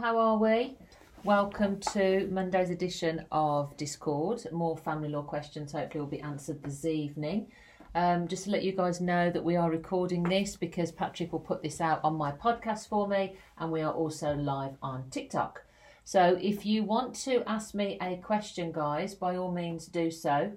how 0.00 0.16
are 0.16 0.38
we? 0.38 0.78
Welcome 1.24 1.78
to 1.92 2.26
Monday's 2.30 2.70
edition 2.70 3.26
of 3.30 3.76
Discord. 3.76 4.50
More 4.50 4.74
family 4.74 5.10
law 5.10 5.20
questions 5.20 5.72
hopefully 5.72 6.00
will 6.00 6.08
be 6.08 6.22
answered 6.22 6.62
this 6.62 6.86
evening. 6.86 7.48
Um, 7.94 8.26
just 8.26 8.44
to 8.44 8.50
let 8.50 8.62
you 8.62 8.72
guys 8.72 9.02
know 9.02 9.28
that 9.30 9.44
we 9.44 9.56
are 9.56 9.70
recording 9.70 10.22
this 10.22 10.56
because 10.56 10.90
Patrick 10.90 11.32
will 11.32 11.40
put 11.40 11.62
this 11.62 11.82
out 11.82 12.00
on 12.02 12.14
my 12.14 12.32
podcast 12.32 12.88
for 12.88 13.06
me, 13.08 13.36
and 13.58 13.70
we 13.70 13.82
are 13.82 13.92
also 13.92 14.34
live 14.34 14.72
on 14.80 15.10
TikTok. 15.10 15.64
So 16.04 16.38
if 16.40 16.64
you 16.64 16.82
want 16.82 17.14
to 17.26 17.46
ask 17.46 17.74
me 17.74 17.98
a 18.00 18.16
question, 18.16 18.72
guys, 18.72 19.14
by 19.14 19.36
all 19.36 19.52
means 19.52 19.84
do 19.84 20.10
so. 20.10 20.52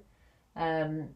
Um, 0.55 1.09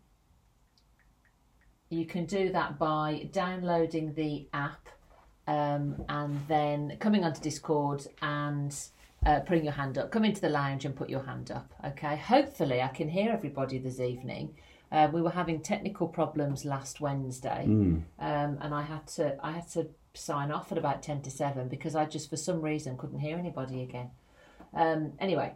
you 1.90 2.06
can 2.06 2.26
do 2.26 2.52
that 2.52 2.78
by 2.78 3.30
downloading 3.32 4.16
the 4.16 4.50
app 4.52 4.90
um, 5.48 6.04
and 6.10 6.40
then 6.48 6.98
coming 7.00 7.24
onto 7.24 7.42
Discord 7.42 8.06
and 8.22 8.76
uh, 9.26 9.40
putting 9.42 9.64
your 9.64 9.74
hand 9.74 9.98
up. 9.98 10.12
Come 10.12 10.26
into 10.26 10.42
the 10.42 10.50
lounge 10.50 10.86
and 10.86 10.96
put 10.96 11.10
your 11.10 11.24
hand 11.24 11.52
up. 11.52 11.74
Okay. 11.86 12.18
Hopefully, 12.18 12.82
I 12.82 12.90
can 12.90 13.10
hear 13.10 13.32
everybody 13.32 13.78
this 13.78 14.00
evening. 14.00 14.56
Uh, 14.92 15.10
we 15.12 15.22
were 15.22 15.32
having 15.32 15.62
technical 15.62 16.08
problems 16.08 16.64
last 16.64 17.02
Wednesday, 17.02 17.64
um, 18.20 18.58
and 18.62 18.74
I 18.74 18.84
had 18.84 19.06
to 19.08 19.38
I 19.44 19.52
had 19.52 19.68
to 19.72 19.90
sign 20.14 20.52
off 20.52 20.72
at 20.72 20.78
about 20.78 21.04
ten 21.04 21.22
to 21.24 21.32
seven 21.32 21.68
because 21.68 21.96
I 21.96 22.06
just 22.06 22.30
for 22.30 22.38
some 22.38 22.62
reason 22.62 22.98
couldn't 22.98 23.20
hear 23.20 23.38
anybody 23.38 23.82
again. 23.82 24.12
Um, 24.74 25.14
anyway, 25.20 25.54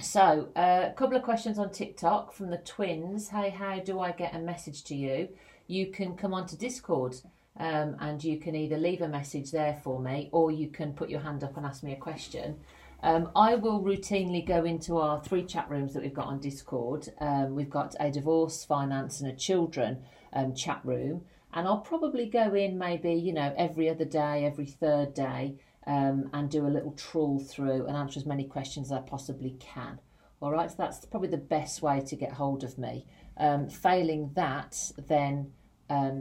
so 0.00 0.48
uh, 0.56 0.90
a 0.90 0.94
couple 0.94 1.16
of 1.16 1.22
questions 1.22 1.58
on 1.58 1.70
TikTok 1.70 2.32
from 2.32 2.50
the 2.50 2.58
twins. 2.58 3.28
Hey, 3.28 3.48
how 3.48 3.78
do 3.78 4.00
I 4.00 4.12
get 4.12 4.34
a 4.34 4.38
message 4.38 4.84
to 4.84 4.94
you? 4.94 5.28
You 5.66 5.86
can 5.86 6.14
come 6.14 6.34
onto 6.34 6.56
Discord. 6.56 7.16
Um, 7.56 7.96
and 8.00 8.22
you 8.22 8.38
can 8.38 8.54
either 8.56 8.76
leave 8.76 9.00
a 9.00 9.08
message 9.08 9.52
there 9.52 9.78
for 9.82 10.00
me 10.00 10.28
or 10.32 10.50
you 10.50 10.68
can 10.68 10.92
put 10.92 11.08
your 11.08 11.20
hand 11.20 11.44
up 11.44 11.56
and 11.56 11.64
ask 11.64 11.82
me 11.82 11.92
a 11.92 11.96
question. 11.96 12.58
Um, 13.04 13.30
I 13.36 13.54
will 13.54 13.82
routinely 13.82 14.44
go 14.44 14.64
into 14.64 14.96
our 14.96 15.22
three 15.22 15.44
chat 15.44 15.68
rooms 15.68 15.92
that 15.92 16.02
we've 16.02 16.14
got 16.14 16.26
on 16.26 16.40
Discord. 16.40 17.10
Um, 17.20 17.54
we've 17.54 17.68
got 17.68 17.94
a 18.00 18.10
divorce, 18.10 18.64
finance, 18.64 19.20
and 19.20 19.30
a 19.30 19.36
children 19.36 20.02
um, 20.32 20.54
chat 20.54 20.80
room, 20.84 21.26
and 21.52 21.68
I'll 21.68 21.82
probably 21.82 22.24
go 22.24 22.54
in 22.54 22.78
maybe 22.78 23.12
you 23.12 23.34
know 23.34 23.54
every 23.58 23.90
other 23.90 24.06
day, 24.06 24.46
every 24.46 24.64
third 24.64 25.12
day, 25.12 25.56
um, 25.86 26.30
and 26.32 26.50
do 26.50 26.66
a 26.66 26.68
little 26.68 26.92
trawl 26.92 27.40
through 27.40 27.84
and 27.86 27.94
answer 27.94 28.18
as 28.18 28.24
many 28.24 28.44
questions 28.44 28.86
as 28.90 28.92
I 28.92 29.00
possibly 29.02 29.54
can. 29.60 30.00
All 30.40 30.50
right, 30.50 30.70
so 30.70 30.76
that's 30.78 31.04
probably 31.04 31.28
the 31.28 31.36
best 31.36 31.82
way 31.82 32.00
to 32.00 32.16
get 32.16 32.32
hold 32.32 32.64
of 32.64 32.78
me. 32.78 33.04
Um, 33.36 33.68
failing 33.68 34.30
that, 34.34 34.78
then 35.08 35.52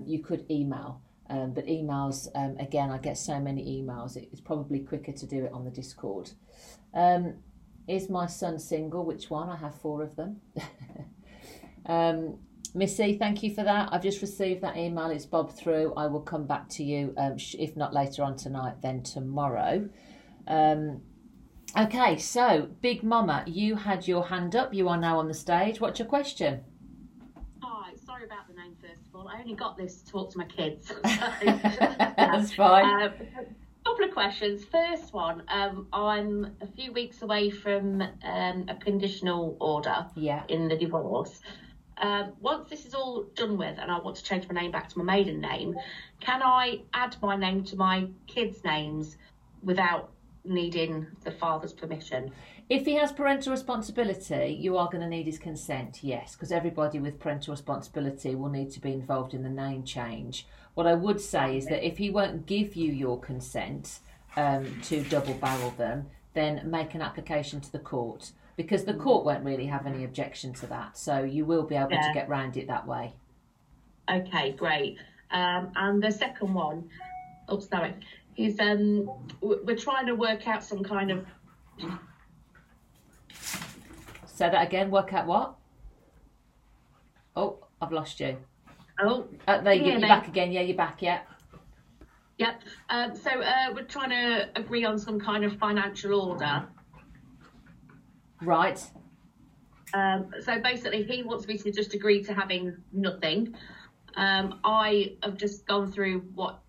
you 0.06 0.20
could 0.20 0.46
email. 0.52 1.02
Um, 1.30 1.54
but 1.54 1.66
emails, 1.68 2.28
um, 2.36 2.58
again, 2.60 2.92
I 2.92 2.98
get 2.98 3.18
so 3.18 3.40
many 3.40 3.82
emails, 3.82 4.18
it's 4.18 4.42
probably 4.42 4.80
quicker 4.80 5.14
to 5.14 5.26
do 5.26 5.46
it 5.46 5.54
on 5.54 5.64
the 5.64 5.72
Discord. 5.72 6.32
Um, 6.94 7.36
is 7.88 8.10
my 8.10 8.28
son 8.28 8.60
single? 8.60 9.06
Which 9.06 9.30
one? 9.30 9.50
I 9.50 9.58
have 9.58 9.76
four 9.76 10.04
of 10.04 10.16
them. 10.16 10.42
um, 11.86 12.38
Missy, 12.76 13.18
thank 13.18 13.44
you 13.44 13.54
for 13.54 13.64
that. 13.64 13.90
I've 13.92 14.02
just 14.02 14.22
received 14.22 14.62
that 14.62 14.78
email. 14.78 15.12
It's 15.12 15.26
Bob 15.26 15.52
through. 15.52 15.94
I 15.96 16.08
will 16.08 16.22
come 16.22 16.48
back 16.48 16.68
to 16.70 16.84
you, 16.84 17.14
um, 17.18 17.36
if 17.60 17.76
not 17.78 17.94
later 17.94 18.24
on 18.24 18.36
tonight, 18.36 18.82
then 18.82 19.04
tomorrow. 19.04 19.88
Um, 20.48 21.02
okay, 21.78 22.18
so 22.18 22.70
Big 22.82 23.04
Mama, 23.04 23.44
you 23.46 23.76
had 23.76 24.08
your 24.08 24.26
hand 24.26 24.56
up. 24.56 24.74
You 24.74 24.90
are 24.90 24.98
now 24.98 25.20
on 25.20 25.28
the 25.28 25.36
stage. 25.36 25.80
What's 25.80 26.00
your 26.00 26.08
question? 26.08 26.62
Hi, 27.62 27.94
sorry 28.04 28.24
about 28.26 28.48
the 28.48 28.56
name 28.56 28.76
first 28.82 29.08
of 29.08 29.13
all. 29.24 29.30
I 29.30 29.40
only 29.42 29.56
got 29.56 29.78
this 29.78 30.02
to 30.02 30.12
talk 30.12 30.32
to 30.32 30.38
my 30.38 30.46
kids. 30.46 30.92
That's 31.04 32.54
fine. 32.54 33.04
Um, 33.04 33.12
couple 33.86 34.06
of 34.06 34.12
questions. 34.14 34.64
First 34.64 35.14
one, 35.14 35.44
um, 35.50 35.88
I'm 35.92 36.56
a 36.62 36.68
few 36.68 36.94
weeks 36.94 37.22
away 37.22 37.50
from 37.50 38.02
um, 38.02 38.66
a 38.70 38.76
conditional 38.80 39.58
order 39.60 40.06
Yeah. 40.16 40.44
in 40.48 40.70
the 40.70 40.78
divorce. 40.78 41.42
Um, 41.98 42.32
once 42.40 42.70
this 42.70 42.86
is 42.86 42.94
all 42.96 43.24
done 43.36 43.58
with 43.58 43.78
and 43.78 43.92
I 43.92 44.00
want 44.00 44.16
to 44.16 44.24
change 44.24 44.48
my 44.50 44.60
name 44.60 44.72
back 44.72 44.90
to 44.90 44.98
my 44.98 45.04
maiden 45.04 45.42
name, 45.42 45.76
can 46.22 46.42
I 46.42 46.82
add 46.94 47.18
my 47.22 47.36
name 47.36 47.64
to 47.66 47.76
my 47.76 48.08
kids' 48.26 48.64
names 48.64 49.18
without 49.62 50.13
needing 50.46 51.08
the 51.24 51.32
father's 51.32 51.74
permission? 51.74 52.32
If 52.70 52.86
he 52.86 52.96
has 52.96 53.12
parental 53.12 53.52
responsibility, 53.52 54.58
you 54.60 54.78
are 54.78 54.88
going 54.88 55.02
to 55.02 55.08
need 55.08 55.26
his 55.26 55.38
consent, 55.38 56.00
yes, 56.02 56.34
because 56.34 56.52
everybody 56.52 57.00
with 57.00 57.20
parental 57.20 57.54
responsibility 57.54 58.36
will 58.36 58.50
need 58.50 58.72
to 58.72 58.80
be 58.80 58.94
involved 58.94 59.34
in 59.34 59.44
the 59.44 59.50
name 59.50 59.84
change. 59.84 60.48
What 60.74 60.88
I 60.88 60.94
would 60.94 61.22
say 61.22 61.58
is 61.58 61.66
that 61.68 61.86
if 61.86 61.98
he 61.98 62.10
won't 62.10 62.46
give 62.46 62.76
you 62.76 62.92
your 62.92 63.20
consent 63.20 64.00
um, 64.36 64.80
to 64.84 65.04
double 65.04 65.34
barrel 65.36 65.72
them, 65.72 66.08
then 66.34 66.62
make 66.66 66.96
an 66.96 67.02
application 67.02 67.62
to 67.62 67.72
the 67.72 67.80
court 67.80 68.32
because 68.56 68.84
the 68.86 68.94
court 68.94 69.26
won't 69.26 69.44
really 69.44 69.66
have 69.66 69.86
any 69.86 70.04
objection 70.04 70.54
to 70.54 70.68
that. 70.68 70.98
So 70.98 71.24
you 71.24 71.46
will 71.46 71.64
be 71.64 71.76
able 71.76 71.90
to 71.90 72.12
get 72.14 72.30
round 72.30 72.58
it 72.58 72.68
that 72.68 72.88
way. 72.88 73.14
Okay, 74.10 74.52
great. 74.52 74.98
Um, 75.32 75.72
and 75.76 76.04
the 76.04 76.12
second 76.12 76.54
one, 76.54 76.90
oh 77.50 77.60
sorry, 77.60 77.94
is 78.38 78.60
um, 78.60 79.10
we're 79.42 79.78
trying 79.78 80.06
to 80.08 80.16
work 80.16 80.48
out 80.48 80.64
some 80.64 80.84
kind 80.84 81.12
of 81.12 81.26
Say 84.26 84.50
that 84.50 84.66
again. 84.68 84.90
Work 84.90 85.14
out 85.14 85.28
what? 85.28 85.56
Oh, 87.36 87.60
I've 87.82 87.92
lost 87.92 88.20
you. 88.20 88.38
oh 89.00 89.28
Uh, 89.48 89.62
there 89.62 89.74
you, 89.74 89.86
you're 89.86 90.00
me? 90.00 90.08
back 90.08 90.28
again. 90.28 90.52
Yeah, 90.52 90.62
you're 90.62 90.76
back. 90.76 91.02
Yeah. 91.02 91.22
Yep. 92.40 92.62
Um, 92.90 93.16
so 93.16 93.30
uh, 93.30 93.74
we're 93.76 93.84
trying 93.84 94.10
to 94.10 94.50
agree 94.56 94.86
on 94.86 94.98
some 94.98 95.20
kind 95.20 95.46
of 95.46 95.58
financial 95.58 96.20
order. 96.20 96.66
Right. 98.42 98.84
Um, 99.94 100.32
so 100.42 100.60
basically, 100.60 101.04
he 101.04 101.22
wants 101.22 101.48
me 101.48 101.58
to 101.60 101.72
just 101.72 101.94
agree 101.94 102.24
to 102.24 102.34
having 102.34 102.76
nothing. 102.92 103.56
Um, 104.16 104.60
I 104.64 105.16
have 105.22 105.38
just 105.38 105.68
gone 105.68 105.92
through 105.92 106.22
what 106.34 106.63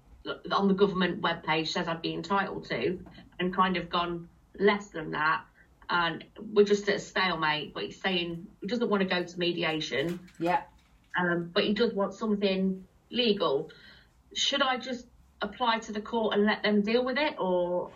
on 0.51 0.69
the 0.69 0.75
government 0.75 1.21
webpage 1.21 1.69
says 1.69 1.89
I'd 1.89 2.03
be 2.03 2.15
entitled 2.15 2.65
to, 2.71 2.99
and 3.39 3.55
kind 3.55 3.77
of 3.77 3.91
gone 3.91 4.29
less 4.59 4.89
than 4.89 5.11
that. 5.13 5.43
And 5.91 6.25
we're 6.53 6.65
just 6.65 6.89
at 6.89 6.97
a 6.97 6.99
stalemate. 6.99 7.75
But 7.75 7.85
he's 7.85 8.01
saying 8.01 8.47
he 8.61 8.67
doesn't 8.67 8.89
want 8.89 9.03
to 9.03 9.09
go 9.09 9.23
to 9.23 9.39
mediation, 9.39 10.19
Yeah. 10.39 10.63
um, 11.19 11.51
but 11.53 11.65
he 11.65 11.75
does 11.75 11.93
want 11.93 12.15
something 12.15 12.85
legal. 13.11 13.71
Should 14.35 14.63
I 14.63 14.79
just 14.79 15.07
apply 15.43 15.79
to 15.81 15.93
the 15.93 16.01
court 16.01 16.35
and 16.37 16.47
let 16.47 16.63
them 16.63 16.81
deal 16.81 17.05
with 17.05 17.19
it, 17.19 17.35
or 17.39 17.91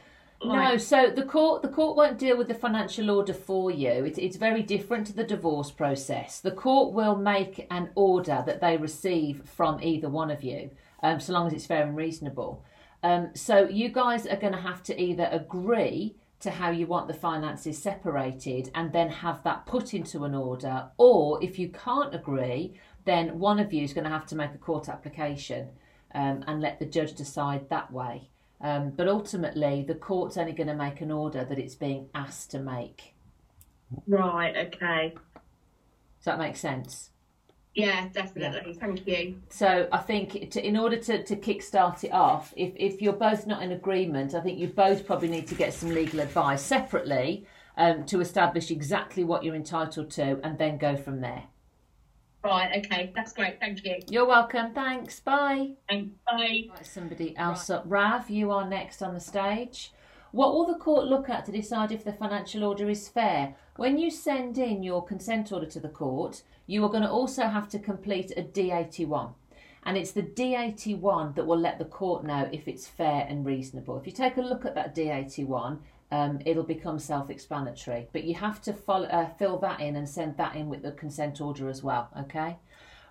No, 0.45 0.77
so 0.77 1.11
the 1.11 1.25
court 1.25 1.63
the 1.63 1.69
court 1.69 1.97
won't 1.97 2.19
deal 2.19 2.37
with 2.37 2.47
the 2.49 2.55
financial 2.55 3.11
order 3.11 3.33
for 3.35 3.71
you. 3.71 4.05
It's 4.05 4.19
it's 4.19 4.37
very 4.37 4.63
different 4.63 5.07
to 5.09 5.13
the 5.15 5.25
divorce 5.25 5.71
process. 5.71 6.41
The 6.41 6.53
court 6.53 6.93
will 6.93 7.17
make 7.17 7.67
an 7.71 7.91
order 7.95 8.43
that 8.47 8.61
they 8.61 8.77
receive 8.77 9.43
from 9.45 9.83
either 9.83 10.09
one 10.09 10.31
of 10.31 10.45
you, 10.45 10.71
um, 11.03 11.21
so 11.21 11.33
long 11.33 11.47
as 11.47 11.53
it's 11.53 11.67
fair 11.67 11.85
and 11.85 11.97
reasonable. 11.97 12.65
Um, 13.03 13.31
so 13.35 13.69
you 13.69 13.89
guys 13.91 14.27
are 14.27 14.37
going 14.37 14.53
to 14.53 14.61
have 14.61 14.83
to 14.85 15.01
either 15.01 15.29
agree 15.31 16.17
to 16.41 16.51
how 16.51 16.71
you 16.71 16.87
want 16.87 17.09
the 17.09 17.15
finances 17.15 17.81
separated 17.81 18.71
and 18.75 18.93
then 18.93 19.09
have 19.09 19.43
that 19.43 19.67
put 19.67 19.95
into 19.95 20.25
an 20.25 20.35
order, 20.35 20.89
or 20.97 21.43
if 21.43 21.59
you 21.59 21.69
can't 21.69 22.15
agree, 22.15 22.75
then 23.05 23.39
one 23.39 23.59
of 23.59 23.73
you 23.73 23.83
is 23.83 23.93
going 23.93 24.05
to 24.05 24.11
have 24.11 24.27
to 24.27 24.37
make 24.37 24.55
a 24.55 24.59
court 24.59 24.89
application 24.89 25.69
um, 26.15 26.45
and 26.47 26.61
let 26.61 26.79
the 26.79 26.87
judge 26.87 27.15
decide 27.15 27.69
that 27.69 27.93
way. 27.93 28.31
Um, 28.61 28.91
but 28.91 29.09
ultimately, 29.09 29.85
the 29.87 29.95
court's 29.95 30.37
only 30.37 30.53
going 30.53 30.69
to 30.69 30.75
make 30.75 31.01
an 31.01 31.11
order 31.11 31.45
that 31.45 31.59
it's 31.59 31.75
being 31.75 32.09
asked 32.15 32.51
to 32.53 32.59
make. 32.59 33.15
right? 34.07 34.57
Okay. 34.57 35.15
Does 36.19 36.25
that 36.25 36.39
make 36.39 36.57
sense? 36.57 37.11
Yeah, 37.79 38.09
definitely. 38.09 38.75
Thank 38.75 39.07
you. 39.07 39.41
So 39.51 39.89
I 39.93 39.99
think 39.99 40.51
to, 40.51 40.67
in 40.67 40.77
order 40.77 40.97
to, 40.97 41.23
to 41.23 41.37
kickstart 41.37 42.03
it 42.03 42.13
off, 42.13 42.53
if, 42.57 42.73
if 42.75 43.01
you're 43.01 43.13
both 43.13 43.47
not 43.47 43.63
in 43.63 43.71
agreement, 43.71 44.35
I 44.35 44.41
think 44.41 44.59
you 44.59 44.67
both 44.67 45.07
probably 45.07 45.29
need 45.29 45.47
to 45.47 45.55
get 45.55 45.73
some 45.73 45.91
legal 45.91 46.19
advice 46.19 46.61
separately 46.61 47.47
um, 47.77 48.05
to 48.07 48.21
establish 48.21 48.73
exactly 48.73 49.23
what 49.23 49.45
you're 49.45 49.55
entitled 49.55 50.11
to 50.11 50.41
and 50.43 50.59
then 50.59 50.77
go 50.77 50.97
from 50.97 51.21
there. 51.21 51.45
Right. 52.43 52.85
Okay. 52.85 53.13
That's 53.15 53.33
great. 53.33 53.61
Thank 53.61 53.85
you. 53.85 54.01
You're 54.09 54.27
welcome. 54.27 54.75
Thanks. 54.75 55.21
Bye. 55.21 55.75
Thanks. 55.89 56.11
Bye. 56.29 56.65
Right, 56.71 56.87
somebody 56.87 57.37
else 57.37 57.71
up. 57.71 57.85
Rav, 57.87 58.29
you 58.29 58.51
are 58.51 58.69
next 58.69 59.03
on 59.03 59.15
the 59.15 59.21
stage. 59.21 59.93
What 60.33 60.53
will 60.53 60.67
the 60.67 60.81
court 60.81 61.07
look 61.07 61.31
at 61.31 61.45
to 61.45 61.53
decide 61.53 61.93
if 61.93 62.03
the 62.03 62.13
financial 62.13 62.65
order 62.65 62.91
is 62.91 63.09
fair? 63.09 63.55
When 63.77 63.99
you 63.99 64.11
send 64.11 64.59
in 64.59 64.83
your 64.83 65.05
consent 65.05 65.53
order 65.53 65.67
to 65.67 65.79
the 65.81 65.89
court, 65.89 66.43
you 66.69 66.85
are 66.85 66.91
going 66.91 67.03
to 67.03 67.11
also 67.11 67.49
have 67.49 67.69
to 67.71 67.79
complete 67.79 68.31
a 68.37 68.43
D81. 68.43 69.33
And 69.85 69.97
it's 69.97 70.13
the 70.13 70.23
D81 70.23 71.35
that 71.35 71.47
will 71.47 71.59
let 71.59 71.79
the 71.79 71.87
court 71.87 72.25
know 72.25 72.49
if 72.53 72.69
it's 72.69 72.87
fair 72.87 73.27
and 73.27 73.45
reasonable. 73.45 73.97
If 73.97 74.07
you 74.07 74.13
take 74.13 74.37
a 74.37 74.43
look 74.43 74.67
at 74.67 74.75
that 74.75 74.95
D81, 74.95 75.79
um, 76.13 76.39
it'll 76.45 76.63
become 76.63 76.99
self 76.99 77.31
explanatory. 77.31 78.09
But 78.13 78.25
you 78.25 78.35
have 78.35 78.61
to 78.63 78.75
follow, 78.75 79.07
uh, 79.07 79.31
fill 79.39 79.59
that 79.61 79.81
in 79.81 79.97
and 79.97 80.07
send 80.07 80.37
that 80.37 80.57
in 80.57 80.69
with 80.69 80.83
the 80.83 80.93
consent 80.93 81.41
order 81.41 81.71
as 81.71 81.83
well, 81.83 82.11
okay? 82.21 82.59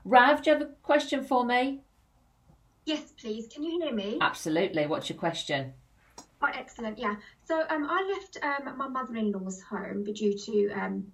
Rav, 0.05 0.43
do 0.43 0.51
you 0.51 0.57
have 0.57 0.67
a 0.67 0.71
question 0.83 1.23
for 1.23 1.43
me? 1.43 1.81
Yes, 2.85 3.11
please. 3.19 3.47
Can 3.47 3.63
you 3.63 3.81
hear 3.81 3.93
me? 3.93 4.19
Absolutely. 4.21 4.85
What's 4.85 5.09
your 5.09 5.17
question? 5.17 5.73
Oh, 6.41 6.49
excellent. 6.53 6.99
Yeah. 6.99 7.15
So 7.45 7.63
um, 7.69 7.87
I 7.89 8.15
left 8.15 8.37
um, 8.43 8.77
my 8.77 8.87
mother-in-law's 8.87 9.61
home 9.63 10.03
due 10.03 10.37
to 10.37 10.69
um, 10.69 11.07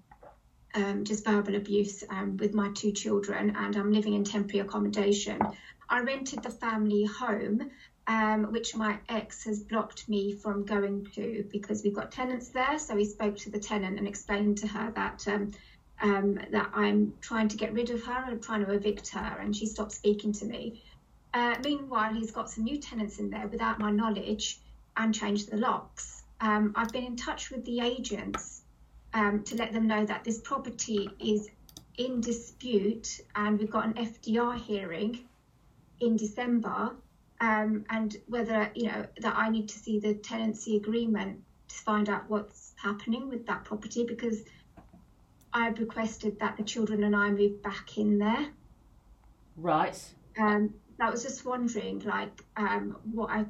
um, 0.76 1.04
just 1.04 1.26
verbal 1.26 1.56
abuse 1.56 2.04
um, 2.10 2.38
with 2.38 2.54
my 2.54 2.70
two 2.74 2.92
children, 2.92 3.56
and 3.56 3.76
I'm 3.76 3.92
living 3.92 4.14
in 4.14 4.24
temporary 4.24 4.66
accommodation. 4.66 5.40
I 5.90 6.00
rented 6.00 6.44
the 6.44 6.50
family 6.50 7.06
home, 7.06 7.70
um, 8.08 8.52
which 8.52 8.76
my 8.76 8.98
ex 9.10 9.44
has 9.46 9.60
blocked 9.60 10.10
me 10.10 10.34
from 10.34 10.66
going 10.66 11.08
to 11.16 11.46
because 11.52 11.84
we've 11.84 11.94
got 11.94 12.12
tenants 12.12 12.50
there. 12.50 12.80
So 12.80 12.98
he 12.98 13.06
spoke 13.06 13.38
to 13.38 13.50
the 13.50 13.60
tenant 13.60 13.98
and 13.98 14.08
explained 14.08 14.58
to 14.60 14.68
her 14.68 14.92
that. 14.96 15.28
Um, 15.28 15.52
um, 16.02 16.40
that 16.52 16.70
I'm 16.74 17.14
trying 17.22 17.48
to 17.50 17.56
get 17.56 17.72
rid 17.72 17.90
of 17.90 18.04
her 18.04 18.26
and 18.28 18.42
trying 18.42 18.66
to 18.66 18.72
evict 18.72 19.10
her, 19.10 19.38
and 19.40 19.56
she 19.56 19.66
stopped 19.66 19.94
speaking 19.94 20.34
to 20.34 20.46
me. 20.46 20.82
Uh, 21.34 21.56
meanwhile, 21.64 22.14
he's 22.14 22.32
got 22.32 22.50
some 22.50 22.66
new 22.66 22.78
tenants 22.78 23.20
in 23.20 23.30
there 23.30 23.48
without 23.48 23.80
my 23.80 23.90
knowledge 23.90 24.60
and 24.98 25.14
changed 25.14 25.50
the 25.50 25.58
locks. 25.58 26.24
Um, 26.42 26.74
I've 26.76 26.92
been 26.92 27.06
in 27.06 27.16
touch 27.16 27.52
with 27.52 27.64
the 27.64 27.80
agents 27.80 28.63
um, 29.14 29.44
to 29.44 29.56
let 29.56 29.74
them 29.74 29.88
know 29.88 30.06
that 30.06 30.24
this 30.24 30.40
property 30.40 31.10
is 31.20 31.50
in 31.98 32.22
dispute 32.22 33.22
and 33.36 33.60
we've 33.60 33.70
got 33.70 33.86
an 33.86 33.94
FDR 33.94 34.60
hearing 34.60 35.20
in 36.00 36.16
December 36.16 36.96
um, 37.40 37.86
and 37.90 38.18
whether, 38.28 38.72
you 38.76 38.88
know, 38.88 39.06
that 39.20 39.36
I 39.36 39.50
need 39.50 39.70
to 39.70 39.78
see 39.78 40.00
the 40.00 40.16
tenancy 40.16 40.78
agreement 40.78 41.44
to 41.68 41.76
find 41.76 42.10
out 42.10 42.30
what's 42.30 42.74
happening 42.82 43.30
with 43.30 43.46
that 43.48 43.66
property 43.66 44.06
because 44.06 44.44
I've 45.54 45.78
requested 45.80 46.40
that 46.40 46.58
the 46.58 46.64
children 46.64 47.04
and 47.04 47.16
I 47.16 47.30
move 47.30 47.62
back 47.62 47.98
in 47.98 48.18
there. 48.18 48.48
Right. 49.56 50.00
Um, 50.38 50.74
I 51.00 51.10
was 51.10 51.24
just 51.24 51.46
wondering, 51.46 52.00
like, 52.00 52.44
um, 52.58 52.98
what 53.12 53.30
I 53.30 53.46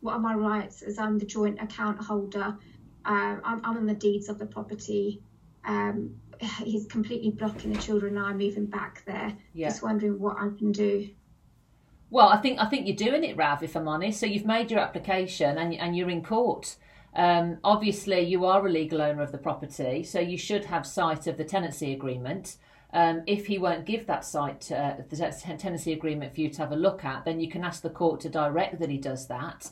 what 0.00 0.14
are 0.14 0.18
my 0.18 0.34
rights 0.34 0.82
as 0.82 0.98
I'm 0.98 1.18
the 1.18 1.26
joint 1.26 1.60
account 1.60 2.02
holder. 2.02 2.56
Uh, 3.04 3.36
I'm, 3.44 3.60
I'm 3.64 3.76
on 3.76 3.86
the 3.86 3.94
deeds 3.94 4.28
of 4.28 4.38
the 4.38 4.46
property. 4.46 5.22
Um, 5.64 6.16
he's 6.62 6.86
completely 6.86 7.30
blocking 7.30 7.72
the 7.72 7.78
children 7.78 8.16
and 8.16 8.26
I'm 8.26 8.38
moving 8.38 8.66
back 8.66 9.02
there. 9.06 9.36
Yeah. 9.52 9.68
Just 9.68 9.82
wondering 9.82 10.18
what 10.18 10.36
I 10.38 10.48
can 10.58 10.72
do. 10.72 11.08
Well, 12.10 12.28
I 12.28 12.38
think 12.38 12.58
I 12.58 12.66
think 12.66 12.86
you're 12.86 12.96
doing 12.96 13.22
it, 13.22 13.36
Rav. 13.36 13.62
If 13.62 13.76
I'm 13.76 13.86
honest, 13.86 14.18
so 14.18 14.26
you've 14.26 14.46
made 14.46 14.70
your 14.70 14.80
application 14.80 15.58
and 15.58 15.74
and 15.74 15.96
you're 15.96 16.10
in 16.10 16.24
court. 16.24 16.76
Um, 17.14 17.58
obviously, 17.64 18.20
you 18.20 18.44
are 18.44 18.66
a 18.66 18.70
legal 18.70 19.00
owner 19.00 19.22
of 19.22 19.32
the 19.32 19.38
property, 19.38 20.02
so 20.02 20.20
you 20.20 20.38
should 20.38 20.64
have 20.66 20.86
sight 20.86 21.26
of 21.26 21.36
the 21.36 21.44
tenancy 21.44 21.92
agreement. 21.92 22.56
Um, 22.92 23.22
if 23.26 23.46
he 23.46 23.58
won't 23.58 23.86
give 23.86 24.06
that 24.06 24.24
site, 24.24 24.70
uh, 24.72 24.94
the 25.08 25.56
tenancy 25.58 25.92
agreement 25.92 26.34
for 26.34 26.40
you 26.40 26.50
to 26.50 26.58
have 26.58 26.72
a 26.72 26.76
look 26.76 27.04
at, 27.04 27.24
then 27.24 27.40
you 27.40 27.48
can 27.48 27.64
ask 27.64 27.82
the 27.82 27.90
court 27.90 28.20
to 28.22 28.28
direct 28.28 28.80
that 28.80 28.90
he 28.90 28.98
does 28.98 29.28
that. 29.28 29.70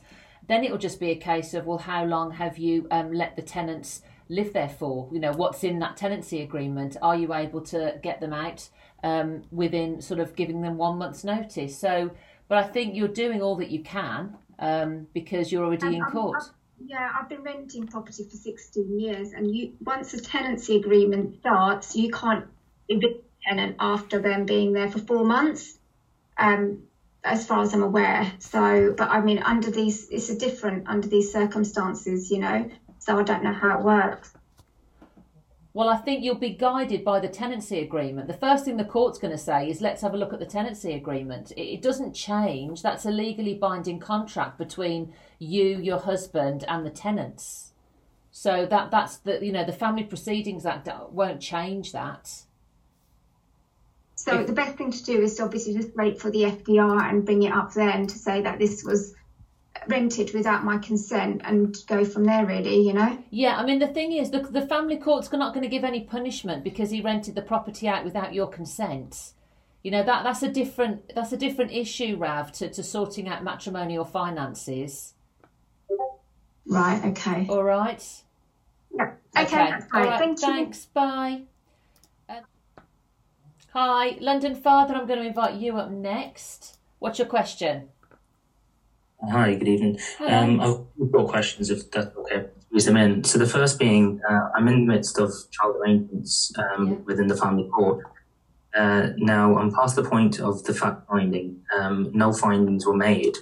Then 0.48 0.64
it 0.64 0.70
will 0.70 0.78
just 0.78 0.98
be 0.98 1.10
a 1.10 1.16
case 1.16 1.54
of, 1.54 1.66
well, 1.66 1.78
how 1.78 2.04
long 2.04 2.32
have 2.32 2.58
you 2.58 2.86
um, 2.90 3.12
let 3.12 3.36
the 3.36 3.42
tenants 3.42 4.02
live 4.28 4.52
there 4.52 4.68
for? 4.68 5.08
You 5.12 5.20
know, 5.20 5.32
what's 5.32 5.62
in 5.62 5.78
that 5.80 5.96
tenancy 5.96 6.42
agreement? 6.42 6.96
Are 7.02 7.16
you 7.16 7.34
able 7.34 7.60
to 7.62 7.98
get 8.02 8.20
them 8.20 8.32
out 8.32 8.68
um, 9.04 9.42
within 9.50 10.00
sort 10.00 10.20
of 10.20 10.34
giving 10.34 10.62
them 10.62 10.76
one 10.78 10.98
month's 10.98 11.22
notice? 11.22 11.78
So, 11.78 12.10
but 12.48 12.58
I 12.58 12.62
think 12.64 12.96
you're 12.96 13.08
doing 13.08 13.42
all 13.42 13.56
that 13.56 13.70
you 13.70 13.82
can 13.82 14.36
um, 14.58 15.06
because 15.12 15.52
you're 15.52 15.64
already 15.64 15.96
in 15.96 16.02
court. 16.04 16.42
Yeah, 16.80 17.10
I've 17.18 17.28
been 17.28 17.42
renting 17.42 17.86
property 17.88 18.24
for 18.24 18.36
16 18.36 19.00
years, 19.00 19.32
and 19.32 19.54
you 19.54 19.72
once 19.84 20.14
a 20.14 20.20
tenancy 20.20 20.76
agreement 20.76 21.40
starts, 21.40 21.96
you 21.96 22.10
can't 22.10 22.46
evict 22.88 23.24
a 23.24 23.48
tenant 23.48 23.76
after 23.80 24.20
them 24.20 24.46
being 24.46 24.72
there 24.72 24.88
for 24.88 25.00
four 25.00 25.24
months. 25.24 25.76
Um, 26.36 26.84
as 27.24 27.46
far 27.46 27.62
as 27.62 27.74
I'm 27.74 27.82
aware. 27.82 28.32
So, 28.38 28.94
but 28.96 29.10
I 29.10 29.20
mean, 29.20 29.38
under 29.40 29.70
these, 29.70 30.08
it's 30.10 30.30
a 30.30 30.38
different 30.38 30.88
under 30.88 31.08
these 31.08 31.32
circumstances, 31.32 32.30
you 32.30 32.38
know. 32.38 32.70
So 32.98 33.18
I 33.18 33.22
don't 33.22 33.42
know 33.42 33.52
how 33.52 33.78
it 33.78 33.84
works. 33.84 34.32
Well, 35.74 35.88
I 35.88 35.96
think 35.96 36.24
you'll 36.24 36.34
be 36.34 36.50
guided 36.50 37.04
by 37.04 37.20
the 37.20 37.28
tenancy 37.28 37.78
agreement. 37.80 38.26
The 38.26 38.34
first 38.34 38.64
thing 38.64 38.78
the 38.78 38.84
court's 38.84 39.18
going 39.18 39.30
to 39.30 39.38
say 39.38 39.68
is 39.68 39.80
let's 39.80 40.02
have 40.02 40.12
a 40.12 40.16
look 40.16 40.32
at 40.32 40.40
the 40.40 40.46
tenancy 40.46 40.92
agreement. 40.94 41.52
It, 41.56 41.82
doesn't 41.82 42.14
change. 42.14 42.82
That's 42.82 43.04
a 43.04 43.10
legally 43.10 43.54
binding 43.54 44.00
contract 44.00 44.58
between 44.58 45.12
you, 45.38 45.78
your 45.78 46.00
husband, 46.00 46.64
and 46.66 46.84
the 46.84 46.90
tenants. 46.90 47.74
So 48.32 48.66
that 48.66 48.90
that's 48.90 49.18
the 49.18 49.44
you 49.44 49.52
know 49.52 49.64
the 49.64 49.72
Family 49.72 50.04
Proceedings 50.04 50.66
Act 50.66 50.88
won't 51.10 51.40
change 51.40 51.92
that. 51.92 52.42
So 54.28 54.42
the 54.44 54.52
best 54.52 54.76
thing 54.76 54.90
to 54.90 55.04
do 55.04 55.20
is 55.22 55.36
to 55.36 55.44
obviously 55.44 55.75
just 55.75 55.94
wait 55.96 56.20
for 56.20 56.30
the 56.30 56.42
FDR 56.42 57.08
and 57.08 57.25
bring 57.25 57.42
it 57.42 57.52
up 57.52 57.72
then 57.72 58.06
to 58.06 58.19
say 58.19 58.42
that 58.42 58.58
this 58.58 58.84
was 58.84 59.14
rented 59.86 60.34
without 60.34 60.64
my 60.64 60.76
consent 60.78 61.40
and 61.44 61.76
go 61.86 62.04
from 62.04 62.25
there 62.25 62.44
really 62.44 62.80
you 62.86 62.92
know? 62.92 63.19
Yeah 63.30 63.56
i 63.56 63.64
mean 63.64 63.78
the 63.78 63.86
thing 63.86 64.12
is 64.12 64.30
the, 64.30 64.40
the 64.40 64.66
family 64.66 64.96
court's 64.96 65.32
are 65.32 65.38
not 65.38 65.54
going 65.54 65.62
to 65.62 65.69
give 65.69 65.84
any 65.84 66.02
punishment 66.02 66.64
because 66.64 66.90
he 66.90 67.00
rented 67.00 67.34
the 67.34 67.42
property 67.42 67.88
out 67.88 68.04
without 68.04 68.34
your 68.34 68.48
consent. 68.48 69.32
You 69.82 69.92
know 69.92 70.02
that 70.02 70.25
that's 70.25 70.42
a 70.42 70.48
different 70.50 71.14
that's 71.14 71.32
a 71.32 71.36
different 71.36 71.72
issue 71.72 72.16
rav 72.16 72.52
to, 72.52 72.69
to 72.69 72.82
sorting 72.82 73.28
out 73.28 73.44
matrimonial 73.44 74.04
finances. 74.04 75.14
Right 76.66 77.02
okay. 77.06 77.46
All 77.48 77.64
right? 77.64 78.04
Yeah 78.92 79.12
okay, 79.36 79.62
okay. 79.62 79.78
great 79.90 80.06
right. 80.08 80.19
Thank 80.19 80.40
thanks 80.40 80.86
bye. 80.86 81.42
uh, 81.42 81.57
hi 83.72 84.16
london 84.20 84.54
father 84.54 84.94
i'm 84.94 85.06
going 85.06 85.18
to 85.18 85.26
invite 85.26 85.54
you 85.54 85.76
up 85.76 85.90
next 85.90 86.78
what's 86.98 87.18
your 87.18 87.28
question 87.28 87.88
Hi, 89.20 89.54
good 89.56 89.66
evening. 89.66 89.98
Um, 90.20 90.60
I've 90.60 91.10
got 91.10 91.26
questions 91.26 91.70
if 91.70 91.90
that's 91.90 92.16
okay. 92.16 92.46
Squeeze 92.66 92.84
them 92.84 92.96
in. 92.96 93.24
So 93.24 93.38
the 93.38 93.46
first 93.46 93.78
being, 93.78 94.20
uh, 94.28 94.50
I'm 94.54 94.68
in 94.68 94.86
the 94.86 94.92
midst 94.92 95.18
of 95.18 95.32
child 95.50 95.76
arrangements 95.76 96.52
um, 96.56 96.88
yeah. 96.88 96.94
within 97.04 97.26
the 97.26 97.36
family 97.36 97.68
court. 97.68 98.04
Uh, 98.74 99.08
now 99.16 99.58
I'm 99.58 99.74
past 99.74 99.96
the 99.96 100.04
point 100.04 100.40
of 100.40 100.62
the 100.64 100.72
fact 100.72 101.08
finding. 101.08 101.60
Um, 101.76 102.12
no 102.14 102.32
findings 102.32 102.86
were 102.86 102.96
made, 102.96 103.36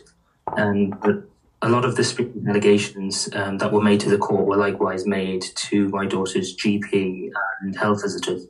um, 0.56 0.90
but 1.02 1.25
a 1.61 1.69
lot 1.69 1.84
of 1.84 1.96
the 1.96 2.32
allegations 2.49 3.28
um, 3.34 3.58
that 3.58 3.70
were 3.70 3.82
made 3.82 4.00
to 4.00 4.08
the 4.08 4.19
court 4.19 4.46
were 4.46 4.56
likewise 4.56 5.06
made 5.06 5.43
to 5.56 5.88
my 5.90 6.06
daughter's 6.06 6.56
GP 6.56 7.31
and 7.61 7.76
health 7.76 8.00
visitors. 8.02 8.46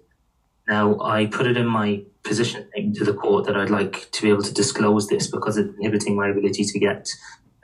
Now 0.68 1.00
I 1.00 1.26
put 1.26 1.46
it 1.46 1.56
in 1.56 1.66
my 1.66 2.02
position 2.22 2.68
to 2.94 3.04
the 3.04 3.14
court 3.14 3.46
that 3.46 3.56
I'd 3.56 3.70
like 3.70 4.10
to 4.10 4.22
be 4.22 4.30
able 4.30 4.42
to 4.42 4.52
disclose 4.52 5.06
this 5.06 5.28
because 5.28 5.56
it's 5.56 5.72
inhibiting 5.78 6.16
my 6.16 6.28
ability 6.28 6.64
to 6.64 6.78
get 6.78 7.08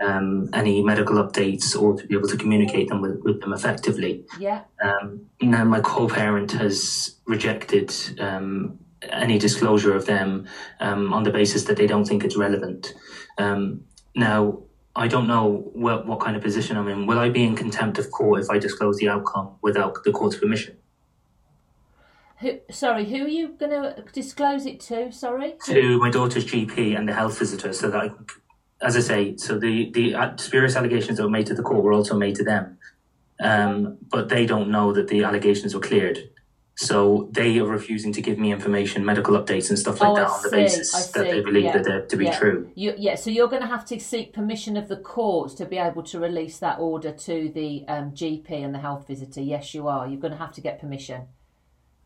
um, 0.01 0.49
any 0.53 0.83
medical 0.83 1.17
updates 1.17 1.81
or 1.81 1.97
to 1.97 2.07
be 2.07 2.15
able 2.17 2.29
to 2.29 2.37
communicate 2.37 2.89
them 2.89 3.01
with, 3.01 3.21
with 3.23 3.41
them 3.41 3.53
effectively. 3.53 4.25
Yeah. 4.39 4.63
Um, 4.83 5.27
now, 5.41 5.65
my 5.65 5.81
co-parent 5.81 6.53
has 6.53 7.17
rejected 7.27 7.93
um, 8.21 8.79
any 9.11 9.39
disclosure 9.39 9.95
of 9.95 10.07
them 10.07 10.47
um, 10.81 11.13
on 11.13 11.23
the 11.23 11.31
basis 11.31 11.65
that 11.65 11.77
they 11.77 11.87
don't 11.87 12.05
think 12.05 12.25
it's 12.25 12.37
relevant. 12.37 12.95
Um, 13.39 13.85
now, 14.15 14.63
I 14.95 15.09
don't 15.09 15.27
know 15.27 15.71
what, 15.73 16.07
what 16.07 16.21
kind 16.21 16.37
of 16.37 16.43
position 16.43 16.77
I'm 16.77 16.89
in. 16.89 17.07
Will 17.07 17.19
I 17.19 17.31
be 17.31 17.45
in 17.45 17.57
contempt 17.57 17.99
of 17.99 18.11
court 18.11 18.43
if 18.43 18.51
I 18.51 18.59
disclose 18.59 18.99
the 18.99 19.09
outcome 19.09 19.57
without 19.63 20.05
the 20.05 20.13
court's 20.13 20.37
permission? 20.37 20.77
Who, 22.43 22.59
sorry, 22.71 23.05
who 23.05 23.25
are 23.25 23.29
you 23.29 23.55
going 23.59 23.71
to 23.71 24.05
disclose 24.13 24.67
it 24.67 24.81
to? 24.81 25.13
Sorry, 25.13 25.55
to 25.67 25.99
my 25.99 26.11
daughter's 26.11 26.45
GP 26.45 26.97
and 26.97 27.09
the 27.09 27.15
health 27.15 27.39
visitor, 27.39 27.73
so 27.73 27.89
that, 27.89 28.03
I, 28.03 28.11
as 28.85 28.97
I 28.97 29.01
say, 29.01 29.37
so 29.37 29.59
the 29.59 29.91
the 29.93 30.35
spurious 30.37 30.75
allegations 30.77 31.19
that 31.19 31.25
were 31.25 31.31
made 31.31 31.47
to 31.47 31.55
the 31.55 31.63
court 31.63 31.85
were 31.85 31.93
also 31.93 32.17
made 32.17 32.35
to 32.37 32.45
them, 32.45 32.79
um, 33.41 33.99
but 34.11 34.29
they 34.29 34.45
don't 34.45 34.71
know 34.71 34.93
that 34.93 35.09
the 35.09 35.23
allegations 35.23 35.75
were 35.75 35.81
cleared. 35.81 36.31
So 36.75 37.29
they 37.31 37.59
are 37.59 37.67
refusing 37.67 38.13
to 38.15 38.23
give 38.23 38.39
me 38.39 38.51
information, 38.51 39.05
medical 39.05 39.39
updates, 39.39 39.69
and 39.69 39.79
stuff 39.79 40.01
like 40.01 40.11
oh, 40.11 40.15
that 40.17 40.27
on 40.27 40.43
the 40.43 40.51
basis 40.51 41.09
that 41.09 41.25
they 41.31 41.41
believe 41.41 41.65
yeah. 41.65 41.73
that 41.73 41.85
they're 41.85 42.07
to 42.07 42.17
be 42.17 42.25
yeah. 42.25 42.39
true. 42.39 42.73
You, 42.75 42.95
yeah, 42.97 43.15
so 43.15 43.31
you're 43.31 43.49
going 43.49 43.63
to 43.63 43.69
have 43.69 43.85
to 43.87 44.01
seek 44.01 44.33
permission 44.33 44.77
of 44.77 44.89
the 44.89 44.97
court 44.97 45.57
to 45.59 45.67
be 45.67 45.77
able 45.77 46.03
to 46.05 46.19
release 46.19 46.59
that 46.59 46.79
order 46.79 47.13
to 47.13 47.53
the 47.55 47.85
um, 47.89 48.13
GP 48.13 48.51
and 48.51 48.75
the 48.75 48.79
health 48.79 49.07
visitor. 49.07 49.43
Yes, 49.43 49.75
you 49.75 49.87
are. 49.87 50.09
You're 50.09 50.21
going 50.21 50.33
to 50.33 50.39
have 50.39 50.53
to 50.53 50.63
get 50.63 50.81
permission. 50.81 51.29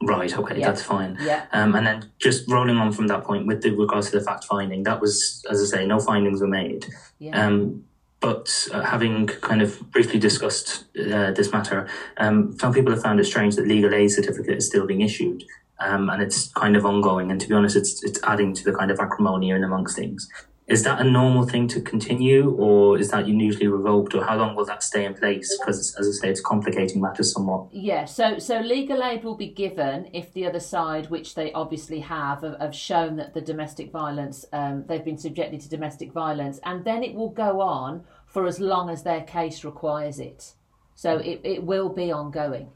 Right. 0.02 0.36
Okay, 0.36 0.60
yeah. 0.60 0.66
that's 0.66 0.82
fine. 0.82 1.16
Yeah. 1.20 1.46
Um, 1.52 1.74
and 1.74 1.86
then 1.86 2.12
just 2.18 2.48
rolling 2.50 2.76
on 2.76 2.92
from 2.92 3.06
that 3.06 3.24
point 3.24 3.46
with 3.46 3.62
the 3.62 3.70
regards 3.70 4.10
to 4.10 4.18
the 4.18 4.24
fact 4.24 4.44
finding, 4.44 4.82
that 4.82 5.00
was, 5.00 5.44
as 5.50 5.62
I 5.62 5.78
say, 5.78 5.86
no 5.86 5.98
findings 6.00 6.40
were 6.40 6.46
made. 6.46 6.86
Yeah. 7.18 7.46
Um, 7.46 7.84
but 8.20 8.68
uh, 8.72 8.82
having 8.82 9.26
kind 9.26 9.62
of 9.62 9.90
briefly 9.92 10.18
discussed 10.18 10.84
uh, 10.98 11.32
this 11.32 11.52
matter, 11.52 11.88
um, 12.16 12.58
some 12.58 12.72
people 12.72 12.92
have 12.92 13.02
found 13.02 13.20
it 13.20 13.24
strange 13.24 13.56
that 13.56 13.66
legal 13.66 13.94
aid 13.94 14.10
certificate 14.10 14.58
is 14.58 14.66
still 14.66 14.86
being 14.86 15.02
issued, 15.02 15.44
um, 15.80 16.08
and 16.08 16.22
it's 16.22 16.48
kind 16.52 16.76
of 16.76 16.86
ongoing. 16.86 17.30
And 17.30 17.40
to 17.40 17.48
be 17.48 17.54
honest, 17.54 17.76
it's 17.76 18.02
it's 18.02 18.18
adding 18.24 18.54
to 18.54 18.64
the 18.64 18.72
kind 18.72 18.90
of 18.90 18.98
acrimony 19.00 19.50
in 19.50 19.62
amongst 19.62 19.96
things. 19.96 20.28
Is 20.68 20.82
that 20.82 21.00
a 21.00 21.04
normal 21.04 21.46
thing 21.46 21.68
to 21.68 21.80
continue, 21.80 22.50
or 22.50 22.98
is 22.98 23.12
that 23.12 23.28
usually 23.28 23.68
revoked, 23.68 24.14
or 24.16 24.24
how 24.24 24.36
long 24.36 24.56
will 24.56 24.64
that 24.64 24.82
stay 24.82 25.04
in 25.04 25.14
place? 25.14 25.56
Because, 25.58 25.94
as 25.96 26.08
I 26.08 26.10
say, 26.10 26.30
it's 26.30 26.40
complicating 26.40 27.00
matters 27.00 27.32
somewhat. 27.32 27.68
Yeah, 27.70 28.04
so 28.04 28.40
so 28.40 28.58
legal 28.58 29.04
aid 29.04 29.22
will 29.22 29.36
be 29.36 29.46
given 29.46 30.10
if 30.12 30.32
the 30.32 30.44
other 30.44 30.58
side, 30.58 31.08
which 31.08 31.36
they 31.36 31.52
obviously 31.52 32.00
have, 32.00 32.42
have, 32.42 32.74
shown 32.74 33.14
that 33.16 33.32
the 33.32 33.40
domestic 33.40 33.92
violence, 33.92 34.44
um, 34.52 34.84
they've 34.88 35.04
been 35.04 35.18
subjected 35.18 35.60
to 35.60 35.68
domestic 35.68 36.10
violence, 36.12 36.58
and 36.64 36.84
then 36.84 37.04
it 37.04 37.14
will 37.14 37.30
go 37.30 37.60
on 37.60 38.02
for 38.26 38.44
as 38.46 38.58
long 38.58 38.90
as 38.90 39.04
their 39.04 39.22
case 39.22 39.64
requires 39.64 40.18
it. 40.18 40.54
So 40.96 41.18
it, 41.18 41.42
it 41.44 41.62
will 41.62 41.90
be 41.90 42.10
ongoing. 42.10 42.70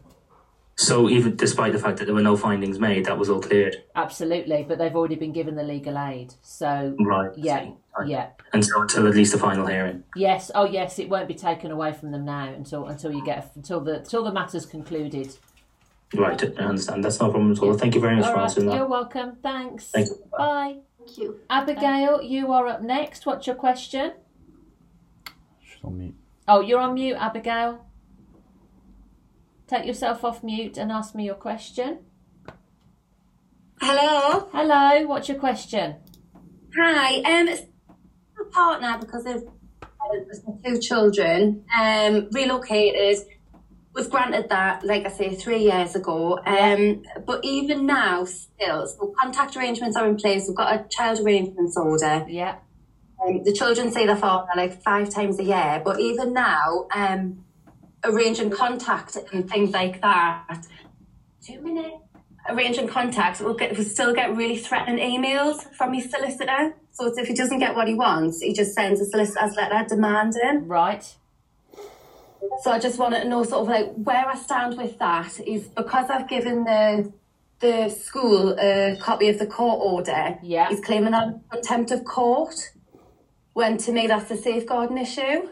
So 0.81 1.11
even 1.11 1.37
despite 1.37 1.75
the 1.75 1.79
fact 1.79 1.99
that 1.99 2.07
there 2.07 2.15
were 2.15 2.23
no 2.23 2.39
findings 2.39 2.79
made, 2.79 3.05
that 3.05 3.19
was 3.19 3.29
all 3.29 3.43
cleared. 3.43 3.77
Absolutely, 3.97 4.65
but 4.67 4.79
they've 4.79 4.97
already 4.97 5.15
been 5.15 5.33
given 5.33 5.55
the 5.55 5.63
legal 5.63 5.99
aid. 5.99 6.33
So 6.41 6.97
Right. 6.99 7.31
yeah. 7.37 7.69
Right. 7.99 8.09
yeah, 8.09 8.29
And 8.55 8.65
so 8.65 8.81
until 8.81 9.07
at 9.07 9.15
least 9.15 9.33
the 9.33 9.39
final 9.39 9.67
hearing. 9.67 10.05
yes, 10.17 10.51
oh 10.55 10.65
yes, 10.65 10.99
it 10.99 11.11
won't 11.11 11.29
be 11.29 11.35
taken 11.35 11.71
away 11.71 11.93
from 11.93 12.13
them 12.13 12.25
now 12.25 12.45
until 12.49 12.87
until 12.87 13.13
you 13.13 13.23
get 13.23 13.53
until 13.57 13.81
the 13.81 13.99
until 13.99 14.25
the 14.25 14.33
matter's 14.33 14.65
concluded. 14.65 15.37
Right, 16.15 16.43
I 16.43 16.63
understand. 16.63 17.05
That's 17.05 17.21
no 17.21 17.29
problem 17.31 17.53
at 17.53 17.59
all. 17.59 17.75
Thank 17.75 17.95
you 17.95 18.01
very 18.01 18.17
much 18.17 18.25
All 18.25 18.31
for 18.33 18.37
right, 18.39 18.45
answering 18.45 18.67
that. 18.69 18.77
you're 18.77 18.87
welcome. 18.89 19.37
Thanks. 19.43 19.91
Thank 19.91 20.09
you. 20.09 20.17
Bye. 20.37 20.79
Thank 20.99 21.19
you. 21.19 21.41
Abigail, 21.51 22.23
you 22.23 22.53
are 22.53 22.67
up 22.69 22.81
next. 22.81 23.27
What's 23.27 23.47
your 23.47 23.57
question? 23.57 24.13
She's 25.63 25.85
on 25.85 25.99
mute. 25.99 26.15
Oh, 26.49 26.61
you're 26.63 26.81
on 26.81 26.95
mute, 26.95 27.17
Abigail. 27.17 27.85
Take 29.71 29.87
yourself 29.87 30.25
off 30.25 30.43
mute 30.43 30.77
and 30.79 30.91
ask 30.91 31.15
me 31.15 31.25
your 31.25 31.37
question. 31.37 32.01
Hello. 33.81 34.49
Hello, 34.53 35.07
what's 35.07 35.29
your 35.29 35.39
question? 35.39 35.95
Hi. 36.77 37.19
Um, 37.19 37.47
it's 37.47 37.63
my 38.37 38.45
partner 38.53 38.99
because 38.99 39.27
of 39.27 39.45
with 40.11 40.43
my 40.45 40.55
two 40.65 40.81
children. 40.81 41.65
Um, 41.79 42.29
relocated. 42.33 43.19
We've 43.95 44.11
granted 44.11 44.49
that, 44.49 44.85
like 44.85 45.07
I 45.07 45.09
say, 45.11 45.37
three 45.37 45.63
years 45.63 45.95
ago. 45.95 46.41
Um, 46.45 47.05
but 47.25 47.45
even 47.45 47.87
now, 47.87 48.25
still, 48.25 48.89
so 48.89 49.15
contact 49.21 49.57
arrangements 49.57 49.97
are 49.97 50.09
in 50.09 50.17
place. 50.17 50.47
We've 50.49 50.57
got 50.57 50.75
a 50.75 50.89
child 50.89 51.21
arrangements 51.21 51.77
order. 51.77 52.27
Yeah, 52.29 52.57
Um, 53.25 53.45
the 53.45 53.53
children 53.53 53.93
see 53.93 54.05
their 54.07 54.17
father 54.17 54.49
like 54.57 54.83
five 54.83 55.11
times 55.11 55.39
a 55.39 55.45
year, 55.45 55.81
but 55.85 56.01
even 56.01 56.33
now, 56.33 56.87
um, 56.93 57.45
arranging 58.05 58.51
contact 58.51 59.17
and 59.33 59.49
things 59.49 59.71
like 59.71 60.01
that. 60.03 60.67
Two 61.45 61.61
minutes. 61.61 61.97
Arranging 62.49 62.89
contact, 62.89 63.41
we'll 63.41 63.55
get, 63.55 63.77
we'll 63.77 63.85
still 63.85 64.15
get 64.15 64.35
really 64.35 64.57
threatening 64.57 64.99
emails 64.99 65.63
from 65.75 65.93
his 65.93 66.11
solicitor. 66.11 66.75
So 66.93 67.13
if 67.17 67.29
he 67.29 67.35
doesn't 67.35 67.59
get 67.59 67.75
what 67.77 67.87
he 67.87 67.95
wants, 67.95 68.41
he 68.41 68.53
just 68.53 68.73
sends 68.75 69.01
a 69.01 69.05
solicitor's 69.05 69.55
letter 69.57 69.87
demanding. 69.89 70.67
right. 70.67 71.05
So 72.63 72.71
I 72.71 72.79
just 72.79 72.99
wanted 72.99 73.23
to 73.23 73.29
know 73.29 73.45
sort 73.45 73.63
of 73.63 73.69
like 73.69 73.93
where 73.95 74.27
I 74.27 74.35
stand 74.35 74.77
with 74.79 74.99
that 74.99 75.39
is 75.47 75.69
because 75.69 76.09
I've 76.11 76.29
given 76.29 76.65
the 76.65 77.13
the 77.61 77.91
school 77.91 78.57
a 78.59 78.97
copy 78.99 79.29
of 79.29 79.39
the 79.39 79.47
court 79.47 79.79
order. 79.83 80.39
Yeah. 80.43 80.69
He's 80.71 80.81
claiming 80.81 81.13
that 81.13 81.39
contempt 81.51 81.91
of 81.91 82.05
court. 82.05 82.55
When 83.53 83.77
to 83.79 83.93
me 83.93 84.07
that's 84.07 84.31
a 84.31 84.37
safeguarding 84.37 84.97
issue. 84.97 85.49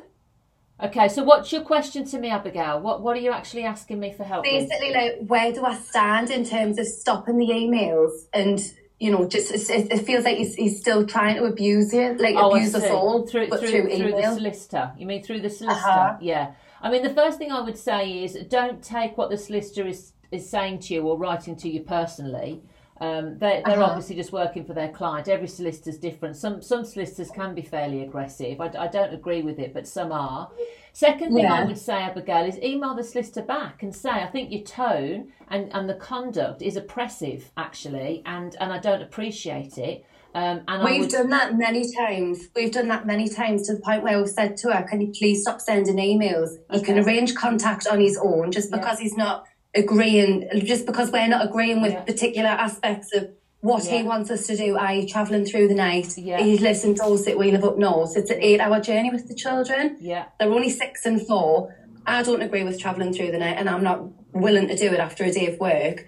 Okay, 0.81 1.09
so 1.09 1.25
what's 1.25 1.51
your 1.51 1.63
question 1.63 2.05
to 2.07 2.19
me, 2.19 2.31
Abigail? 2.31 2.81
What 2.81 3.03
What 3.03 3.17
are 3.17 3.21
you 3.21 3.33
actually 3.33 3.65
asking 3.65 3.99
me 3.99 4.13
for 4.13 4.25
help 4.25 4.45
with? 4.47 4.69
Basically, 4.69 4.93
like 4.93 5.27
where 5.27 5.53
do 5.53 5.65
I 5.65 5.75
stand 5.75 6.31
in 6.31 6.45
terms 6.45 6.79
of 6.79 6.87
stopping 6.87 7.39
the 7.39 7.49
emails 7.49 8.13
and 8.33 8.61
you 9.01 9.11
know 9.11 9.27
just 9.27 9.51
it, 9.71 9.91
it 9.91 10.07
feels 10.07 10.25
like 10.25 10.37
he's, 10.39 10.55
he's 10.55 10.79
still 10.81 11.05
trying 11.05 11.37
to 11.37 11.45
abuse 11.45 11.93
you, 11.93 12.17
like 12.19 12.37
Oh, 12.37 12.53
abuse 12.55 12.75
us 12.77 12.91
all, 12.91 13.27
through 13.27 13.49
through, 13.49 13.59
through, 13.59 13.97
through 13.97 14.13
the 14.13 14.35
solicitor. 14.35 14.93
You 14.97 15.07
mean 15.07 15.23
through 15.25 15.41
the 15.41 15.51
solicitor? 15.51 15.89
Uh-huh. 15.89 16.17
Yeah. 16.21 16.53
I 16.81 16.93
mean, 16.93 17.03
the 17.03 17.15
first 17.15 17.39
thing 17.39 17.51
I 17.51 17.61
would 17.61 17.77
say 17.77 18.23
is 18.23 18.35
don't 18.49 18.81
take 18.81 19.19
what 19.19 19.31
the 19.31 19.39
solicitor 19.39 19.87
is 19.87 20.13
is 20.31 20.49
saying 20.49 20.79
to 20.81 20.95
you 20.95 21.03
or 21.09 21.19
writing 21.19 21.57
to 21.57 21.69
you 21.69 21.81
personally. 21.81 22.63
Um, 23.01 23.39
they, 23.39 23.63
they're 23.65 23.75
Uh-huh. 23.75 23.85
obviously 23.85 24.17
just 24.17 24.33
working 24.33 24.65
for 24.65 24.73
their 24.75 24.89
client. 24.89 25.29
Every 25.29 25.47
solicitor's 25.49 25.99
different. 25.99 26.37
Some 26.37 26.61
some 26.63 26.85
solicitors 26.85 27.31
can 27.31 27.55
be 27.55 27.63
fairly 27.63 28.03
aggressive. 28.03 28.61
I, 28.61 28.71
I 28.79 28.89
don't 28.89 29.15
agree 29.15 29.43
with 29.43 29.59
it, 29.59 29.73
but 29.73 29.87
some 29.87 30.11
are. 30.13 30.51
Second 30.93 31.33
thing 31.35 31.47
I 31.47 31.65
would 31.65 31.79
say, 31.79 31.95
Abigail, 31.95 32.45
is 32.45 32.59
email 32.61 32.95
the 32.95 33.05
solicitor 33.05 33.43
back 33.43 33.85
and 33.85 33.95
say, 33.95 34.11
I 34.11 34.27
think 34.27 34.51
your 34.51 34.63
tone 34.63 35.29
and, 35.49 35.71
and 35.73 35.89
the 35.89 35.95
conduct 35.95 36.61
is 36.61 36.75
oppressive, 36.77 37.53
actually, 37.57 38.23
and, 38.27 38.57
and 38.61 38.73
I 38.73 38.79
don't 38.79 39.03
appreciate 39.03 39.79
it. 39.79 40.05
Um, 40.35 40.63
and 40.67 40.83
We've 40.85 41.01
would, 41.03 41.11
done 41.11 41.31
that 41.31 41.57
many 41.57 41.85
times. 41.93 42.49
We've 42.55 42.73
done 42.73 42.89
that 42.89 43.07
many 43.07 43.29
times 43.29 43.67
to 43.69 43.75
the 43.75 43.81
point 43.81 44.03
where 44.03 44.19
we've 44.19 44.29
said 44.29 44.57
to 44.59 44.73
her, 44.73 44.83
"Can 44.89 45.01
you 45.01 45.13
please 45.17 45.43
stop 45.43 45.61
sending 45.61 45.97
emails? 45.97 46.51
He 46.71 46.81
can 46.83 46.99
arrange 46.99 47.35
contact 47.35 47.87
on 47.87 48.01
his 48.01 48.19
own, 48.19 48.51
just 48.53 48.71
Yeah. 48.71 48.77
because 48.79 48.99
he's 48.99 49.17
not 49.17 49.45
agreeing, 49.75 50.49
just 50.65 50.87
because 50.87 51.11
we're 51.13 51.29
not 51.29 51.45
agreeing 51.45 51.83
with 51.83 51.93
Yeah. 51.93 52.03
particular 52.03 52.49
aspects 52.49 53.15
of 53.15 53.29
what 53.61 53.85
he 53.85 54.03
wants 54.03 54.31
us 54.31 54.47
to 54.47 54.57
do. 54.57 54.77
I.e., 54.77 55.07
travelling 55.07 55.45
through 55.45 55.69
the 55.69 55.75
night. 55.75 56.17
Yeah. 56.17 56.41
He 56.41 56.59
lives 56.59 56.85
in 56.85 56.95
Dorset. 56.95 57.37
We 57.39 57.51
live 57.51 57.65
up 57.65 57.77
north. 57.77 58.17
It's 58.17 58.31
an 58.31 58.39
eight-hour 58.41 58.81
journey 58.81 59.11
with 59.11 59.29
the 59.29 59.35
children. 59.35 59.97
yeah. 60.01 60.27
They're 60.39 60.53
only 60.53 60.71
six 60.71 61.05
and 61.07 61.21
four. 61.27 61.75
I 62.07 62.23
don't 62.23 62.41
agree 62.41 62.65
with 62.65 62.81
travelling 62.81 63.13
through 63.13 63.33
the 63.33 63.39
night, 63.39 63.57
and 63.59 63.69
I'm 63.69 63.83
not 63.83 64.01
willing 64.33 64.69
to 64.69 64.77
do 64.77 64.87
it 64.93 65.01
after 65.01 65.25
a 65.25 65.33
day 65.33 65.47
of 65.53 65.59
work. 65.61 66.07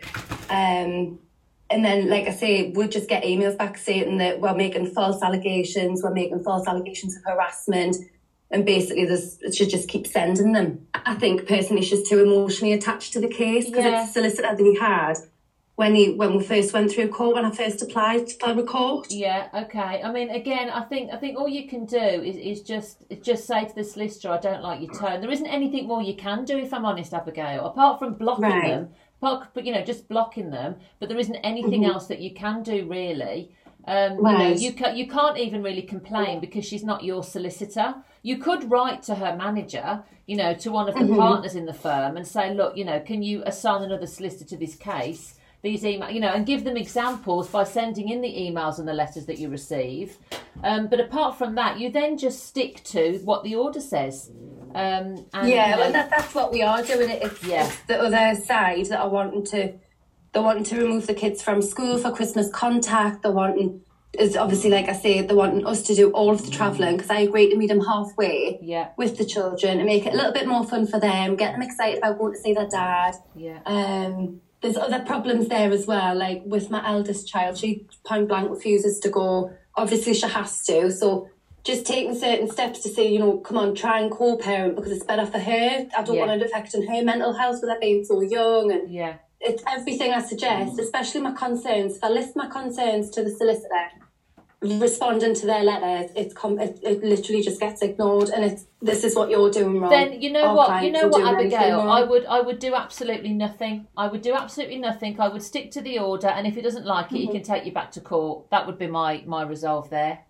Um, 0.49 1.19
and 1.69 1.85
then, 1.85 2.09
like 2.09 2.27
I 2.27 2.31
say, 2.33 2.71
we'll 2.71 2.89
just 2.89 3.09
get 3.09 3.23
emails 3.25 3.57
back 3.59 3.77
saying 3.79 4.19
that 4.19 4.41
we're 4.41 4.55
making 4.55 4.87
false 4.93 5.23
allegations, 5.23 6.03
we're 6.03 6.15
making 6.15 6.43
false 6.43 6.67
allegations 6.67 7.17
of 7.17 7.23
harassment, 7.25 7.97
and 8.51 8.65
basically, 8.67 9.05
this 9.05 9.39
it 9.43 9.55
should 9.55 9.71
just 9.71 9.89
keep 9.89 10.07
sending 10.07 10.53
them. 10.53 10.87
I 10.95 11.15
think 11.15 11.47
personally, 11.47 11.83
she's 11.83 12.09
too 12.09 12.21
emotionally 12.23 12.73
attached 12.73 13.13
to 13.15 13.21
the 13.21 13.29
case 13.29 13.67
because 13.67 13.85
Yeah. 13.85 14.03
it's 14.03 14.11
a 14.11 14.13
solicitor 14.13 14.43
that 14.57 14.59
he 14.61 14.77
had 14.79 15.15
when 15.77 15.95
he 15.95 16.11
when 16.15 16.37
we 16.37 16.43
first 16.43 16.73
went 16.73 16.91
through 16.91 17.09
court 17.09 17.37
when 17.37 17.45
I 17.45 17.51
first 17.53 17.81
applied 17.81 18.31
for 18.33 18.63
court. 18.65 19.11
Yeah, 19.11 19.49
okay. 19.55 20.03
I 20.03 20.11
mean, 20.13 20.31
again, 20.31 20.69
I 20.69 20.83
think 20.83 21.13
I 21.13 21.17
think 21.17 21.39
all 21.39 21.49
you 21.49 21.69
can 21.69 21.87
do 21.87 21.97
is, 21.97 22.37
is 22.37 22.63
just 22.63 22.99
just 23.23 23.47
say 23.47 23.65
to 23.67 23.75
the 23.75 23.85
solicitor, 23.85 24.31
"I 24.31 24.39
don't 24.39 24.63
like 24.63 24.81
your 24.81 24.93
tone." 24.95 25.21
There 25.21 25.31
isn't 25.31 25.47
anything 25.47 25.87
more 25.87 26.03
you 26.03 26.15
can 26.15 26.45
do, 26.45 26.59
if 26.59 26.75
I'm 26.75 26.85
honest, 26.85 27.15
Abigail, 27.15 27.65
apart 27.67 27.99
from 28.01 28.15
blocking 28.15 28.45
Right. 28.45 28.69
them. 28.69 28.89
Apart, 29.23 29.49
but 29.53 29.67
you 29.67 29.73
know, 29.75 29.83
just 29.83 30.09
blocking 30.09 30.51
them. 30.51 30.77
But 30.99 31.11
there 31.11 31.19
isn't 31.19 31.37
anything 31.37 31.83
Mhm. 31.83 31.89
else 31.93 32.07
that 32.07 32.21
you 32.21 32.31
can 32.33 32.63
do 32.63 32.87
really. 32.89 33.51
Um, 33.91 34.13
You 34.19 34.23
know, 34.23 34.49
you 34.65 34.73
ca- 34.73 34.93
you 35.01 35.07
can't 35.09 35.37
even 35.37 35.63
really 35.65 35.83
complain 35.83 36.39
because 36.41 36.65
she's 36.65 36.85
not 36.85 37.03
your 37.03 37.23
solicitor. 37.25 37.89
You 38.23 38.37
could 38.39 38.71
write 38.71 39.03
to 39.09 39.15
her 39.17 39.35
manager, 39.37 40.05
you 40.27 40.37
know, 40.37 40.55
to 40.55 40.71
one 40.71 40.89
of 40.89 40.95
the 40.95 41.01
Mhm. 41.07 41.17
partners 41.17 41.55
in 41.57 41.67
the 41.67 41.73
firm 41.87 42.17
and 42.17 42.25
say, 42.27 42.55
"Look, 42.55 42.77
you 42.77 42.85
know, 42.85 43.01
can 43.01 43.21
you 43.23 43.43
assign 43.53 43.83
another 43.83 44.07
solicitor 44.07 44.45
to 44.53 44.57
this 44.57 44.77
case?" 44.77 45.25
these 45.63 45.85
email, 45.85 46.09
you 46.09 46.21
know, 46.21 46.33
and 46.37 46.47
give 46.47 46.65
them 46.65 46.75
examples 46.79 47.47
by 47.49 47.65
sending 47.65 48.09
in 48.09 48.23
the 48.23 48.33
emails 48.45 48.79
and 48.79 48.89
the 48.89 48.95
letters 48.95 49.27
that 49.27 49.39
you 49.39 49.47
receive. 49.51 50.17
Um, 50.65 50.87
but 50.87 50.99
apart 51.01 51.37
from 51.37 51.55
that, 51.57 51.79
you 51.79 51.91
then 51.91 52.17
just 52.17 52.47
stick 52.47 52.83
to 52.85 53.21
what 53.27 53.45
the 53.45 53.55
order 53.57 53.81
says. 53.95 54.31
Um, 54.75 55.27
and, 55.35 55.47
yeah, 55.49 55.67
you 55.67 55.71
know, 55.73 55.79
well, 55.83 55.93
that, 55.93 56.09
that's 56.09 56.35
what 56.35 56.51
we 56.51 56.63
are 56.63 56.83
doing. 56.83 57.11
It. 57.11 57.23
It's, 57.25 57.45
Yeah. 57.45 57.67
it's 57.67 57.77
the 57.83 58.01
other 58.01 58.41
side 58.41 58.87
that 58.87 59.01
are 59.01 59.11
wanting 59.11 59.45
to, 59.53 59.73
they're 60.33 60.43
wanting 60.43 60.65
to 60.65 60.77
remove 60.79 61.07
the 61.07 61.15
kids 61.15 61.43
from 61.43 61.61
school 61.63 61.99
for 61.99 62.11
Christmas 62.13 62.49
contact. 62.51 63.23
They're 63.23 63.33
wanting, 63.33 63.83
is 64.19 64.37
obviously 64.37 64.71
like 64.71 64.89
I 64.89 64.93
say, 64.93 65.23
they're 65.23 65.37
wanting 65.37 65.67
us 65.67 65.83
to 65.85 65.95
do 65.95 66.11
all 66.13 66.31
of 66.31 66.45
the 66.45 66.51
travelling 66.51 66.97
because 66.97 67.11
I 67.11 67.21
agree 67.21 67.49
to 67.51 67.57
meet 67.57 67.69
them 67.69 67.81
halfway 67.85 68.59
yeah, 68.63 68.89
with 68.97 69.19
the 69.19 69.25
children 69.25 69.79
and 69.79 69.87
make 69.87 70.07
it 70.07 70.15
a 70.15 70.17
little 70.17 70.33
bit 70.33 70.47
more 70.47 70.65
fun 70.65 70.87
for 70.87 71.01
them, 71.01 71.37
get 71.37 71.53
them 71.53 71.63
excited 71.63 71.99
about 71.99 72.19
going 72.19 72.35
to 72.35 72.39
see 72.41 72.53
their 72.55 72.69
dad. 72.69 73.15
yeah, 73.35 73.59
Um, 73.67 74.41
there's 74.63 74.77
other 74.77 75.01
problems 75.01 75.49
there 75.49 75.71
as 75.73 75.87
well. 75.87 76.15
Like 76.17 76.43
with 76.45 76.71
my 76.71 76.87
eldest 76.87 77.27
child, 77.29 77.57
she 77.59 77.87
point 78.05 78.29
blank 78.29 78.51
refuses 78.51 78.99
to 79.01 79.09
go. 79.11 79.53
Obviously, 79.75 80.13
she 80.15 80.29
has 80.29 80.63
to. 80.67 80.91
So 80.93 81.29
just 81.65 81.87
taking 81.87 82.15
certain 82.15 82.51
steps 82.51 82.81
to 82.83 82.89
say, 82.91 83.11
you 83.11 83.19
know, 83.19 83.39
come 83.39 83.57
on, 83.59 83.75
try 83.75 84.01
and 84.01 84.11
co-parent 84.11 84.77
because 84.77 84.93
it's 84.93 85.05
better 85.05 85.25
for 85.27 85.39
her. 85.39 85.87
I 85.97 86.03
don't 86.03 86.17
Yeah. 86.17 86.27
want 86.27 86.43
it 86.43 86.47
affecting 86.47 86.87
her 86.87 87.03
mental 87.03 87.33
health 87.33 87.61
with 87.63 87.71
her 87.71 87.79
being 87.81 88.05
so 88.05 88.21
young. 88.21 88.71
And 88.71 88.91
yeah, 88.93 89.15
it's 89.41 89.63
everything 89.69 90.13
I 90.13 90.23
suggest, 90.23 90.79
especially 90.79 91.21
my 91.23 91.33
concerns. 91.33 91.97
If 91.97 92.05
I 92.05 92.09
list 92.11 92.37
my 92.37 92.49
concerns 92.49 93.11
to 93.11 93.23
the 93.25 93.31
solicitor, 93.31 93.89
responding 94.63 95.35
to 95.35 95.47
their 95.47 95.63
letters, 95.63 96.11
it's 96.15 96.35
com- 96.35 96.59
it, 96.59 96.79
it 96.83 97.03
literally 97.03 97.43
just 97.43 97.59
gets 97.61 97.81
ignored, 97.83 98.29
and 98.29 98.45
it's 98.45 98.67
this 98.83 99.05
is 99.05 99.17
what 99.17 99.31
you're 99.31 99.51
doing 99.51 99.81
wrong. 99.81 99.91
Then 99.91 100.21
you 100.21 100.31
know 100.33 100.49
Our 100.49 100.57
what? 100.57 100.85
You 100.85 100.93
know 100.93 101.09
what, 101.09 101.35
Abigail? 101.35 101.81
I 101.81 102.03
would, 102.03 102.27
I 102.27 102.41
would 102.41 102.59
do 102.59 102.75
absolutely 102.75 103.33
nothing. 103.33 103.87
I 103.97 104.07
would 104.09 104.23
do 104.23 104.35
absolutely 104.35 104.77
nothing. 104.79 105.19
I 105.21 105.29
would 105.29 105.43
stick 105.43 105.71
to 105.73 105.81
the 105.81 105.99
order, 105.99 106.29
and 106.29 106.47
if 106.47 106.55
he 106.55 106.61
doesn't 106.63 106.87
like 106.87 107.07
it, 107.07 107.15
Mm-hmm. 107.15 107.17
he 107.27 107.29
can 107.29 107.43
take 107.43 107.65
you 107.65 107.73
back 107.73 107.91
to 107.93 108.01
court. 108.01 108.51
That 108.51 108.67
would 108.67 108.79
be 108.79 108.87
my 108.87 109.23
my 109.27 109.43
resolve 109.43 109.89
there. 109.91 110.21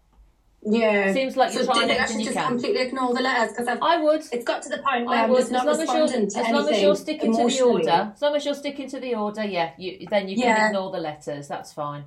Yeah. 0.62 1.12
Seems 1.14 1.37
like 1.37 1.55
you're 1.55 1.64
so 1.64 1.73
trying 1.73 1.88
to 1.88 1.95
I 2.00 2.07
you 2.09 2.25
just 2.25 2.33
can. 2.37 2.49
completely 2.49 2.83
ignore 2.83 3.14
the 3.14 3.23
letters 3.23 3.52
because 3.52 3.67
I've 3.67 3.81
I 3.81 3.97
would. 4.02 4.23
it's 4.31 4.45
got 4.45 4.62
to 4.62 4.69
the 4.69 4.79
point 4.79 5.07
where 5.07 5.19
I 5.19 5.23
I'm 5.25 5.31
would, 5.31 5.38
just 5.38 5.52
as 5.52 5.52
not 5.52 5.67
long 5.67 5.81
as 5.81 5.88
you're, 5.88 6.02
responding 6.02 6.26
as 6.26 6.35
to 6.35 6.52
long 6.52 6.69
as 6.69 6.83
you're 6.83 6.97
sticking 6.97 7.33
to 7.37 7.47
the 7.49 7.62
order, 7.62 8.12
as 8.14 8.21
long 8.23 8.37
as 8.37 8.45
you're 8.45 8.55
sticking 8.55 8.88
to 8.90 9.00
the 9.00 9.14
order, 9.14 9.45
yeah, 9.45 9.71
you 9.79 10.07
then 10.11 10.29
you 10.29 10.37
can 10.37 10.45
Yeah. 10.45 10.67
ignore 10.69 10.90
the 10.90 10.99
letters. 10.99 11.49
That's 11.49 11.73
fine. 11.73 12.05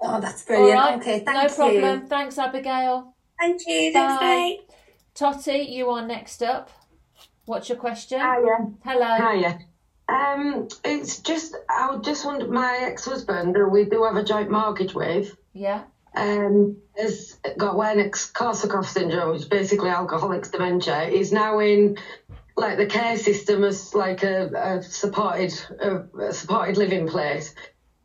Oh, 0.00 0.20
that's 0.20 0.44
brilliant. 0.44 0.78
right, 0.78 0.98
Okay, 1.00 1.18
no 1.24 1.32
thank 1.48 1.54
problem. 1.56 2.06
Thanks, 2.06 2.38
Abigail. 2.38 3.14
Thank 3.40 3.62
you. 3.66 3.92
Bye. 3.94 4.00
Thanks, 4.20 4.20
bye. 4.20 4.74
Totty, 5.14 5.58
you 5.70 5.88
are 5.90 6.06
next 6.06 6.42
up. 6.42 6.68
What's 7.46 7.68
your 7.70 7.78
question? 7.78 8.20
Hiya. 8.20 8.72
Hello. 8.84 9.16
Hiya. 9.32 9.58
Um, 10.06 10.68
it's 10.84 11.20
just 11.20 11.56
I 11.70 11.90
would 11.90 12.04
just 12.04 12.26
wonder 12.26 12.46
my 12.48 12.76
ex-husband, 12.82 13.56
who 13.56 13.68
we 13.70 13.86
do 13.86 14.04
have 14.04 14.16
a 14.16 14.24
joint 14.24 14.50
mortgage 14.50 14.92
with. 14.94 15.34
Yeah. 15.54 15.84
Um, 16.14 16.76
has 16.96 17.38
got 17.58 17.74
Wernicke-Korsakoff 17.74 18.86
syndrome, 18.86 19.32
which 19.32 19.42
is 19.42 19.48
basically 19.48 19.90
alcoholics 19.90 20.50
dementia, 20.50 21.04
is 21.04 21.32
now 21.32 21.58
in 21.58 21.98
like 22.56 22.76
the 22.76 22.86
care 22.86 23.16
system 23.16 23.64
as 23.64 23.94
like 23.94 24.22
a, 24.22 24.78
a 24.78 24.82
supported 24.82 25.52
a, 25.80 26.18
a 26.18 26.32
supported 26.32 26.76
living 26.76 27.08
place. 27.08 27.54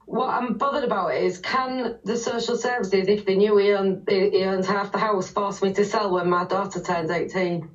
What 0.06 0.30
I'm 0.30 0.58
bothered 0.58 0.84
about 0.84 1.14
is 1.14 1.38
can 1.38 2.00
the 2.04 2.18
social 2.18 2.56
services, 2.56 3.08
if 3.08 3.26
they 3.26 3.36
knew 3.36 3.58
he, 3.58 3.72
owned, 3.74 4.10
he 4.10 4.44
owns 4.44 4.66
half 4.66 4.92
the 4.92 4.98
house, 4.98 5.30
force 5.30 5.62
me 5.62 5.72
to 5.74 5.86
sell 5.86 6.12
when 6.12 6.28
my 6.28 6.46
daughter 6.46 6.82
turns 6.82 7.12
18? 7.12 7.70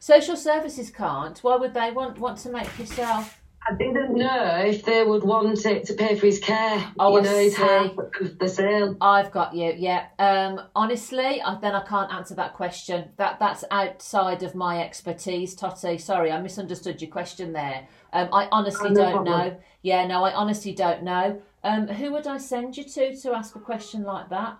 Social 0.00 0.34
services 0.34 0.90
can't. 0.90 1.38
Why 1.38 1.56
would 1.56 1.74
they 1.74 1.92
want 1.92 2.18
want 2.18 2.38
to 2.38 2.50
make 2.50 2.76
you 2.78 2.86
sell? 2.86 3.28
I 3.68 3.74
didn't 3.74 4.14
know 4.14 4.62
if 4.64 4.84
they 4.84 5.02
would 5.02 5.24
want 5.24 5.66
it 5.66 5.84
to 5.86 5.94
pay 5.94 6.14
for 6.16 6.26
his 6.26 6.38
care. 6.38 6.92
Oh, 6.98 7.12
you 7.12 7.18
I 7.18 7.22
know, 7.22 7.38
his 7.38 7.56
half 7.56 7.98
of 8.20 8.38
the 8.38 8.48
sale. 8.48 8.96
I've 9.00 9.32
got 9.32 9.54
you. 9.54 9.74
Yeah. 9.76 10.06
Um, 10.18 10.60
honestly, 10.76 11.42
I, 11.42 11.58
then 11.60 11.74
I 11.74 11.84
can't 11.84 12.12
answer 12.12 12.34
that 12.36 12.54
question. 12.54 13.10
That 13.16 13.38
that's 13.40 13.64
outside 13.70 14.42
of 14.44 14.54
my 14.54 14.82
expertise, 14.84 15.54
Totty. 15.54 15.98
Sorry, 15.98 16.30
I 16.30 16.40
misunderstood 16.40 17.02
your 17.02 17.10
question 17.10 17.52
there. 17.52 17.88
Um, 18.12 18.28
I 18.32 18.48
honestly 18.52 18.90
Oh, 18.90 18.92
no 18.92 19.02
don't 19.02 19.12
problem. 19.12 19.38
know. 19.48 19.56
Yeah, 19.82 20.06
no, 20.06 20.22
I 20.24 20.32
honestly 20.32 20.72
don't 20.72 21.02
know. 21.02 21.42
Um, 21.64 21.88
who 21.88 22.12
would 22.12 22.26
I 22.26 22.38
send 22.38 22.76
you 22.76 22.84
to 22.84 23.16
to 23.16 23.32
ask 23.32 23.56
a 23.56 23.60
question 23.60 24.04
like 24.04 24.28
that? 24.30 24.58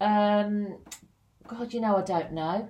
Um, 0.00 0.78
God, 1.48 1.72
you 1.72 1.80
know, 1.80 1.96
I 1.96 2.02
don't 2.02 2.32
know. 2.32 2.68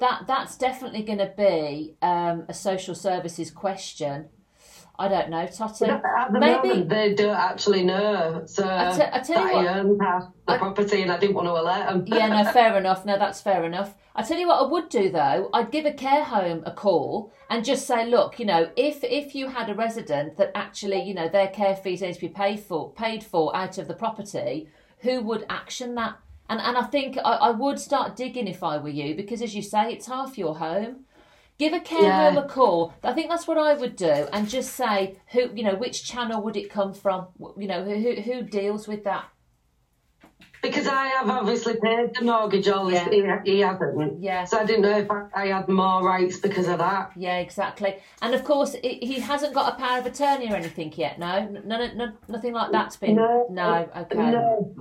That 0.00 0.24
that's 0.26 0.56
definitely 0.58 1.02
going 1.04 1.18
to 1.18 1.32
be 1.36 1.94
um, 2.02 2.44
a 2.48 2.54
social 2.54 2.94
services 2.94 3.50
question. 3.50 4.28
I 5.02 5.08
don't 5.08 5.30
know, 5.30 5.44
Totty. 5.48 5.86
At 5.86 6.32
the 6.32 6.38
Maybe 6.38 6.68
moment, 6.68 6.88
they 6.88 7.12
don't 7.14 7.34
actually 7.34 7.82
know. 7.82 8.42
So 8.46 8.62
I 8.64 8.96
te- 8.96 9.10
I 9.12 9.18
tell 9.18 9.48
you 9.48 9.54
what- 9.96 10.00
half 10.06 10.24
the 10.46 10.52
I- 10.52 10.58
property, 10.58 11.02
and 11.02 11.10
I 11.10 11.18
didn't 11.18 11.34
want 11.34 11.48
to 11.48 11.52
alert 11.62 11.86
them. 11.88 12.04
yeah, 12.06 12.28
no, 12.28 12.44
fair 12.58 12.76
enough. 12.78 13.04
No, 13.04 13.18
that's 13.18 13.40
fair 13.40 13.64
enough. 13.64 13.96
I 14.14 14.22
tell 14.22 14.38
you 14.38 14.46
what, 14.46 14.60
I 14.62 14.66
would 14.70 14.88
do 14.90 15.10
though. 15.10 15.50
I'd 15.52 15.72
give 15.72 15.86
a 15.86 15.92
care 15.92 16.22
home 16.22 16.62
a 16.66 16.70
call 16.70 17.32
and 17.50 17.64
just 17.64 17.86
say, 17.86 18.06
look, 18.06 18.38
you 18.38 18.46
know, 18.46 18.70
if 18.76 19.02
if 19.02 19.34
you 19.34 19.48
had 19.48 19.68
a 19.70 19.74
resident 19.74 20.36
that 20.36 20.52
actually, 20.54 21.02
you 21.02 21.14
know, 21.14 21.28
their 21.28 21.48
care 21.48 21.74
fees 21.74 22.00
need 22.02 22.14
to 22.14 22.20
be 22.20 22.28
paid 22.28 22.60
for, 22.60 22.92
paid 22.92 23.24
for 23.24 23.54
out 23.56 23.78
of 23.78 23.88
the 23.88 23.94
property, 23.94 24.68
who 24.98 25.20
would 25.22 25.44
action 25.48 25.96
that? 25.96 26.14
And 26.48 26.60
and 26.60 26.76
I 26.76 26.82
think 26.82 27.18
I, 27.18 27.32
I 27.48 27.50
would 27.50 27.80
start 27.80 28.14
digging 28.14 28.46
if 28.46 28.62
I 28.62 28.76
were 28.78 28.88
you, 29.00 29.16
because 29.16 29.42
as 29.42 29.54
you 29.56 29.62
say, 29.62 29.92
it's 29.94 30.06
half 30.06 30.38
your 30.38 30.56
home. 30.58 31.06
Give 31.62 31.74
a 31.74 31.80
care 31.80 32.02
Yeah. 32.02 32.30
home 32.30 32.38
a 32.38 32.48
call. 32.48 32.92
I 33.04 33.12
think 33.12 33.28
that's 33.30 33.46
what 33.46 33.56
I 33.56 33.74
would 33.74 33.94
do, 33.94 34.26
and 34.32 34.48
just 34.48 34.74
say 34.74 35.14
who, 35.28 35.42
you 35.54 35.62
know, 35.62 35.76
which 35.76 36.02
channel 36.02 36.42
would 36.42 36.56
it 36.56 36.68
come 36.68 36.92
from? 36.92 37.28
You 37.56 37.68
know, 37.68 37.84
who 37.84 37.94
who, 37.94 38.20
who 38.20 38.42
deals 38.42 38.88
with 38.88 39.04
that? 39.04 39.26
Because 40.62 40.86
I 40.86 41.06
have 41.08 41.28
obviously 41.28 41.74
paid 41.82 42.14
the 42.14 42.24
mortgage, 42.24 42.68
all 42.68 42.86
this, 42.86 43.04
Yeah. 43.10 43.40
he, 43.44 43.50
he 43.54 43.60
hasn't. 43.60 44.22
Yeah. 44.22 44.44
So 44.44 44.58
I 44.60 44.64
didn't 44.64 44.82
know 44.82 44.96
if 44.96 45.10
I, 45.10 45.26
I 45.34 45.46
had 45.48 45.68
more 45.68 46.04
rights 46.04 46.38
because 46.38 46.68
of 46.68 46.78
that. 46.78 47.10
Yeah, 47.16 47.38
exactly. 47.38 47.96
And 48.22 48.32
of 48.32 48.44
course, 48.44 48.74
it, 48.74 49.02
he 49.02 49.18
hasn't 49.18 49.54
got 49.54 49.72
a 49.74 49.76
power 49.76 49.98
of 49.98 50.06
attorney 50.06 50.52
or 50.52 50.54
anything 50.54 50.92
yet. 50.96 51.18
No, 51.18 51.48
no, 51.64 51.92
no, 51.94 52.12
nothing 52.28 52.52
like 52.52 52.70
that's 52.70 52.96
been. 52.96 53.16
No, 53.16 53.46
No, 53.50 53.88
okay. 53.96 54.16
No, 54.30 54.72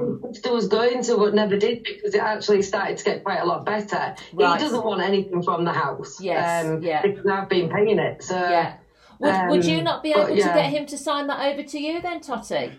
I 0.46 0.50
was 0.52 0.68
going 0.68 1.02
to, 1.04 1.18
but 1.18 1.34
never 1.34 1.58
did 1.58 1.82
because 1.84 2.14
it 2.14 2.22
actually 2.22 2.62
started 2.62 3.00
to 3.00 3.04
get 3.04 3.24
quite 3.24 3.40
a 3.40 3.46
lot 3.46 3.66
better. 3.66 4.16
Right. 4.34 4.60
He 4.60 4.64
doesn't 4.64 4.86
want 4.86 5.02
anything 5.02 5.42
from 5.42 5.66
the 5.66 5.74
house. 5.74 6.20
um, 6.20 6.84
yeah. 6.84 7.02
Because 7.02 7.26
I've 7.26 7.50
been 7.50 7.70
paying 7.70 7.98
it. 7.98 8.22
So 8.24 8.36
Yeah. 8.36 8.76
Would, 9.20 9.50
would 9.50 9.66
you 9.66 9.78
Um, 9.80 9.84
not 9.84 10.02
be 10.02 10.12
able 10.14 10.28
to 10.28 10.36
get 10.36 10.72
him 10.72 10.86
to 10.88 10.98
sign 10.98 11.28
that 11.28 11.40
over 11.54 11.62
to 11.62 11.80
you 11.80 12.02
then, 12.02 12.22
Totty? 12.22 12.72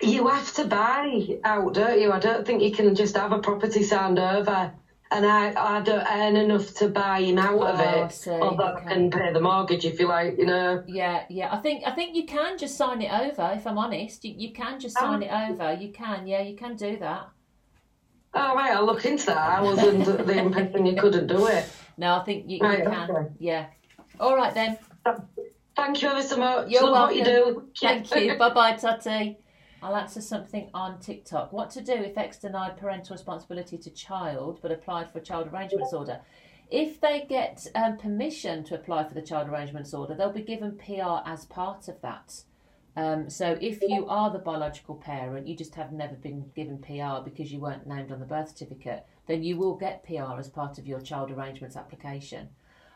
You 0.00 0.28
have 0.28 0.52
to 0.54 0.64
buy 0.64 1.38
out, 1.44 1.74
don't 1.74 2.00
you? 2.00 2.12
I 2.12 2.18
don't 2.18 2.46
think 2.46 2.62
you 2.62 2.70
can 2.70 2.94
just 2.94 3.16
have 3.16 3.32
a 3.32 3.38
property 3.40 3.82
signed 3.82 4.18
over. 4.18 4.72
And 5.10 5.24
I, 5.24 5.54
I 5.56 5.80
don't 5.80 6.06
earn 6.06 6.36
enough 6.36 6.74
to 6.74 6.88
buy 6.88 7.20
him 7.20 7.38
out 7.38 7.58
oh, 7.58 7.66
of 7.66 7.80
Oh, 7.80 7.82
it. 7.82 8.04
I 8.04 8.08
see, 8.08 8.30
Although 8.30 8.74
okay. 8.74 8.84
I 8.84 8.92
can 8.92 9.10
pay 9.10 9.32
the 9.32 9.40
mortgage 9.40 9.86
if 9.86 9.98
you 9.98 10.06
like, 10.06 10.36
you 10.36 10.44
know. 10.44 10.84
Yeah, 10.86 11.24
yeah. 11.30 11.48
I 11.50 11.56
think 11.58 11.82
I 11.86 11.92
think 11.92 12.14
you 12.14 12.26
can 12.26 12.58
just 12.58 12.76
sign 12.76 13.00
it 13.00 13.10
over. 13.10 13.52
If 13.54 13.66
I'm 13.66 13.78
honest, 13.78 14.24
you, 14.24 14.34
you 14.36 14.52
can 14.52 14.78
just 14.78 14.98
sign 14.98 15.22
it 15.22 15.32
over. 15.32 15.72
You 15.72 15.92
can, 15.92 16.26
yeah, 16.26 16.42
you 16.42 16.56
can 16.56 16.76
do 16.76 16.98
that. 16.98 17.30
Oh, 18.34 18.54
right, 18.54 18.72
I'll 18.72 18.84
look 18.84 19.06
into 19.06 19.26
that. 19.26 19.38
I 19.38 19.62
was 19.62 19.78
under 19.78 20.12
the 20.24 20.38
impression 20.38 20.84
you 20.84 21.00
couldn't 21.00 21.26
do 21.26 21.46
it. 21.46 21.64
No, 21.96 22.16
I 22.16 22.24
think 22.24 22.44
you, 22.46 22.56
you 22.56 22.60
can. 22.60 23.10
okay. 23.10 23.28
Yeah. 23.38 23.66
All 24.20 24.36
right 24.36 24.52
then. 24.52 24.78
Thank 25.74 26.02
you 26.02 26.08
ever 26.08 26.22
so 26.22 26.36
much. 26.36 26.68
You're 26.68 26.82
Love 26.82 26.92
welcome. 26.92 27.16
what 27.16 27.16
you 27.16 27.24
do. 27.24 27.68
Thank 27.80 28.14
you. 28.14 28.36
bye 28.38 28.52
bye, 28.52 28.76
Totty. 28.76 29.38
I'll 29.82 29.96
answer 29.96 30.20
something 30.20 30.70
on 30.74 30.98
TikTok. 30.98 31.52
What 31.52 31.70
to 31.70 31.80
do 31.80 31.92
if 31.92 32.18
ex 32.18 32.38
denied 32.38 32.76
parental 32.76 33.14
responsibility 33.14 33.78
to 33.78 33.90
child 33.90 34.58
but 34.60 34.72
applied 34.72 35.10
for 35.10 35.18
a 35.18 35.22
child 35.22 35.48
arrangements 35.52 35.92
order? 35.92 36.20
If 36.70 37.00
they 37.00 37.24
get 37.28 37.66
um, 37.74 37.96
permission 37.96 38.64
to 38.64 38.74
apply 38.74 39.04
for 39.04 39.14
the 39.14 39.22
child 39.22 39.48
arrangements 39.48 39.94
order, 39.94 40.14
they'll 40.14 40.32
be 40.32 40.42
given 40.42 40.76
PR 40.76 41.22
as 41.24 41.46
part 41.46 41.88
of 41.88 42.00
that. 42.02 42.42
Um, 42.96 43.30
so 43.30 43.56
if 43.60 43.80
you 43.80 44.08
are 44.08 44.30
the 44.30 44.40
biological 44.40 44.96
parent, 44.96 45.46
you 45.46 45.56
just 45.56 45.76
have 45.76 45.92
never 45.92 46.16
been 46.16 46.50
given 46.56 46.78
PR 46.78 47.22
because 47.24 47.52
you 47.52 47.60
weren't 47.60 47.86
named 47.86 48.10
on 48.10 48.18
the 48.18 48.26
birth 48.26 48.48
certificate, 48.48 49.06
then 49.28 49.44
you 49.44 49.56
will 49.56 49.76
get 49.76 50.04
PR 50.04 50.38
as 50.38 50.48
part 50.48 50.78
of 50.78 50.86
your 50.86 51.00
child 51.00 51.30
arrangements 51.30 51.76
application. 51.76 52.48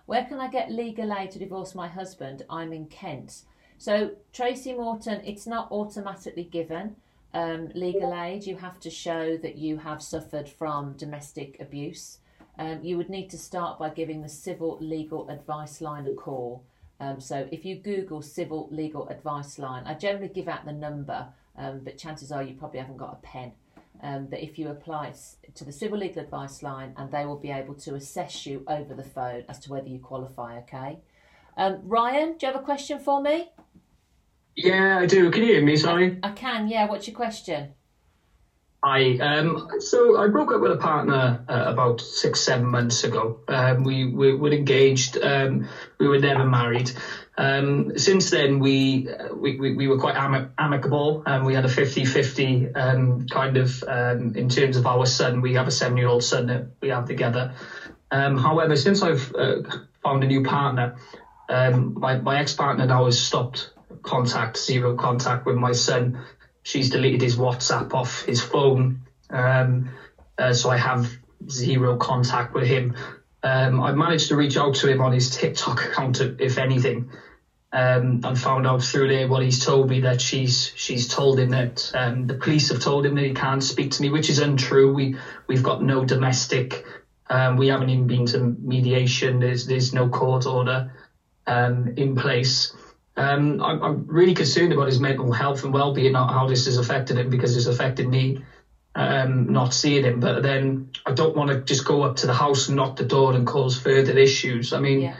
Where 0.06 0.24
can 0.24 0.40
I 0.40 0.50
get 0.50 0.72
legal 0.72 1.12
aid 1.16 1.30
to 1.30 1.38
divorce 1.38 1.76
my 1.76 1.86
husband? 1.86 2.44
I'm 2.50 2.72
in 2.72 2.86
Kent. 2.86 3.42
So, 3.82 4.12
Tracy 4.32 4.74
Morton, 4.74 5.22
it's 5.24 5.44
not 5.44 5.72
automatically 5.72 6.44
given 6.44 6.94
um, 7.34 7.68
legal 7.74 8.14
aid. 8.14 8.46
You 8.46 8.56
have 8.58 8.78
to 8.78 8.90
show 8.90 9.36
that 9.38 9.58
you 9.58 9.78
have 9.78 10.00
suffered 10.00 10.48
from 10.48 10.92
domestic 10.92 11.58
abuse. 11.58 12.18
Um, 12.60 12.78
you 12.84 12.96
would 12.96 13.10
need 13.10 13.28
to 13.30 13.36
start 13.36 13.80
by 13.80 13.88
giving 13.88 14.22
the 14.22 14.28
Civil 14.28 14.78
Legal 14.80 15.28
Advice 15.28 15.80
Line 15.80 16.06
a 16.06 16.14
call. 16.14 16.62
Um, 17.00 17.18
so, 17.20 17.48
if 17.50 17.64
you 17.64 17.74
Google 17.74 18.22
Civil 18.22 18.68
Legal 18.70 19.08
Advice 19.08 19.58
Line, 19.58 19.82
I 19.84 19.94
generally 19.94 20.28
give 20.28 20.46
out 20.46 20.64
the 20.64 20.72
number, 20.72 21.26
um, 21.58 21.80
but 21.82 21.98
chances 21.98 22.30
are 22.30 22.40
you 22.40 22.54
probably 22.54 22.78
haven't 22.78 22.98
got 22.98 23.14
a 23.14 23.26
pen. 23.26 23.50
Um, 24.00 24.28
that 24.28 24.44
if 24.44 24.60
you 24.60 24.68
apply 24.68 25.12
to 25.56 25.64
the 25.64 25.72
Civil 25.72 25.98
Legal 25.98 26.22
Advice 26.22 26.62
Line, 26.62 26.94
and 26.96 27.10
they 27.10 27.26
will 27.26 27.36
be 27.36 27.50
able 27.50 27.74
to 27.74 27.96
assess 27.96 28.46
you 28.46 28.62
over 28.68 28.94
the 28.94 29.02
phone 29.02 29.42
as 29.48 29.58
to 29.58 29.72
whether 29.72 29.88
you 29.88 29.98
qualify, 29.98 30.58
okay? 30.58 31.00
Um, 31.56 31.80
Ryan, 31.82 32.36
do 32.38 32.46
you 32.46 32.52
have 32.52 32.62
a 32.62 32.64
question 32.64 33.00
for 33.00 33.20
me? 33.20 33.50
Yeah, 34.54 34.98
I 34.98 35.06
do. 35.06 35.30
Can 35.30 35.42
you 35.42 35.54
hear 35.54 35.64
me? 35.64 35.76
Sorry. 35.76 36.18
I 36.22 36.30
can, 36.30 36.68
yeah. 36.68 36.86
What's 36.86 37.06
your 37.06 37.16
question? 37.16 37.72
Hi. 38.84 39.16
Um, 39.18 39.68
so 39.78 40.18
I 40.20 40.26
broke 40.28 40.52
up 40.52 40.60
with 40.60 40.72
a 40.72 40.76
partner 40.76 41.44
uh, 41.48 41.64
about 41.66 42.00
six, 42.00 42.40
seven 42.40 42.66
months 42.66 43.04
ago. 43.04 43.38
Um, 43.48 43.84
we, 43.84 44.06
we 44.06 44.34
were 44.34 44.50
engaged. 44.50 45.16
Um, 45.22 45.68
we 45.98 46.08
were 46.08 46.18
never 46.18 46.44
married. 46.44 46.90
Um, 47.38 47.96
since 47.96 48.30
then, 48.30 48.58
we, 48.58 49.08
uh, 49.08 49.34
we, 49.34 49.56
we, 49.58 49.74
we 49.74 49.88
were 49.88 49.98
quite 49.98 50.16
ami- 50.16 50.48
amicable 50.58 51.22
and 51.24 51.46
we 51.46 51.54
had 51.54 51.64
a 51.64 51.68
50-50 51.68 52.76
um, 52.76 53.26
kind 53.28 53.56
of, 53.56 53.82
um, 53.86 54.34
in 54.36 54.48
terms 54.48 54.76
of 54.76 54.86
our 54.86 55.06
son, 55.06 55.40
we 55.40 55.54
have 55.54 55.68
a 55.68 55.70
seven-year-old 55.70 56.24
son 56.24 56.46
that 56.48 56.66
we 56.82 56.88
have 56.88 57.06
together. 57.06 57.54
Um, 58.10 58.36
however, 58.36 58.76
since 58.76 59.00
I've 59.00 59.34
uh, 59.34 59.62
found 60.02 60.24
a 60.24 60.26
new 60.26 60.42
partner, 60.42 60.96
um, 61.48 61.94
my, 61.98 62.18
my 62.18 62.38
ex-partner 62.40 62.84
now 62.86 63.06
has 63.06 63.18
stopped 63.18 63.71
contact, 64.02 64.58
zero 64.58 64.94
contact 64.94 65.46
with 65.46 65.56
my 65.56 65.72
son. 65.72 66.16
She's 66.62 66.88
deleted 66.88 67.20
his 67.20 67.36
WhatsApp 67.36 67.92
off 67.94 68.22
his 68.22 68.40
phone. 68.40 68.98
Um, 69.30 69.88
uh, 70.38 70.52
so 70.52 70.70
I 70.70 70.76
have 70.76 71.10
zero 71.50 71.96
contact 71.96 72.54
with 72.54 72.66
him. 72.66 72.92
Um, 73.42 73.80
I 73.80 73.90
managed 73.90 74.28
to 74.28 74.36
reach 74.36 74.56
out 74.56 74.74
to 74.74 74.88
him 74.88 75.00
on 75.00 75.12
his 75.12 75.28
TikTok 75.28 75.84
account, 75.84 76.20
if 76.38 76.58
anything, 76.58 77.04
um, 77.72 78.20
and 78.22 78.38
found 78.38 78.66
out 78.66 78.82
through 78.82 79.08
there 79.08 79.26
what 79.26 79.42
he's 79.42 79.58
told 79.58 79.88
me 79.88 79.98
that 80.00 80.20
she's 80.20 80.70
she's 80.74 81.06
told 81.06 81.38
him 81.38 81.48
that 81.50 81.90
um, 81.94 82.26
the 82.26 82.34
police 82.34 82.68
have 82.68 82.78
told 82.78 83.04
him 83.04 83.14
that 83.14 83.24
he 83.24 83.32
can't 83.32 83.62
speak 83.62 83.90
to 83.92 84.02
me, 84.02 84.10
which 84.10 84.30
is 84.30 84.38
untrue. 84.38 84.92
We 84.92 85.14
we've 85.48 85.62
got 85.62 85.80
no 85.80 86.04
domestic. 86.04 86.84
Um, 87.28 87.56
we 87.56 87.68
haven't 87.68 87.88
even 87.88 88.06
been 88.06 88.26
to 88.26 88.54
mediation. 88.60 89.40
There's 89.40 89.64
there's 89.64 89.92
no 89.92 90.06
court 90.06 90.46
order 90.46 90.84
um, 91.46 91.88
in 91.96 92.14
place. 92.14 92.68
Um, 93.16 93.60
I'm, 93.62 93.82
I'm 93.82 94.04
really 94.06 94.34
concerned 94.34 94.72
about 94.72 94.88
his 94.88 94.98
mental 94.98 95.30
health 95.32 95.64
and 95.64 95.72
well-being, 95.72 96.14
how 96.14 96.26
how 96.28 96.46
this 96.46 96.66
has 96.66 96.78
affected 96.78 97.18
him 97.18 97.30
because 97.30 97.56
it's 97.56 97.66
affected 97.66 98.06
me 98.06 98.36
um, 98.94 99.46
not 99.46 99.72
seeing 99.72 100.02
him. 100.04 100.20
But 100.20 100.42
then 100.42 100.80
I 101.06 101.12
don't 101.12 101.34
want 101.34 101.50
to 101.50 101.56
just 101.56 101.84
go 101.84 102.02
up 102.02 102.16
to 102.16 102.26
the 102.26 102.32
house 102.32 102.68
and 102.68 102.76
knock 102.76 102.96
the 102.96 103.04
door 103.04 103.34
and 103.34 103.46
cause 103.46 103.76
further 103.76 104.16
issues. 104.18 104.72
I 104.72 104.78
mean, 104.78 105.00
Yeah. 105.00 105.14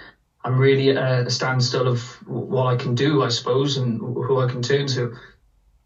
I'm 0.44 0.58
really 0.58 0.90
at 0.90 1.26
a 1.26 1.30
standstill 1.30 1.86
of 1.88 2.00
what 2.26 2.66
I 2.66 2.74
can 2.74 2.94
do, 2.94 3.22
I 3.22 3.28
suppose, 3.28 3.76
and 3.76 4.00
who 4.24 4.38
I 4.38 4.46
can 4.46 4.62
turn 4.62 4.86
to. 4.88 5.10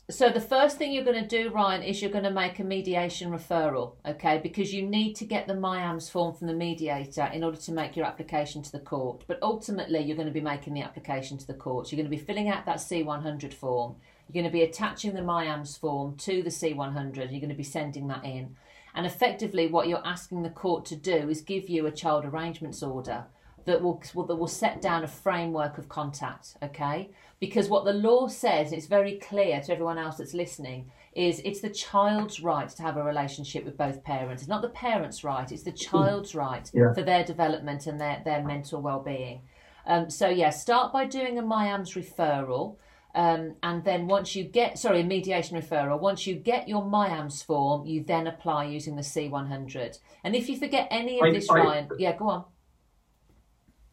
So 0.09 0.29
the 0.29 0.41
first 0.41 0.79
thing 0.79 0.93
you're 0.93 1.03
going 1.03 1.21
to 1.21 1.43
do, 1.43 1.51
Ryan, 1.51 1.83
is 1.83 2.01
you're 2.01 2.13
going 2.13 2.23
to 2.23 2.31
make 2.31 2.61
a 2.61 2.65
mediation 2.65 3.33
referral, 3.33 3.95
okay? 4.07 4.39
Because 4.41 4.73
you 4.73 4.83
need 4.83 5.15
to 5.15 5.25
get 5.25 5.49
the 5.49 5.55
MIAMs 5.55 6.09
form 6.09 6.33
from 6.33 6.47
the 6.47 6.53
mediator 6.53 7.29
in 7.35 7.43
order 7.43 7.57
to 7.57 7.73
make 7.73 7.97
your 7.97 8.07
application 8.07 8.63
to 8.63 8.71
the 8.71 8.79
court. 8.79 9.25
But 9.27 9.41
ultimately, 9.43 9.99
you're 9.99 10.15
going 10.15 10.29
to 10.29 10.33
be 10.33 10.41
making 10.41 10.75
the 10.75 10.83
application 10.83 11.39
to 11.39 11.47
the 11.49 11.55
court. 11.55 11.91
You're 11.91 11.97
going 11.97 12.09
to 12.09 12.17
be 12.17 12.23
filling 12.23 12.49
out 12.49 12.67
that 12.67 12.77
C100 12.77 13.53
form. 13.53 13.97
You're 14.29 14.41
going 14.45 14.49
to 14.49 14.57
be 14.57 14.63
attaching 14.63 15.13
the 15.13 15.23
MIAMs 15.23 15.77
form 15.77 16.17
to 16.19 16.41
the 16.41 16.51
C100. 16.51 17.17
You're 17.17 17.41
going 17.41 17.49
to 17.49 17.57
be 17.57 17.65
sending 17.65 18.07
that 18.07 18.25
in. 18.25 18.55
And 18.95 19.07
effectively, 19.07 19.67
what 19.67 19.89
you're 19.89 20.07
asking 20.07 20.45
the 20.45 20.51
court 20.51 20.85
to 20.87 20.95
do 20.95 21.29
is 21.29 21.41
give 21.41 21.69
you 21.69 21.85
a 21.87 21.91
child 21.91 22.25
arrangements 22.25 22.81
order 22.81 23.25
that 23.67 23.83
will 23.83 24.01
that 24.15 24.37
will 24.37 24.47
set 24.47 24.81
down 24.81 25.05
a 25.05 25.09
framework 25.09 25.77
of 25.77 25.89
contact. 25.89 26.57
Okay, 26.63 27.11
because 27.41 27.69
what 27.69 27.85
the 27.85 27.93
law 27.93 28.29
says, 28.29 28.69
and 28.69 28.79
it's 28.79 28.87
very 28.87 29.19
clear 29.19 29.61
to 29.61 29.73
everyone 29.73 29.99
else 29.99 30.17
that's 30.17 30.35
listening, 30.35 30.91
is 31.15 31.41
it's 31.45 31.61
the 31.61 31.71
child's 31.71 32.41
right 32.43 32.69
to 32.69 32.83
have 32.83 32.97
a 32.97 33.03
relationship 33.03 33.65
with 33.65 33.77
both 33.77 34.03
parents. 34.05 34.43
It's 34.43 34.49
not 34.49 34.63
the 34.63 34.69
parents' 34.71 35.25
right; 35.25 35.51
it's 35.51 35.63
the 35.63 35.73
child's 35.73 36.35
right 36.35 36.71
Yeah. 36.75 36.93
for 36.95 37.03
their 37.03 37.25
development 37.25 37.87
and 37.87 38.01
their 38.01 38.23
their 38.25 38.43
mental 38.43 38.81
well-being. 38.81 39.43
Um, 39.87 40.11
so 40.11 40.29
yeah, 40.29 40.51
start 40.51 40.93
by 40.93 41.05
doing 41.07 41.39
a 41.39 41.43
MIAMs 41.43 41.95
referral. 41.95 42.77
Um, 43.15 43.55
and 43.63 43.83
then 43.83 44.09
once 44.09 44.37
you 44.37 44.45
get, 44.45 44.79
sorry, 44.79 45.01
a 45.01 45.05
mediation 45.05 45.57
referral, 45.59 45.99
once 45.99 46.27
you 46.27 46.35
get 46.35 46.69
your 46.69 46.83
MIAMs 46.83 47.43
form, 47.43 47.87
you 47.87 48.05
then 48.05 48.27
apply 48.27 48.65
using 48.65 48.95
the 48.97 49.03
C100. 49.03 50.01
And 50.23 50.37
if 50.37 50.51
you 50.51 50.59
forget 50.59 50.87
any 50.91 51.19
of 51.19 51.25
I- 51.25 51.31
this, 51.33 51.49
I- 51.49 51.55
Ryan, 51.55 51.89
yeah, 51.99 52.15
go 52.15 52.29
on. 52.29 52.45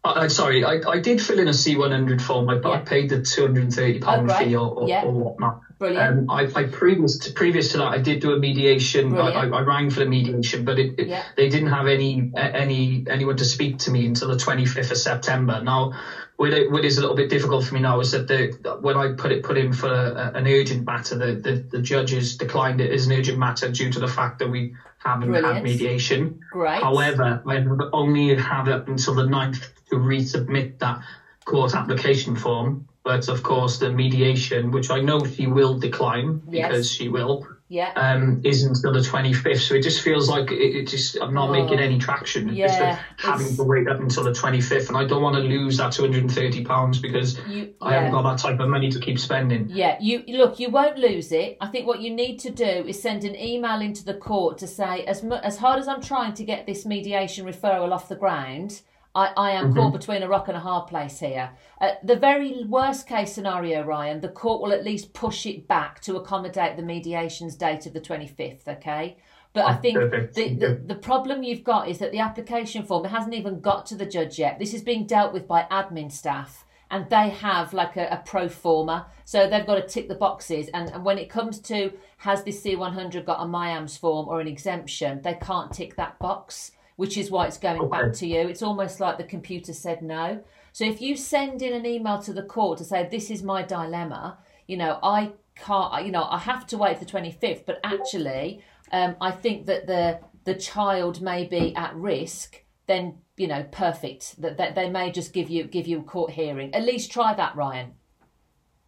Uh, 0.04 0.28
sorry, 0.28 0.64
I, 0.64 0.78
I 0.88 0.98
did 0.98 1.22
fill 1.22 1.40
in 1.40 1.48
a 1.48 1.52
C100 1.52 2.20
form. 2.20 2.50
I, 2.50 2.58
I 2.66 2.78
paid 2.78 3.08
the 3.10 3.18
230 3.18 4.00
pound 4.00 4.22
Oh, 4.22 4.24
right. 4.34 4.46
fee 4.46 4.56
or, 4.56 4.70
or, 4.76 4.88
Yeah. 4.88 5.02
or 5.02 5.14
whatnot. 5.14 5.56
Brilliant. 5.80 6.20
Um, 6.20 6.26
I, 6.30 6.46
I 6.56 6.64
previous 6.64 7.18
to, 7.18 7.32
previous 7.32 7.70
to 7.70 7.78
that, 7.78 7.92
I 7.94 7.98
did 8.00 8.20
do 8.20 8.32
a 8.32 8.36
mediation. 8.36 9.18
I, 9.18 9.28
I, 9.30 9.42
I 9.44 9.60
rang 9.62 9.90
for 9.90 10.00
the 10.02 10.06
mediation, 10.06 10.64
but 10.64 10.78
it, 10.78 10.90
it, 10.98 11.08
Yeah. 11.08 11.24
they 11.36 11.48
didn't 11.48 11.70
have 11.70 11.88
any 11.88 12.24
any 12.36 13.02
anyone 13.10 13.36
to 13.38 13.46
speak 13.46 13.78
to 13.80 13.90
me 13.92 14.06
until 14.06 14.28
the 14.28 14.36
25th 14.36 14.92
of 14.92 14.98
September. 14.98 15.60
Now, 15.62 15.90
what, 16.38 16.54
is 16.84 16.98
a 16.98 17.02
little 17.02 17.16
bit 17.16 17.30
difficult 17.30 17.64
for 17.64 17.74
me 17.74 17.80
now 17.80 18.00
is 18.00 18.12
that 18.12 18.28
the 18.28 18.50
when 18.80 18.98
I 18.98 19.08
put 19.10 19.32
it 19.32 19.44
put 19.44 19.58
in 19.58 19.72
for 19.72 19.90
a, 19.90 20.32
an 20.34 20.48
urgent 20.48 20.86
matter, 20.86 21.16
the, 21.16 21.34
the 21.44 21.60
the 21.70 21.80
judges 21.80 22.34
declined 22.34 22.82
it 22.82 22.92
as 22.92 23.06
an 23.06 23.12
urgent 23.12 23.38
matter 23.38 23.68
due 23.68 23.90
to 23.90 24.00
the 24.00 24.08
fact 24.08 24.40
that 24.40 24.48
we 24.48 24.70
haven't 24.98 25.30
Brilliant. 25.30 25.56
had 25.56 25.64
mediation. 25.64 26.34
Great. 26.52 26.82
However, 26.82 27.40
I 27.48 27.60
only 27.92 28.34
have 28.36 28.68
up 28.68 28.88
until 28.88 29.14
the 29.14 29.24
9th 29.24 29.68
to 29.90 29.96
resubmit 29.96 30.68
that 30.80 30.98
court 31.46 31.74
application 31.74 32.36
form. 32.36 32.78
But 33.04 33.28
of 33.28 33.44
course, 33.44 33.78
the 33.78 33.90
mediation, 33.90 34.72
which 34.72 34.90
I 34.90 35.00
know 35.00 35.20
she 35.26 35.46
will 35.46 35.74
decline 35.74 36.40
Yes. 36.48 36.68
because 36.68 36.88
she 36.90 37.10
will, 37.10 37.42
yeah. 37.74 37.92
um, 37.96 38.40
isn't 38.44 38.78
until 38.78 38.94
the 38.94 39.00
25th. 39.00 39.62
So 39.68 39.76
it 39.76 39.82
just 39.84 40.02
feels 40.02 40.30
like 40.30 40.52
it, 40.52 40.76
it 40.80 40.88
just 40.88 41.18
I'm 41.22 41.34
not 41.34 41.50
Oh. 41.50 41.52
making 41.52 41.80
any 41.80 41.98
traction. 41.98 42.56
Just 42.56 42.78
having 43.18 43.46
it's- 43.48 43.58
to 43.58 43.64
wait 43.64 43.88
up 43.88 44.00
until 44.00 44.24
the 44.24 44.32
25th, 44.32 44.88
and 44.90 44.98
I 44.98 45.06
don't 45.06 45.22
want 45.24 45.36
to 45.36 45.42
lose 45.42 45.78
that 45.78 45.92
230 45.92 46.64
pounds 46.66 47.00
because 47.00 47.40
You, 47.48 47.74
I 47.82 47.94
haven't 47.96 48.12
got 48.12 48.24
that 48.30 48.38
type 48.38 48.60
of 48.60 48.70
money 48.70 48.90
to 48.92 49.00
keep 49.00 49.18
spending. 49.20 49.68
Yeah, 49.70 49.98
you 50.00 50.24
look. 50.28 50.60
You 50.60 50.70
won't 50.70 50.98
lose 50.98 51.32
it. 51.32 51.58
I 51.60 51.68
think 51.68 51.88
what 51.88 52.00
you 52.00 52.12
need 52.14 52.38
to 52.40 52.52
do 52.52 52.66
is 52.88 53.02
send 53.02 53.24
an 53.24 53.36
email 53.36 53.82
into 53.82 54.06
the 54.06 54.14
court 54.14 54.58
to 54.60 54.68
say, 54.68 55.04
as 55.06 55.24
mu- 55.24 55.36
as 55.50 55.58
hard 55.58 55.80
as 55.80 55.88
I'm 55.88 56.02
trying 56.02 56.34
to 56.36 56.44
get 56.44 56.66
this 56.66 56.86
mediation 56.86 57.46
referral 57.46 57.92
off 57.92 58.08
the 58.08 58.16
ground, 58.16 58.82
I, 59.16 59.32
I 59.38 59.52
am 59.52 59.74
caught 59.76 59.94
between 59.94 60.24
a 60.24 60.28
rock 60.28 60.48
and 60.48 60.58
a 60.58 60.60
hard 60.60 60.88
place 60.88 61.20
here. 61.20 61.52
Uh, 61.80 61.92
the 62.04 62.16
very 62.16 62.64
worst 62.64 63.08
case 63.08 63.34
scenario, 63.34 63.84
Ryan, 63.84 64.22
the 64.22 64.30
court 64.30 64.62
will 64.62 64.74
at 64.74 64.84
least 64.84 65.14
push 65.14 65.46
it 65.46 65.68
back 65.68 66.00
to 66.02 66.16
accommodate 66.16 66.78
the 66.78 66.84
mediation's 66.84 67.56
date 67.56 67.86
of 67.86 67.94
the 67.94 68.02
25th. 68.02 68.68
Okay. 68.68 69.18
But 69.54 69.66
I 69.66 69.76
think 69.76 70.00
the, 70.00 70.56
the, 70.56 70.82
the 70.84 70.96
problem 70.96 71.44
you've 71.44 71.64
got 71.64 71.88
is 71.88 72.00
that 72.00 72.12
the 72.12 72.20
application 72.20 72.84
form 72.84 73.06
hasn't 73.06 73.36
even 73.36 73.62
got 73.62 73.86
to 73.88 73.96
the 73.96 74.06
judge 74.06 74.40
yet. 74.40 74.58
This 74.58 74.74
is 74.74 74.82
being 74.82 75.06
dealt 75.06 75.32
with 75.32 75.48
by 75.48 75.68
admin 75.70 76.12
staff 76.12 76.66
and 76.90 77.10
they 77.10 77.30
have 77.30 77.74
like 77.74 77.96
a, 77.98 78.08
a 78.08 78.24
pro 78.26 78.48
forma. 78.50 79.08
So 79.26 79.48
they've 79.48 79.66
got 79.66 79.76
to 79.76 79.88
tick 79.88 80.08
the 80.08 80.16
boxes. 80.16 80.70
And, 80.74 80.90
and 80.90 81.04
when 81.04 81.20
it 81.20 81.30
comes 81.30 81.60
to 81.62 81.92
has 82.18 82.44
this 82.44 82.64
C100 82.64 83.26
got 83.26 83.42
a 83.42 83.46
MIAMs 83.46 84.00
form 84.00 84.28
or 84.28 84.40
an 84.40 84.48
exemption, 84.48 85.22
they 85.22 85.36
can't 85.36 85.72
tick 85.72 85.96
that 85.98 86.18
box, 86.20 86.72
which 86.96 87.18
is 87.18 87.32
why 87.32 87.48
it's 87.48 87.58
going 87.58 87.90
back 87.90 88.14
to 88.14 88.28
you. 88.28 88.40
It's 88.48 88.62
almost 88.62 89.00
like 89.00 89.18
the 89.18 89.24
computer 89.24 89.74
said 89.74 90.02
no. 90.02 90.44
So 90.72 90.86
if 90.86 91.02
you 91.02 91.16
send 91.16 91.62
in 91.62 91.74
an 91.74 91.86
email 91.86 92.20
to 92.24 92.34
the 92.34 92.44
court 92.44 92.78
to 92.80 92.84
say, 92.84 93.08
this 93.10 93.30
is 93.30 93.44
my 93.44 93.62
dilemma, 93.64 94.38
you 94.68 94.78
know, 94.78 95.00
I 95.04 95.34
can't, 95.56 96.06
you 96.06 96.12
know, 96.12 96.24
I 96.30 96.40
have 96.40 96.66
to 96.68 96.78
wait 96.78 96.98
for 96.98 97.06
the 97.06 97.12
25th, 97.12 97.66
but 97.66 97.80
actually, 97.84 98.62
um, 98.92 99.16
I 99.22 99.32
think 99.32 99.66
that 99.68 99.88
the 99.88 100.20
the 100.46 100.56
child 100.56 101.22
may 101.22 101.46
be 101.46 101.74
at 101.76 101.96
risk, 101.96 102.64
then 102.88 103.20
you 103.38 103.48
know, 103.48 103.64
perfect. 103.72 104.40
That, 104.42 104.58
that 104.58 104.76
they 104.76 104.90
may 104.90 105.12
just 105.12 105.34
give 105.34 105.50
you 105.50 105.64
give 105.64 105.88
you 105.88 106.00
a 106.00 106.04
court 106.04 106.32
hearing. 106.32 106.74
At 106.76 106.84
least 106.84 107.12
try 107.12 107.34
that, 107.34 107.56
Ryan. 107.56 107.94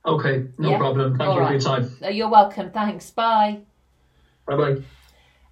Okay, 0.05 0.45
no 0.57 0.71
Yeah. 0.71 0.77
problem. 0.77 1.17
Thank 1.17 1.29
All 1.29 1.35
you 1.35 1.41
right. 1.41 1.61
for 1.63 1.69
your 1.69 1.89
time. 1.99 2.13
You're 2.13 2.29
welcome. 2.29 2.71
Thanks. 2.71 3.09
Bye. 3.09 3.61
Bye 4.45 4.55
bye. 4.55 4.75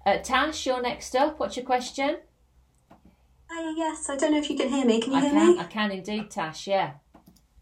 Uh, 0.06 0.18
Tash, 0.18 0.66
you're 0.66 0.82
next 0.82 1.16
up. 1.16 1.40
What's 1.40 1.56
your 1.56 1.64
question? 1.64 2.18
Hi, 3.50 3.74
yes, 3.76 4.08
I 4.08 4.16
don't 4.16 4.32
know 4.32 4.38
if 4.38 4.50
you 4.50 4.56
can 4.56 4.68
hear 4.68 4.84
me. 4.84 5.00
Can 5.00 5.12
you 5.12 5.18
I 5.18 5.22
hear 5.22 5.30
can. 5.30 5.54
me? 5.54 5.58
I 5.60 5.64
can 5.64 5.90
indeed, 5.90 6.30
Tash. 6.30 6.66
Yeah. 6.66 6.94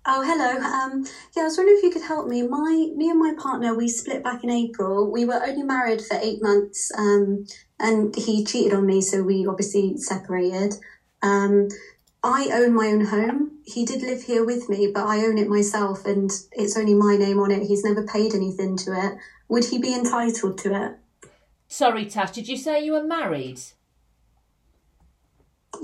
Oh, 0.05 0.23
hello. 0.25 0.57
Um, 0.61 1.05
yeah, 1.37 1.42
I 1.42 1.45
was 1.45 1.57
wondering 1.57 1.79
if 1.79 1.85
you 1.85 1.90
could 1.90 2.03
help 2.03 2.27
me. 2.27 2.42
My, 2.42 2.88
me 2.97 3.11
and 3.11 3.21
my 3.21 3.35
partner, 3.38 3.75
we 3.75 3.88
split 3.88 4.25
back 4.25 4.42
in 4.42 4.51
April. 4.51 5.11
We 5.11 5.25
were 5.25 5.42
only 5.45 5.62
married 5.62 6.01
for 6.03 6.18
eight 6.21 6.42
months, 6.42 6.90
um, 6.97 7.47
and 7.79 8.14
he 8.16 8.45
cheated 8.45 8.73
on 8.73 8.87
me, 8.87 9.01
so 9.01 9.23
we 9.23 9.47
obviously 9.47 9.97
separated. 9.99 10.75
Um, 11.23 11.68
I 12.25 12.49
own 12.53 12.75
my 12.75 12.88
own 12.88 13.07
home. 13.07 13.59
He 13.64 13.85
did 13.85 14.03
live 14.03 14.23
here 14.23 14.45
with 14.45 14.68
me, 14.68 14.88
but 14.92 15.07
I 15.07 15.25
own 15.25 15.38
it 15.38 15.49
myself, 15.49 16.05
and 16.05 16.31
it's 16.53 16.77
only 16.77 16.95
my 16.95 17.16
name 17.16 17.38
on 17.38 17.53
it. 17.53 17.66
He's 17.66 17.85
never 17.85 18.05
paid 18.05 18.35
anything 18.35 18.77
to 18.79 18.92
it. 18.92 19.18
Would 19.49 19.66
he 19.66 19.79
be 19.79 19.95
entitled 19.95 20.59
to 20.59 20.85
it? 20.85 21.29
Sorry, 21.68 22.07
Tash. 22.07 22.33
Did 22.33 22.49
you 22.49 22.57
say 22.57 22.85
you 22.85 22.92
were 22.92 23.05
married? 23.05 23.61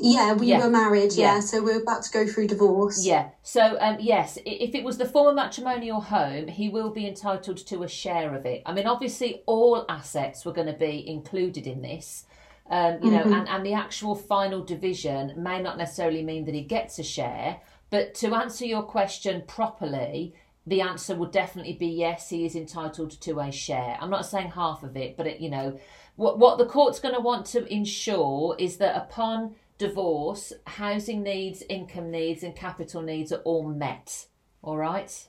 Yeah, 0.00 0.32
we 0.34 0.46
Yeah. 0.46 0.64
were 0.64 0.70
married. 0.70 1.12
Yeah. 1.12 1.34
Yeah. 1.34 1.40
so 1.40 1.62
we're 1.62 1.82
about 1.82 2.02
to 2.04 2.10
go 2.10 2.26
through 2.26 2.48
divorce. 2.48 3.04
Yeah. 3.04 3.30
So, 3.42 3.76
um, 3.80 3.96
yes, 4.00 4.38
if 4.44 4.74
it 4.74 4.84
was 4.84 4.98
the 4.98 5.06
former 5.06 5.32
matrimonial 5.32 6.00
home, 6.00 6.48
he 6.48 6.68
will 6.68 6.90
be 6.90 7.06
entitled 7.06 7.58
to 7.66 7.82
a 7.82 7.88
share 7.88 8.34
of 8.34 8.46
it. 8.46 8.62
I 8.64 8.72
mean, 8.72 8.86
obviously, 8.86 9.42
all 9.46 9.84
assets 9.88 10.44
were 10.44 10.52
going 10.52 10.68
to 10.68 10.78
be 10.78 11.06
included 11.08 11.66
in 11.66 11.82
this. 11.82 12.24
Um, 12.70 12.98
you 13.02 13.10
know, 13.10 13.22
and, 13.22 13.48
and 13.48 13.64
the 13.64 13.72
actual 13.72 14.14
final 14.14 14.62
division 14.62 15.32
may 15.38 15.60
not 15.62 15.78
necessarily 15.78 16.22
mean 16.22 16.44
that 16.44 16.54
he 16.54 16.60
gets 16.60 16.98
a 16.98 17.02
share, 17.02 17.60
but 17.88 18.14
to 18.16 18.34
answer 18.34 18.66
your 18.66 18.82
question 18.82 19.42
properly, 19.46 20.34
the 20.66 20.82
answer 20.82 21.14
would 21.14 21.30
definitely 21.30 21.72
be 21.72 21.86
yes, 21.86 22.28
he 22.28 22.44
is 22.44 22.54
entitled 22.54 23.18
to 23.22 23.40
a 23.40 23.50
share. 23.50 23.96
I'm 24.00 24.10
not 24.10 24.26
saying 24.26 24.50
half 24.50 24.82
of 24.82 24.98
it, 24.98 25.16
but 25.16 25.26
it, 25.26 25.40
you 25.40 25.48
know, 25.48 25.78
what 26.16 26.38
what 26.38 26.58
the 26.58 26.66
court's 26.66 27.00
going 27.00 27.14
to 27.14 27.20
want 27.22 27.46
to 27.46 27.66
ensure 27.72 28.54
is 28.58 28.76
that 28.76 28.94
upon 28.96 29.54
divorce, 29.78 30.52
housing 30.66 31.22
needs, 31.22 31.62
income 31.68 32.10
needs, 32.10 32.42
and 32.42 32.54
capital 32.54 33.00
needs 33.02 33.32
are 33.32 33.40
all 33.42 33.62
met. 33.68 34.26
All 34.62 34.76
right. 34.76 35.28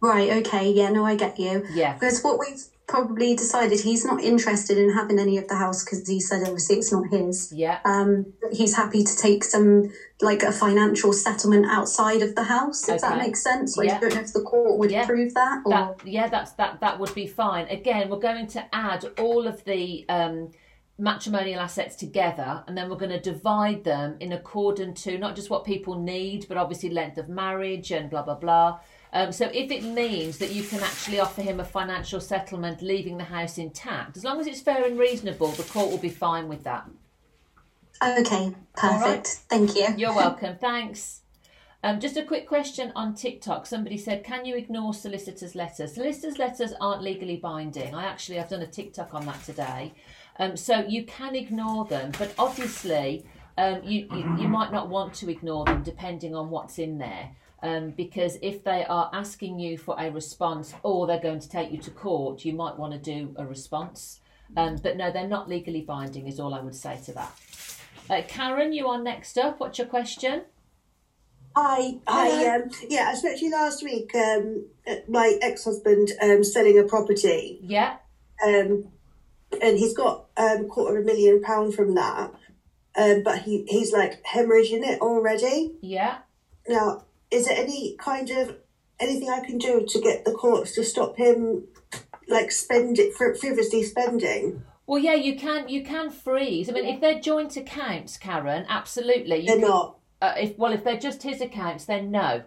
Right, 0.00 0.30
okay, 0.46 0.70
yeah, 0.70 0.90
no, 0.90 1.04
I 1.06 1.14
get 1.16 1.38
you. 1.38 1.64
Yeah. 1.72 1.94
Because 1.94 2.22
what 2.22 2.38
we've 2.38 2.60
probably 2.88 3.34
decided, 3.36 3.80
he's 3.80 4.04
not 4.04 4.20
interested 4.20 4.76
in 4.76 4.92
having 4.92 5.18
any 5.18 5.38
of 5.38 5.46
the 5.46 5.54
house 5.54 5.84
because 5.84 6.06
he 6.08 6.18
said 6.20 6.42
obviously 6.42 6.76
it's 6.76 6.92
not 6.92 7.04
his. 7.08 7.52
Yeah. 7.54 7.78
Um, 7.84 8.26
but 8.42 8.52
he's 8.52 8.74
happy 8.76 9.04
to 9.04 9.16
take 9.16 9.44
some, 9.44 9.90
like 10.20 10.42
a 10.42 10.50
financial 10.50 11.12
settlement 11.12 11.66
outside 11.70 12.20
of 12.20 12.34
the 12.34 12.42
house, 12.42 12.88
if 12.88 13.00
that 13.00 13.16
makes 13.16 13.42
sense. 13.42 13.78
I 13.78 13.84
Yeah. 13.84 14.00
don't 14.00 14.14
know 14.14 14.20
if 14.20 14.32
the 14.32 14.42
court 14.42 14.76
would 14.78 14.90
Yeah. 14.90 15.04
approve 15.04 15.34
that 15.34 15.62
or. 15.64 15.70
That 15.70 16.06
yeah, 16.06 16.28
that's 16.28 16.52
that 16.52 16.80
that 16.80 16.98
would 16.98 17.14
be 17.14 17.28
fine. 17.28 17.66
Again, 17.68 18.10
we're 18.10 18.18
going 18.18 18.48
to 18.48 18.74
add 18.74 19.04
all 19.20 19.46
of 19.46 19.62
the 19.64 20.04
um, 20.08 20.50
matrimonial 21.02 21.58
assets 21.58 21.96
together, 21.96 22.62
and 22.66 22.78
then 22.78 22.88
we're 22.88 22.96
going 22.96 23.10
to 23.10 23.20
divide 23.20 23.82
them 23.82 24.16
in 24.20 24.32
accordance 24.32 25.02
to 25.02 25.18
not 25.18 25.34
just 25.34 25.50
what 25.50 25.64
people 25.64 25.98
need, 25.98 26.46
but 26.48 26.56
obviously 26.56 26.90
length 26.90 27.18
of 27.18 27.28
marriage 27.28 27.90
and 27.90 28.08
blah 28.08 28.22
blah 28.22 28.36
blah. 28.36 28.78
Um, 29.12 29.32
so 29.32 29.50
if 29.52 29.70
it 29.70 29.82
means 29.82 30.38
that 30.38 30.52
you 30.52 30.62
can 30.62 30.80
actually 30.80 31.18
offer 31.18 31.42
him 31.42 31.58
a 31.58 31.64
financial 31.64 32.20
settlement, 32.20 32.80
leaving 32.80 33.18
the 33.18 33.24
house 33.24 33.58
intact, 33.58 34.16
as 34.16 34.24
long 34.24 34.40
as 34.40 34.46
it's 34.46 34.60
fair 34.60 34.86
and 34.86 34.98
reasonable, 34.98 35.48
the 35.48 35.64
court 35.64 35.90
will 35.90 35.98
be 35.98 36.08
fine 36.08 36.48
with 36.48 36.62
that. 36.62 36.88
Okay, 38.02 38.54
perfect. 38.76 39.26
Thank 39.50 39.74
you. 39.74 39.88
You're 39.96 40.14
welcome. 40.14 40.56
Thanks. 40.56 41.22
Um, 41.84 41.98
just 41.98 42.16
a 42.16 42.22
quick 42.22 42.46
question 42.46 42.92
on 42.94 43.14
TikTok. 43.14 43.66
Somebody 43.66 43.98
said, 43.98 44.22
"Can 44.22 44.44
you 44.44 44.54
ignore 44.56 44.94
solicitors' 44.94 45.56
letters?" 45.56 45.94
Solicitors' 45.94 46.38
letters 46.38 46.72
aren't 46.80 47.02
legally 47.02 47.36
binding. 47.36 47.92
I 47.92 48.04
actually 48.04 48.38
I've 48.38 48.48
done 48.48 48.62
a 48.62 48.68
TikTok 48.68 49.14
on 49.14 49.26
that 49.26 49.42
today, 49.42 49.92
um, 50.38 50.56
so 50.56 50.84
you 50.86 51.04
can 51.04 51.34
ignore 51.34 51.84
them, 51.84 52.12
but 52.18 52.34
obviously 52.38 53.24
um, 53.58 53.82
you, 53.84 54.08
you 54.12 54.36
you 54.40 54.48
might 54.48 54.72
not 54.72 54.88
want 54.88 55.14
to 55.14 55.30
ignore 55.30 55.64
them 55.64 55.82
depending 55.82 56.34
on 56.34 56.50
what's 56.50 56.78
in 56.78 56.98
there. 56.98 57.30
Um, 57.64 57.90
because 57.90 58.38
if 58.42 58.64
they 58.64 58.84
are 58.86 59.08
asking 59.12 59.60
you 59.60 59.78
for 59.78 59.94
a 59.96 60.10
response 60.10 60.74
or 60.82 61.06
they're 61.06 61.20
going 61.20 61.38
to 61.38 61.48
take 61.48 61.70
you 61.70 61.78
to 61.78 61.92
court, 61.92 62.44
you 62.44 62.54
might 62.54 62.76
want 62.76 62.92
to 62.92 62.98
do 62.98 63.34
a 63.36 63.46
response. 63.46 64.20
Um, 64.56 64.76
but 64.82 64.96
no, 64.96 65.12
they're 65.12 65.28
not 65.28 65.48
legally 65.48 65.82
binding, 65.82 66.26
is 66.26 66.40
all 66.40 66.54
I 66.54 66.60
would 66.60 66.74
say 66.74 66.98
to 67.04 67.12
that. 67.12 67.32
Uh, 68.10 68.22
Karen, 68.26 68.72
you 68.72 68.88
are 68.88 69.00
next 69.00 69.38
up. 69.38 69.60
What's 69.60 69.78
your 69.78 69.86
question? 69.86 70.42
Hi, 71.54 71.98
hi. 72.06 72.56
Um, 72.56 72.70
yeah, 72.88 73.10
I 73.12 73.14
spoke 73.14 73.38
to 73.38 73.44
you 73.44 73.52
last 73.52 73.84
week. 73.84 74.12
Um, 74.14 74.66
uh, 74.86 74.96
my 75.08 75.38
ex-husband 75.40 76.10
um, 76.20 76.42
selling 76.42 76.78
a 76.78 76.82
property. 76.82 77.60
Yeah. 77.62 77.98
Um, 78.44 78.88
and 79.60 79.78
he's 79.78 79.94
got 79.94 80.26
um, 80.36 80.68
quarter 80.68 80.98
of 80.98 81.02
a 81.04 81.06
million 81.06 81.42
pound 81.42 81.74
from 81.74 81.94
that. 81.94 82.32
Um, 82.96 83.22
but 83.22 83.42
he, 83.42 83.64
he's 83.68 83.92
like 83.92 84.22
hemorrhaging 84.24 84.86
it 84.86 85.00
already. 85.00 85.72
Yeah. 85.80 86.18
Now, 86.68 87.04
is 87.30 87.46
there 87.46 87.56
any 87.56 87.96
kind 87.98 88.28
of 88.30 88.56
anything 89.00 89.30
I 89.30 89.40
can 89.44 89.58
do 89.58 89.84
to 89.88 90.00
get 90.00 90.24
the 90.24 90.32
courts 90.32 90.74
to 90.74 90.84
stop 90.84 91.16
him 91.16 91.64
like 92.28 92.52
spend 92.52 92.98
it 92.98 93.14
for 93.14 93.34
frivolously 93.34 93.82
spending? 93.82 94.62
Well, 94.86 94.98
yeah, 95.00 95.14
you 95.14 95.36
can 95.38 95.68
you 95.68 95.82
can 95.84 96.10
freeze. 96.10 96.68
I 96.68 96.72
mean, 96.72 96.84
if 96.84 97.00
they're 97.00 97.20
joint 97.20 97.56
accounts, 97.56 98.16
Karen, 98.18 98.66
absolutely. 98.68 99.38
You 99.40 99.46
They're 99.46 99.56
can- 99.58 99.68
not. 99.68 99.96
Uh, 100.20 100.34
if 100.38 100.58
well, 100.58 100.72
if 100.72 100.84
they're 100.84 100.98
just 101.00 101.22
his 101.22 101.40
accounts, 101.40 101.86
then 101.86 102.10
no. 102.10 102.42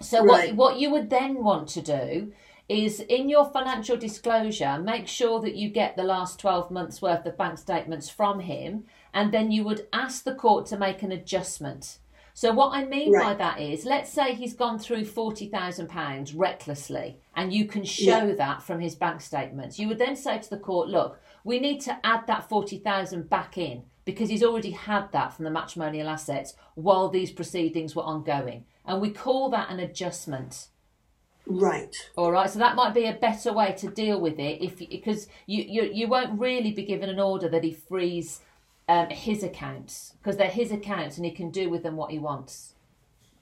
So 0.00 0.24
Right. 0.24 0.54
what 0.54 0.72
what 0.74 0.78
you 0.80 0.90
would 0.90 1.10
then 1.10 1.42
want 1.42 1.68
to 1.70 1.82
do 1.82 2.32
is 2.68 3.00
in 3.00 3.28
your 3.28 3.46
financial 3.50 3.96
disclosure, 3.96 4.78
make 4.78 5.08
sure 5.08 5.40
that 5.40 5.54
you 5.54 5.70
get 5.70 5.96
the 5.96 6.02
last 6.02 6.38
twelve 6.38 6.70
months 6.70 7.00
worth 7.00 7.24
of 7.24 7.36
bank 7.38 7.58
statements 7.58 8.10
from 8.10 8.40
him, 8.40 8.84
and 9.14 9.32
then 9.32 9.50
you 9.50 9.64
would 9.64 9.86
ask 9.92 10.24
the 10.24 10.34
court 10.34 10.66
to 10.66 10.78
make 10.78 11.02
an 11.02 11.12
adjustment. 11.12 11.98
So 12.34 12.52
what 12.52 12.72
I 12.72 12.84
mean 12.84 13.12
by 13.12 13.34
that 13.34 13.60
is, 13.60 13.84
let's 13.84 14.12
say 14.12 14.32
he's 14.34 14.54
gone 14.54 14.78
through 14.78 15.06
forty 15.06 15.48
thousand 15.48 15.88
pounds 15.88 16.34
recklessly, 16.34 17.18
and 17.34 17.52
you 17.52 17.64
can 17.64 17.84
show 17.84 18.26
Yeah. 18.26 18.34
that 18.34 18.62
from 18.62 18.80
his 18.80 18.94
bank 18.94 19.22
statements. 19.22 19.78
You 19.78 19.88
would 19.88 19.98
then 19.98 20.14
say 20.14 20.38
to 20.38 20.50
the 20.50 20.58
court, 20.58 20.88
"Look, 20.88 21.18
we 21.42 21.58
need 21.58 21.80
to 21.82 21.98
add 22.04 22.26
that 22.26 22.48
forty 22.48 22.78
thousand 22.78 23.30
back 23.30 23.58
in 23.58 23.82
because 24.04 24.28
he's 24.28 24.44
already 24.44 24.70
had 24.70 25.10
that 25.12 25.32
from 25.32 25.46
the 25.46 25.50
matrimonial 25.50 26.08
assets 26.08 26.54
while 26.74 27.08
these 27.08 27.32
proceedings 27.32 27.96
were 27.96 28.04
ongoing, 28.04 28.66
and 28.84 29.00
we 29.00 29.10
call 29.10 29.48
that 29.50 29.70
an 29.70 29.80
adjustment." 29.80 30.68
Right. 31.50 31.96
All 32.16 32.30
right, 32.30 32.50
so 32.50 32.58
that 32.58 32.76
might 32.76 32.92
be 32.92 33.06
a 33.06 33.14
better 33.14 33.52
way 33.54 33.74
to 33.78 33.88
deal 33.88 34.20
with 34.20 34.38
it 34.38 34.62
if 34.62 34.78
because 34.78 35.28
you 35.46 35.64
you 35.66 35.90
you 35.92 36.06
won't 36.06 36.38
really 36.38 36.72
be 36.72 36.84
given 36.84 37.08
an 37.08 37.18
order 37.18 37.48
that 37.48 37.64
he 37.64 37.72
frees 37.72 38.40
um, 38.86 39.08
his 39.08 39.42
accounts 39.42 40.14
because 40.18 40.36
they're 40.36 40.48
his 40.50 40.70
accounts 40.72 41.16
and 41.16 41.24
he 41.24 41.32
can 41.32 41.50
do 41.50 41.70
with 41.70 41.82
them 41.82 41.96
what 41.96 42.10
he 42.10 42.18
wants. 42.18 42.74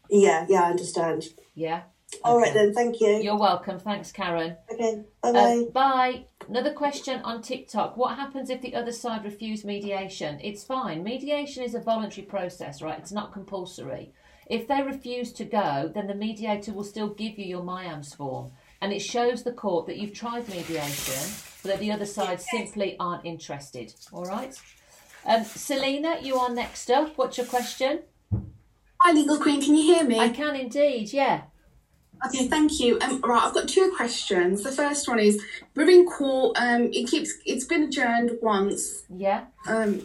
Yeah, 0.09 0.47
yeah, 0.49 0.62
I 0.62 0.71
understand. 0.71 1.25
Yeah. 1.57 1.83
All 2.23 2.38
right 2.38 2.51
Okay. 2.51 2.59
then, 2.66 2.73
thank 2.75 3.01
you. 3.01 3.09
You're 3.16 3.37
welcome. 3.38 3.81
Thanks, 3.81 4.12
Karen. 4.12 4.57
Okay, 4.73 5.03
bye 5.21 5.31
Uh, 5.31 5.33
bye. 5.33 5.64
bye. 5.73 6.25
Another 6.49 6.73
question 6.73 7.21
on 7.23 7.42
TikTok. 7.42 7.97
What 7.97 8.14
happens 8.16 8.49
if 8.51 8.61
the 8.62 8.77
other 8.77 8.92
side 8.92 9.25
refuse 9.25 9.64
mediation? 9.64 10.38
It's 10.40 10.62
fine. 10.62 11.03
Mediation 11.03 11.64
is 11.64 11.75
a 11.75 11.81
voluntary 11.81 12.25
process, 12.25 12.81
right? 12.81 12.99
It's 13.01 13.11
not 13.11 13.33
compulsory. 13.33 14.12
If 14.46 14.68
they 14.68 14.82
refuse 14.82 15.32
to 15.35 15.44
go, 15.44 15.90
then 15.92 16.06
the 16.06 16.14
mediator 16.14 16.72
will 16.72 16.85
still 16.85 17.09
give 17.09 17.38
you 17.38 17.44
your 17.44 17.62
MIAMs 17.62 18.14
form. 18.16 18.52
And 18.80 18.92
it 18.92 19.00
shows 19.00 19.42
the 19.42 19.52
court 19.52 19.87
that 19.87 19.96
you've 19.96 20.14
tried 20.14 20.48
mediation, 20.48 21.32
but 21.62 21.70
that 21.70 21.80
the 21.80 21.90
other 21.90 22.06
side 22.06 22.40
simply 22.40 22.96
aren't 23.00 23.24
interested. 23.24 23.94
All 24.12 24.24
right? 24.24 24.54
Um, 25.24 25.42
Selena, 25.44 26.18
you 26.22 26.37
are 26.37 26.50
next 26.50 26.90
up. 26.90 27.18
What's 27.18 27.38
your 27.38 27.46
question? 27.46 28.02
Hi, 29.00 29.12
Legal 29.12 29.38
Queen. 29.38 29.61
Can 29.61 29.74
you 29.74 29.94
hear 29.94 30.04
me? 30.04 30.18
I 30.20 30.28
can 30.28 30.54
indeed, 30.54 31.12
yeah. 31.12 31.42
Okay, 32.24 32.48
thank 32.48 32.80
you. 32.80 32.98
Um, 33.00 33.20
right, 33.20 33.42
I've 33.42 33.54
got 33.54 33.68
two 33.68 33.92
questions. 33.96 34.62
The 34.62 34.72
first 34.72 35.09
one 35.09 35.18
is 35.18 35.42
we're 35.74 35.90
in 35.90 36.06
court. 36.06 36.56
Um, 36.59 36.85
it 36.92 37.09
keeps 37.09 37.35
it's 37.44 37.66
been 37.66 37.85
adjourned 37.85 38.38
once. 38.40 39.04
Yeah. 39.11 39.46
Um, 39.68 40.02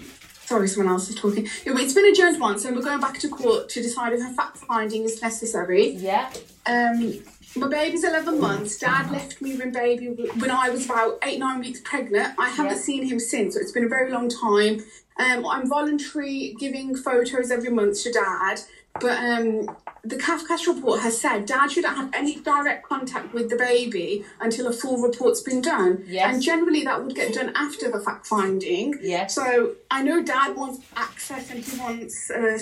sorry, 0.52 0.68
someone 0.68 0.92
else 0.92 1.08
is 1.10 1.16
talking. 1.16 1.48
It's 1.66 1.94
been 1.94 2.06
adjourned 2.06 2.40
once, 2.42 2.66
and 2.66 2.76
we're 2.76 2.84
going 2.84 3.00
back 3.00 3.18
to 3.20 3.30
court 3.30 3.70
to 3.70 3.82
decide 3.82 4.12
if 4.12 4.20
a 4.20 4.34
fact 4.34 4.58
finding 4.58 5.04
is 5.06 5.22
necessary. 5.22 5.92
Yeah. 5.92 6.30
Um, 6.66 7.20
my 7.56 7.70
baby's 7.70 8.04
11 8.04 8.40
months. 8.40 8.78
Dad 8.78 9.10
left 9.12 9.42
me 9.42 9.56
when 9.56 9.72
baby 9.72 10.08
when 10.40 10.52
I 10.52 10.70
was 10.70 10.86
about 10.86 11.20
eight 11.24 11.40
nine 11.40 11.62
weeks 11.62 11.80
pregnant. 11.86 12.34
I 12.38 12.50
haven't 12.50 12.74
Yeah. 12.78 12.82
seen 12.90 13.04
him 13.08 13.18
since, 13.20 13.56
so 13.56 13.62
it's 13.62 13.72
been 13.72 13.86
a 13.86 13.90
very 13.90 14.12
long 14.12 14.28
time. 14.28 14.84
Um, 15.18 15.46
I'm 15.46 15.70
voluntary 15.70 16.54
giving 16.60 16.96
photos 16.98 17.50
every 17.50 17.70
month 17.70 18.04
to 18.04 18.12
Dad, 18.12 18.60
but 19.00 19.18
um, 19.18 19.74
the 20.04 20.16
CAFCASS 20.16 20.68
report 20.68 21.02
has 21.02 21.20
said 21.20 21.46
Dad 21.46 21.72
shouldn't 21.72 21.96
have 21.96 22.10
any 22.14 22.40
direct 22.40 22.88
contact 22.88 23.34
with 23.34 23.50
the 23.50 23.56
baby 23.56 24.26
until 24.40 24.68
a 24.68 24.74
full 24.74 25.02
report's 25.02 25.42
been 25.42 25.62
done. 25.62 26.04
Yes. 26.08 26.34
And 26.34 26.44
generally 26.44 26.84
that 26.84 27.04
would 27.04 27.16
get 27.16 27.34
done 27.34 27.52
after 27.56 27.92
the 27.92 28.00
fact 28.00 28.26
finding. 28.26 28.98
Yes. 29.02 29.36
So 29.36 29.76
I 29.92 30.02
know 30.02 30.24
Dad 30.24 30.56
wants 30.56 30.86
access 30.96 31.52
and 31.52 31.64
he 31.64 31.80
wants. 31.80 32.32
Uh, 32.32 32.58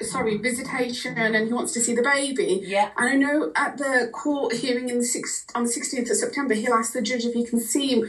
sorry, 0.00 0.36
visitation 0.36 1.18
and 1.18 1.46
he 1.46 1.52
wants 1.52 1.72
to 1.72 1.80
see 1.80 1.94
the 1.94 2.02
baby. 2.02 2.62
Yeah. 2.64 2.90
And 2.96 3.10
I 3.10 3.14
know 3.16 3.52
at 3.56 3.78
the 3.78 4.10
court 4.12 4.54
hearing 4.54 4.88
in 4.88 4.98
the 4.98 5.04
six, 5.04 5.44
on 5.54 5.64
the 5.64 5.70
16th 5.70 6.10
of 6.10 6.16
September, 6.16 6.54
he'll 6.54 6.74
ask 6.74 6.92
the 6.92 7.02
judge 7.02 7.24
if 7.24 7.34
he 7.34 7.44
can 7.44 7.60
see 7.60 8.04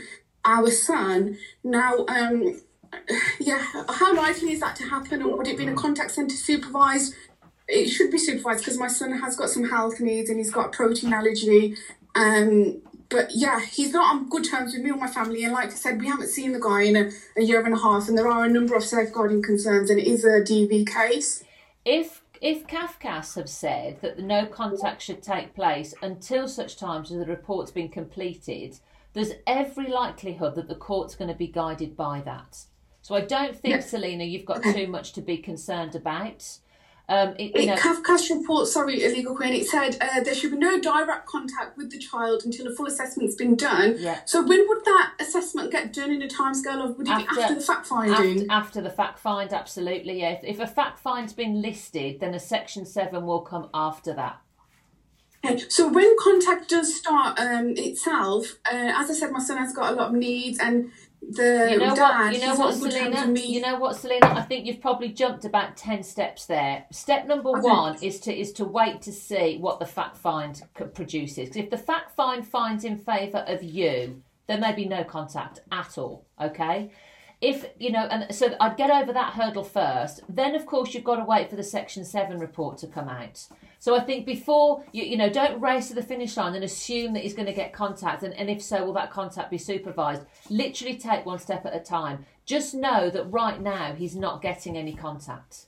our 0.46 0.70
son. 0.70 1.38
Now, 1.64 2.06
um, 2.08 2.62
yeah, 3.40 3.66
how 3.90 4.16
likely 4.16 4.52
is 4.52 4.60
that 4.60 4.76
to 4.78 4.84
happen, 4.84 5.22
or 5.22 5.38
would 5.38 5.48
it 5.48 5.58
be 5.58 5.64
in 5.64 5.70
a 5.70 5.76
contact 5.76 6.12
centre 6.12 6.36
supervised? 6.36 7.14
It 7.70 7.90
should 7.90 8.12
be 8.12 8.18
supervised 8.18 8.62
because 8.66 8.80
my 8.80 8.88
son 8.88 9.12
has 9.20 9.36
got 9.36 9.50
some 9.50 9.70
health 9.70 10.00
needs 10.00 10.30
and 10.30 10.40
he's 10.40 10.52
got 10.52 10.68
a 10.68 10.70
protein 10.70 11.14
allergy. 11.14 11.76
Um, 12.16 12.82
but 13.10 13.30
yeah, 13.34 13.60
he's 13.66 13.94
not 13.94 14.14
on 14.16 14.30
good 14.30 14.44
terms 14.44 14.74
with 14.74 14.84
me 14.84 14.92
or 14.92 14.98
my 14.98 15.08
family. 15.08 15.44
And 15.44 15.54
like 15.54 15.68
I 15.72 15.76
said, 15.76 16.00
we 16.00 16.08
haven't 16.08 16.28
seen 16.30 16.52
the 16.52 16.60
guy 16.60 16.84
in 16.84 16.96
a, 16.96 17.10
a 17.38 17.44
year 17.44 17.64
and 17.64 17.74
a 17.74 17.78
half, 17.80 18.08
and 18.08 18.18
there 18.18 18.28
are 18.28 18.46
a 18.46 18.50
number 18.50 18.76
of 18.76 18.84
safeguarding 18.84 19.42
concerns, 19.42 19.90
and 19.90 20.00
it 20.00 20.08
is 20.08 20.24
a 20.24 20.42
DV 20.42 20.88
case. 20.88 21.44
if 21.86 22.24
if 22.42 22.66
CAFCASS 22.68 23.36
have 23.36 23.50
said 23.50 24.00
that 24.02 24.18
no 24.20 24.46
contact 24.46 25.02
should 25.02 25.22
take 25.22 25.54
place 25.54 25.94
until 26.02 26.48
such 26.48 26.78
times 26.78 27.12
as 27.12 27.20
the 27.20 27.26
report's 27.26 27.72
been 27.72 27.90
completed, 27.90 28.80
there's 29.14 29.34
every 29.46 29.88
likelihood 29.90 30.56
that 30.56 30.70
the 30.70 30.76
court's 30.76 31.16
going 31.16 31.28
to 31.28 31.36
be 31.36 31.48
guided 31.48 31.98
by 31.98 32.22
that. 32.22 32.60
So 33.02 33.16
I 33.16 33.22
don't 33.22 33.58
think, 33.60 33.74
Yeah. 33.76 33.80
Selena, 33.82 34.24
you've 34.24 34.46
got 34.46 34.64
too 34.64 34.88
much 34.88 35.12
to 35.14 35.22
be 35.22 35.38
concerned 35.38 35.96
about. 35.96 36.60
Um, 37.10 37.34
it, 37.40 37.60
you 37.60 37.66
know, 37.66 37.76
CAFCASS 37.76 38.30
report, 38.30 38.68
sorry, 38.68 39.04
illegal 39.04 39.36
queen, 39.36 39.54
it 39.54 39.66
said 39.66 39.98
uh, 40.00 40.22
there 40.22 40.36
should 40.36 40.52
be 40.52 40.58
no 40.58 40.80
direct 40.80 41.26
contact 41.26 41.76
with 41.76 41.90
the 41.90 41.98
child 41.98 42.44
until 42.46 42.68
a 42.68 42.76
full 42.76 42.86
assessment's 42.86 43.34
been 43.34 43.56
done. 43.56 43.96
Yeah. 43.98 44.20
So 44.26 44.46
when 44.46 44.68
would 44.68 44.86
that 44.86 45.14
assessment 45.20 45.72
get 45.72 45.92
done 45.92 46.12
in 46.12 46.22
a 46.22 46.28
timescale 46.28 46.88
of, 46.88 46.98
would 47.00 47.08
it 47.08 47.12
After- 47.12 47.36
be 47.36 47.42
after 47.42 47.56
the 47.56 47.62
fact 47.62 47.88
finding? 47.88 48.42
After, 48.42 48.52
after 48.52 48.82
the 48.82 48.92
fact 48.92 49.18
find, 49.18 49.52
absolutely. 49.52 50.20
Yeah. 50.22 50.34
If, 50.34 50.44
if 50.44 50.60
a 50.60 50.68
fact 50.68 51.00
find's 51.00 51.34
been 51.34 51.62
listed, 51.62 52.20
then 52.20 52.36
a 52.36 52.40
section 52.40 52.86
seven 52.86 53.26
will 53.26 53.42
come 53.42 53.70
after 53.74 54.14
that. 54.14 54.42
Okay, 55.46 55.64
So 55.70 55.88
when 55.88 56.16
contact 56.20 56.70
does 56.70 56.96
start 56.96 57.40
um, 57.40 57.74
itself, 57.78 58.58
uh, 58.72 58.92
as 58.96 59.10
I 59.10 59.14
said, 59.14 59.32
my 59.32 59.40
son 59.40 59.58
has 59.58 59.74
got 59.74 59.94
a 59.94 59.96
lot 59.96 60.10
of 60.10 60.16
needs, 60.16 60.60
and 60.60 60.92
the 61.22 61.68
You 61.72 61.80
know 61.80 61.96
dad, 61.96 62.26
what? 62.26 62.34
You 62.34 62.40
know 62.42 62.56
what, 62.56 62.72
not 62.76 62.80
good 62.80 62.92
terms 62.92 63.16
Selena? 63.16 63.40
You 63.40 63.62
know 63.62 63.80
what, 63.80 63.96
Selena? 63.96 64.26
I 64.28 64.42
think 64.42 64.66
you've 64.66 64.82
probably 64.82 65.10
jumped 65.10 65.46
about 65.46 65.78
ten 65.78 66.04
steps 66.04 66.46
there. 66.46 66.86
Step 66.92 67.28
number 67.28 67.50
Okay. 67.50 67.62
one 67.62 68.02
is 68.02 68.20
to 68.22 68.34
is 68.34 68.52
to 68.54 68.66
wait 68.66 69.02
to 69.04 69.12
see 69.12 69.58
what 69.58 69.80
the 69.80 69.86
fact 69.86 70.18
find 70.18 70.62
produces. 70.94 71.56
if 71.56 71.70
the 71.70 71.78
fact 71.78 72.16
find 72.16 72.48
finds 72.48 72.84
in 72.86 72.98
favour 72.98 73.44
of 73.48 73.62
you, 73.64 74.22
there 74.48 74.58
may 74.58 74.74
be 74.74 74.86
no 74.86 75.04
contact 75.04 75.60
at 75.72 75.98
all. 75.98 76.26
Okay. 76.42 76.92
If 77.42 77.66
you 77.80 77.92
know, 77.92 78.02
and 78.12 78.36
so 78.36 78.54
I'd 78.60 78.76
get 78.76 78.90
over 78.90 79.14
that 79.14 79.34
hurdle 79.34 79.64
first. 79.64 80.22
Then, 80.28 80.56
of 80.56 80.66
course, 80.66 80.94
you've 80.94 81.06
got 81.06 81.16
to 81.16 81.24
wait 81.24 81.50
for 81.50 81.56
the 81.56 81.64
Section 81.64 82.04
Seven 82.04 82.38
report 82.38 82.78
to 82.80 82.88
come 82.88 83.08
out. 83.08 83.48
So 83.80 83.96
I 83.96 84.02
think 84.02 84.26
before 84.26 84.84
you, 84.92 85.04
you 85.06 85.16
know, 85.16 85.30
don't 85.30 85.62
race 85.62 85.88
to 85.88 85.94
the 85.94 86.04
finish 86.04 86.36
line 86.36 86.54
and 86.54 86.66
assume 86.66 87.14
that 87.14 87.24
he's 87.24 87.34
going 87.34 87.46
to 87.46 87.54
get 87.54 87.72
contact, 87.72 88.24
and, 88.24 88.34
and 88.34 88.50
if 88.50 88.62
so, 88.62 88.84
will 88.84 88.94
that 88.94 89.10
contact 89.10 89.50
be 89.52 89.58
supervised? 89.58 90.24
Literally 90.50 90.98
take 90.98 91.26
one 91.26 91.40
step 91.40 91.66
at 91.66 91.74
a 91.74 91.80
time. 91.80 92.26
Just 92.46 92.74
know 92.74 93.10
that 93.10 93.32
right 93.32 93.62
now 93.62 93.94
he's 93.94 94.18
not 94.18 94.42
getting 94.42 94.76
any 94.76 94.94
contact. 94.94 95.68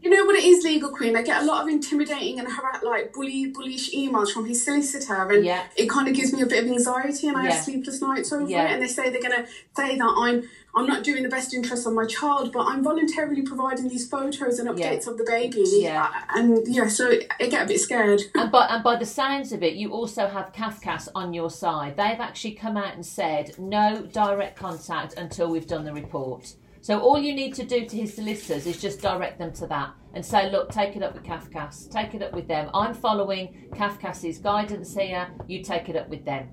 You 0.00 0.10
know 0.10 0.26
what 0.26 0.36
it 0.36 0.44
is, 0.44 0.62
legal 0.64 0.90
queen. 0.90 1.16
I 1.16 1.22
get 1.22 1.42
a 1.42 1.46
lot 1.46 1.62
of 1.62 1.68
intimidating 1.68 2.38
and 2.38 2.46
harass, 2.52 2.82
like 2.82 3.14
bully, 3.14 3.46
bullish 3.46 3.90
emails 3.94 4.32
from 4.32 4.44
his 4.44 4.62
solicitor, 4.62 5.30
and 5.32 5.46
Yeah. 5.46 5.62
it 5.78 5.88
kind 5.88 6.08
of 6.08 6.14
gives 6.14 6.30
me 6.34 6.42
a 6.42 6.46
bit 6.46 6.62
of 6.62 6.70
anxiety, 6.70 7.28
and 7.28 7.38
I 7.38 7.44
Yeah. 7.44 7.50
have 7.52 7.64
sleepless 7.64 8.02
nights 8.02 8.30
over 8.30 8.46
Yeah. 8.46 8.64
it. 8.66 8.72
And 8.74 8.82
they 8.82 8.88
say 8.88 9.08
they're 9.08 9.22
going 9.22 9.44
to 9.44 9.50
say 9.74 9.96
that 9.96 10.14
I'm 10.18 10.42
I'm 10.76 10.86
not 10.86 11.04
doing 11.04 11.22
the 11.22 11.28
best 11.28 11.54
interest 11.54 11.86
of 11.86 11.92
my 11.92 12.04
child, 12.06 12.52
but 12.52 12.66
I'm 12.66 12.82
voluntarily 12.82 13.42
providing 13.42 13.88
these 13.88 14.08
photos 14.08 14.58
and 14.58 14.76
Yeah. 14.78 14.92
updates 14.92 15.06
of 15.06 15.18
the 15.18 15.24
baby. 15.24 15.62
Yeah. 15.66 16.04
Uh, 16.04 16.38
and 16.38 16.66
yeah, 16.66 16.88
so 16.88 17.10
I 17.40 17.46
get 17.46 17.64
a 17.64 17.66
bit 17.66 17.80
scared. 17.80 18.22
And 18.34 18.50
by, 18.50 18.66
and 18.66 18.82
by 18.82 18.96
the 18.96 19.06
sounds 19.06 19.52
of 19.52 19.62
it, 19.62 19.74
you 19.74 19.90
also 19.92 20.26
have 20.26 20.52
CAFCASS 20.52 21.08
on 21.14 21.32
your 21.32 21.50
side. 21.50 21.96
They've 21.96 22.20
actually 22.20 22.52
come 22.52 22.76
out 22.76 22.94
and 22.94 23.06
said 23.06 23.54
no 23.58 24.02
direct 24.12 24.56
contact 24.58 25.14
until 25.14 25.48
we've 25.50 25.66
done 25.66 25.84
the 25.84 25.92
report. 25.92 26.54
So 26.80 26.98
all 27.00 27.18
you 27.18 27.34
need 27.34 27.54
to 27.54 27.64
do 27.64 27.86
to 27.86 27.96
his 27.96 28.12
solicitors 28.14 28.66
is 28.66 28.78
just 28.82 29.00
direct 29.00 29.38
them 29.38 29.52
to 29.54 29.66
that 29.68 29.94
and 30.12 30.24
say, 30.26 30.50
look, 30.50 30.70
take 30.70 30.96
it 30.96 31.02
up 31.02 31.14
with 31.14 31.22
CAFCASS, 31.22 31.90
take 31.90 32.14
it 32.14 32.22
up 32.22 32.32
with 32.34 32.46
them. 32.46 32.68
I'm 32.74 32.92
following 32.92 33.68
CAFCASS's 33.74 34.38
guidance 34.38 34.94
here. 34.94 35.28
You 35.46 35.62
take 35.62 35.88
it 35.88 35.96
up 35.96 36.08
with 36.10 36.24
them. 36.26 36.48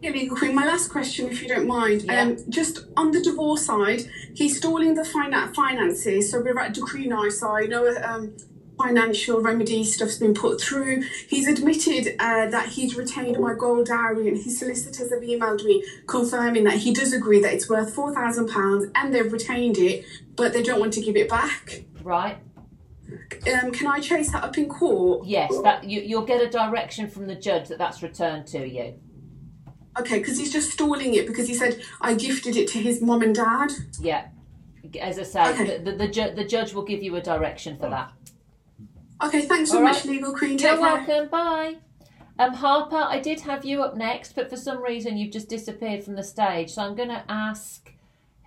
Yeah, 0.00 0.10
legal 0.10 0.36
queen. 0.36 0.54
My 0.54 0.64
last 0.64 0.90
question, 0.90 1.28
if 1.28 1.42
you 1.42 1.48
don't 1.48 1.66
mind, 1.66 2.02
Yeah. 2.02 2.22
um, 2.22 2.36
just 2.48 2.86
on 2.96 3.10
the 3.10 3.20
divorce 3.20 3.66
side, 3.66 4.02
he's 4.34 4.56
stalling 4.58 4.94
the 4.94 5.02
finan- 5.02 5.54
finances. 5.54 6.30
So 6.30 6.40
we're 6.40 6.58
at 6.58 6.72
decree 6.74 7.06
now. 7.08 7.28
So 7.30 7.50
I 7.50 7.66
know 7.66 7.92
um, 8.04 8.36
financial 8.78 9.40
remedy 9.40 9.82
stuff's 9.82 10.18
been 10.18 10.34
put 10.34 10.60
through. 10.60 11.02
He's 11.28 11.48
admitted 11.48 12.14
uh, 12.20 12.46
that 12.48 12.68
he's 12.68 12.94
retained 12.96 13.40
my 13.40 13.54
gold 13.54 13.86
diary, 13.86 14.28
and 14.28 14.36
his 14.36 14.56
solicitors 14.56 15.10
have 15.10 15.20
emailed 15.22 15.64
me 15.64 15.82
confirming 16.06 16.62
that 16.64 16.74
he 16.76 16.92
does 16.94 17.12
agree 17.12 17.40
that 17.40 17.52
it's 17.52 17.68
worth 17.68 17.92
four 17.92 18.14
thousand 18.14 18.48
pounds, 18.48 18.86
and 18.94 19.12
they've 19.12 19.32
retained 19.32 19.78
it, 19.78 20.04
but 20.36 20.52
they 20.52 20.62
don't 20.62 20.78
want 20.78 20.92
to 20.92 21.00
give 21.00 21.16
it 21.16 21.28
back. 21.28 21.82
Right. 22.04 22.38
Um, 23.52 23.72
can 23.72 23.86
I 23.88 23.98
chase 24.00 24.30
that 24.30 24.44
up 24.44 24.56
in 24.58 24.68
court? 24.68 25.26
Yes, 25.26 25.52
that 25.64 25.82
you, 25.84 26.00
you'll 26.02 26.26
get 26.26 26.40
a 26.40 26.48
direction 26.48 27.08
from 27.10 27.26
the 27.26 27.34
judge 27.34 27.66
that 27.68 27.78
that's 27.78 28.00
returned 28.02 28.46
to 28.48 28.64
you. 28.68 28.94
Okay, 30.00 30.18
because 30.18 30.38
he's 30.38 30.52
just 30.52 30.70
stalling 30.70 31.14
it 31.14 31.26
because 31.26 31.48
he 31.48 31.54
said 31.54 31.82
I 32.00 32.14
gifted 32.14 32.56
it 32.56 32.68
to 32.68 32.78
his 32.78 33.00
mom 33.02 33.22
and 33.22 33.34
dad. 33.34 33.70
Yeah. 34.00 34.28
As 35.00 35.18
I 35.18 35.22
say, 35.24 35.48
Okay. 35.50 35.78
the, 35.78 35.90
the, 35.90 35.96
the, 35.98 36.08
ju- 36.08 36.32
the 36.34 36.44
judge 36.44 36.72
will 36.72 36.84
give 36.84 37.02
you 37.02 37.16
a 37.16 37.20
direction 37.20 37.76
for 37.78 37.90
that. 37.90 38.12
Okay, 39.22 39.42
thanks 39.42 39.70
so 39.70 39.78
All 39.78 39.82
much, 39.82 39.96
right. 39.96 40.04
Legal 40.06 40.32
Queen. 40.32 40.50
You're 40.58 40.70
Take 40.70 40.80
care. 40.80 40.80
welcome. 40.80 41.28
Bye. 41.28 41.76
Um, 42.38 42.54
Harper, 42.54 42.96
I 42.96 43.18
did 43.18 43.40
have 43.40 43.64
you 43.64 43.82
up 43.82 43.96
next, 43.96 44.34
but 44.36 44.48
for 44.48 44.56
some 44.56 44.80
reason 44.82 45.16
you've 45.16 45.32
just 45.32 45.48
disappeared 45.48 46.04
from 46.04 46.14
the 46.14 46.22
stage. 46.22 46.70
So 46.70 46.82
I'm 46.82 46.94
going 46.94 47.08
to 47.08 47.24
ask 47.28 47.92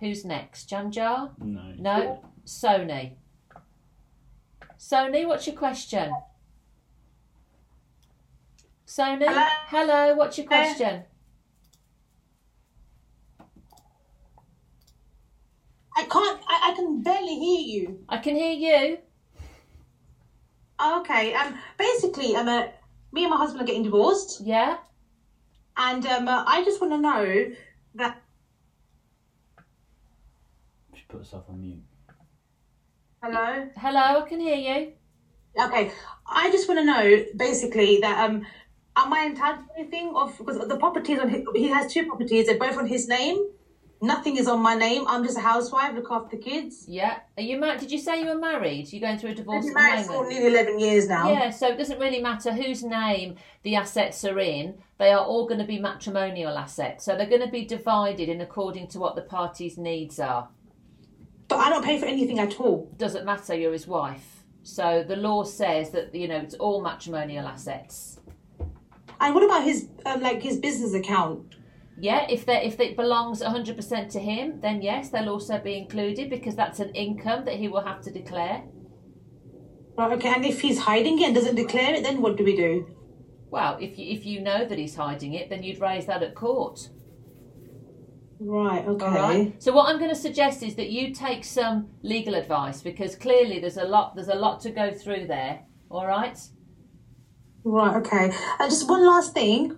who's 0.00 0.24
next? 0.24 0.70
Jamjar? 0.70 1.30
No. 1.38 1.74
No? 1.78 2.24
Sony. 2.46 3.12
Sony, 4.78 5.26
what's 5.28 5.46
your 5.46 5.54
question? 5.56 6.10
Sony? 8.86 9.26
Hello? 9.26 9.46
Hello, 9.66 10.14
what's 10.14 10.38
your 10.38 10.46
question? 10.46 11.04
I 15.96 16.04
can't. 16.04 16.40
I, 16.48 16.70
I 16.70 16.74
can 16.74 17.02
barely 17.02 17.38
hear 17.38 17.60
you. 17.60 18.04
I 18.08 18.18
can 18.18 18.34
hear 18.34 18.52
you. 18.52 18.98
Okay. 20.80 21.34
Um. 21.34 21.58
Basically, 21.78 22.34
um. 22.34 22.48
Uh, 22.48 22.68
me 23.12 23.24
and 23.24 23.30
my 23.30 23.36
husband 23.36 23.62
are 23.62 23.66
getting 23.66 23.82
divorced. 23.82 24.40
Yeah. 24.44 24.78
And 25.76 26.04
um. 26.06 26.28
Uh, 26.28 26.44
I 26.46 26.64
just 26.64 26.80
want 26.80 26.92
to 26.94 26.98
know 26.98 27.52
that. 27.96 28.22
She 30.94 31.02
put 31.08 31.18
herself 31.18 31.44
on 31.48 31.60
mute. 31.60 31.82
Hello. 33.22 33.68
Hello, 33.76 34.22
I 34.22 34.28
can 34.28 34.40
hear 34.40 34.56
you. 34.56 34.92
Okay. 35.62 35.92
I 36.26 36.50
just 36.50 36.66
want 36.68 36.80
to 36.80 36.84
know 36.84 37.24
basically 37.36 38.00
that 38.00 38.28
um. 38.28 38.46
Am 38.94 39.10
I 39.10 39.24
entitled 39.24 39.68
to 39.68 39.80
anything 39.80 40.12
of 40.14 40.36
because 40.36 40.68
the 40.68 40.76
properties 40.76 41.18
on 41.18 41.30
his, 41.30 41.42
he 41.54 41.68
has 41.68 41.90
two 41.90 42.04
properties. 42.06 42.44
They're 42.46 42.58
both 42.58 42.76
on 42.76 42.86
his 42.86 43.08
name. 43.08 43.38
Nothing 44.04 44.36
is 44.36 44.48
on 44.48 44.60
my 44.60 44.74
name. 44.74 45.04
I'm 45.06 45.22
just 45.22 45.38
a 45.38 45.40
housewife. 45.40 45.94
Look 45.94 46.10
after 46.10 46.36
the 46.36 46.42
kids. 46.42 46.86
Yeah. 46.88 47.20
Are 47.36 47.42
you 47.42 47.56
married? 47.56 47.78
Did 47.78 47.92
you 47.92 47.98
say 47.98 48.20
you 48.20 48.26
were 48.26 48.34
married? 48.34 48.92
You're 48.92 49.00
going 49.00 49.16
through 49.16 49.30
a 49.30 49.34
divorce 49.34 49.64
I've 49.64 49.74
been 49.74 49.74
married 49.74 50.06
for 50.06 50.28
nearly 50.28 50.48
eleven 50.48 50.80
years 50.80 51.08
now. 51.08 51.30
Yeah, 51.30 51.50
so 51.50 51.68
it 51.68 51.78
doesn't 51.78 52.00
really 52.00 52.20
matter 52.20 52.52
whose 52.52 52.82
name 52.82 53.36
the 53.62 53.76
assets 53.76 54.24
are 54.24 54.40
in. 54.40 54.74
They 54.98 55.12
are 55.12 55.24
all 55.24 55.46
going 55.46 55.60
to 55.60 55.66
be 55.66 55.78
matrimonial 55.78 56.58
assets. 56.58 57.04
So 57.04 57.16
they're 57.16 57.28
going 57.28 57.42
to 57.42 57.50
be 57.50 57.64
divided 57.64 58.28
in 58.28 58.40
according 58.40 58.88
to 58.88 58.98
what 58.98 59.14
the 59.14 59.22
parties' 59.22 59.78
needs 59.78 60.18
are. 60.18 60.48
But 61.46 61.60
I 61.60 61.70
don't 61.70 61.84
pay 61.84 62.00
for 62.00 62.06
anything 62.06 62.40
at 62.40 62.58
all. 62.58 62.92
Doesn't 62.96 63.24
matter, 63.24 63.54
you're 63.54 63.72
his 63.72 63.86
wife. 63.86 64.42
So 64.64 65.04
the 65.06 65.16
law 65.16 65.44
says 65.44 65.90
that, 65.90 66.12
you 66.12 66.26
know, 66.26 66.38
it's 66.38 66.54
all 66.54 66.82
matrimonial 66.82 67.46
assets. 67.46 68.18
And 69.20 69.32
what 69.32 69.44
about 69.44 69.62
his 69.62 69.88
um, 70.06 70.22
like 70.22 70.42
his 70.42 70.58
business 70.58 70.92
account? 70.92 71.54
Yeah, 71.98 72.26
if 72.28 72.46
they 72.46 72.62
if 72.64 72.80
it 72.80 72.96
belongs 72.96 73.42
100% 73.42 74.08
to 74.12 74.18
him, 74.18 74.60
then 74.60 74.82
yes, 74.82 75.10
they'll 75.10 75.28
also 75.28 75.58
be 75.58 75.76
included 75.76 76.30
because 76.30 76.56
that's 76.56 76.80
an 76.80 76.90
income 76.94 77.44
that 77.44 77.56
he 77.56 77.68
will 77.68 77.84
have 77.84 78.00
to 78.02 78.10
declare. 78.10 78.62
Right, 79.96 80.12
okay, 80.12 80.32
and 80.34 80.44
if 80.44 80.62
he's 80.62 80.80
hiding 80.80 81.20
it 81.20 81.26
and 81.26 81.34
doesn't 81.34 81.56
declare 81.56 81.94
it, 81.94 82.02
then 82.02 82.22
what 82.22 82.36
do 82.36 82.44
we 82.44 82.56
do? 82.56 82.88
Well, 83.50 83.76
if 83.80 83.98
you 83.98 84.10
if 84.10 84.24
you 84.24 84.40
know 84.40 84.64
that 84.64 84.78
he's 84.78 84.96
hiding 84.96 85.34
it, 85.34 85.50
then 85.50 85.62
you'd 85.62 85.80
raise 85.80 86.06
that 86.06 86.22
at 86.22 86.34
court. 86.34 86.88
Right, 88.40 88.84
okay. 88.86 89.04
All 89.04 89.12
right. 89.12 89.62
So 89.62 89.72
what 89.72 89.88
I'm 89.88 89.98
going 89.98 90.10
to 90.10 90.16
suggest 90.16 90.62
is 90.62 90.74
that 90.76 90.90
you 90.90 91.14
take 91.14 91.44
some 91.44 91.90
legal 92.02 92.34
advice 92.34 92.82
because 92.82 93.14
clearly 93.14 93.60
there's 93.60 93.76
a 93.76 93.84
lot 93.84 94.16
there's 94.16 94.28
a 94.28 94.34
lot 94.34 94.60
to 94.62 94.70
go 94.70 94.90
through 94.90 95.26
there. 95.26 95.60
All 95.90 96.06
right. 96.06 96.38
Right, 97.64 97.96
okay. 97.98 98.32
And 98.58 98.70
just 98.70 98.88
one 98.88 99.06
last 99.06 99.34
thing. 99.34 99.76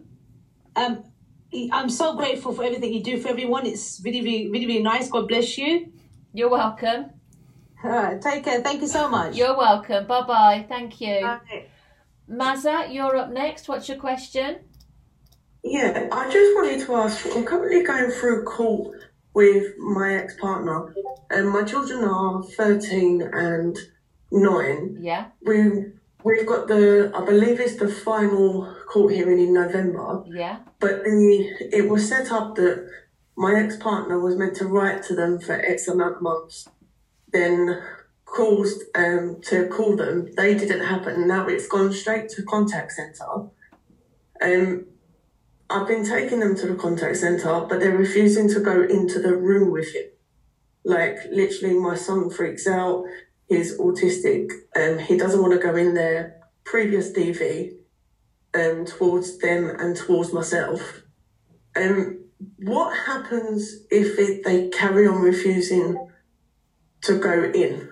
Um, 0.76 1.04
I'm 1.72 1.88
so 1.88 2.16
grateful 2.16 2.52
for 2.52 2.64
everything 2.64 2.92
you 2.92 3.02
do 3.02 3.18
for 3.20 3.28
everyone. 3.28 3.66
It's 3.66 4.00
really, 4.04 4.22
really, 4.22 4.50
really, 4.50 4.66
really 4.66 4.82
nice. 4.82 5.08
God 5.08 5.28
bless 5.28 5.56
you. 5.56 5.92
You're 6.32 6.50
welcome. 6.50 7.10
All 7.84 7.90
right, 7.90 8.20
take 8.20 8.44
care. 8.44 8.60
Thank 8.60 8.80
you 8.80 8.88
so 8.88 9.08
much. 9.08 9.36
You're 9.36 9.56
welcome. 9.56 10.06
Bye 10.06 10.22
bye. 10.22 10.66
Thank 10.68 11.00
you. 11.00 11.20
Bye. 11.20 11.66
Mazza, 12.28 12.92
you're 12.92 13.16
up 13.16 13.30
next. 13.30 13.68
What's 13.68 13.88
your 13.88 13.98
question? 13.98 14.60
Yeah, 15.62 16.08
I 16.10 16.30
just 16.30 16.54
wanted 16.54 16.84
to 16.86 16.94
ask. 16.96 17.26
I'm 17.34 17.44
currently 17.44 17.82
going 17.82 18.10
through 18.10 18.44
court 18.44 18.98
with 19.34 19.76
my 19.78 20.14
ex 20.14 20.34
partner, 20.40 20.94
and 21.30 21.50
my 21.50 21.62
children 21.64 22.04
are 22.04 22.42
13 22.42 23.22
and 23.32 23.78
9. 24.32 24.98
Yeah. 25.00 25.26
We, 25.42 25.92
we've 26.24 26.46
got 26.46 26.66
the, 26.66 27.12
I 27.14 27.24
believe 27.24 27.60
it's 27.60 27.76
the 27.76 27.88
final 27.88 28.74
court 28.90 29.12
hearing 29.12 29.38
in 29.38 29.52
November, 29.54 30.24
Yeah. 30.26 30.60
but 30.80 31.04
the, 31.04 31.68
it 31.72 31.88
was 31.88 32.08
set 32.08 32.32
up 32.32 32.56
that 32.56 32.88
my 33.36 33.60
ex 33.60 33.76
partner 33.76 34.18
was 34.18 34.36
meant 34.36 34.56
to 34.56 34.66
write 34.66 35.02
to 35.04 35.14
them 35.14 35.38
for 35.38 35.52
X 35.52 35.86
amount 35.88 36.16
of 36.16 36.22
months, 36.22 36.68
then 37.32 37.82
calls 38.24 38.82
um, 38.94 39.40
to 39.42 39.66
call 39.68 39.96
them. 39.96 40.28
They 40.36 40.54
didn't 40.54 40.86
happen. 40.86 41.28
Now 41.28 41.46
it's 41.46 41.68
gone 41.68 41.92
straight 41.92 42.28
to 42.30 42.42
contact 42.42 42.92
centre. 42.92 43.48
Um, 44.40 44.86
I've 45.68 45.88
been 45.88 46.04
taking 46.04 46.40
them 46.40 46.54
to 46.56 46.66
the 46.68 46.74
contact 46.74 47.16
centre, 47.16 47.66
but 47.68 47.80
they're 47.80 47.96
refusing 47.96 48.48
to 48.50 48.60
go 48.60 48.82
into 48.82 49.20
the 49.20 49.36
room 49.36 49.70
with 49.72 49.92
him. 49.94 50.04
Like 50.84 51.16
literally, 51.30 51.74
my 51.74 51.96
son 51.96 52.30
freaks 52.30 52.66
out. 52.66 53.04
He's 53.48 53.78
autistic, 53.78 54.50
and 54.74 55.00
he 55.00 55.16
doesn't 55.16 55.40
want 55.40 55.52
to 55.52 55.58
go 55.58 55.76
in 55.76 55.94
there. 55.94 56.40
Previous 56.64 57.12
DV, 57.12 57.74
um, 58.54 58.84
towards 58.86 59.38
them 59.38 59.70
and 59.78 59.96
towards 59.96 60.32
myself. 60.32 61.02
Um, 61.76 62.20
what 62.58 62.96
happens 62.96 63.84
if 63.90 64.18
it, 64.18 64.44
they 64.44 64.68
carry 64.68 65.06
on 65.06 65.20
refusing 65.20 66.08
to 67.02 67.18
go 67.18 67.44
in 67.44 67.90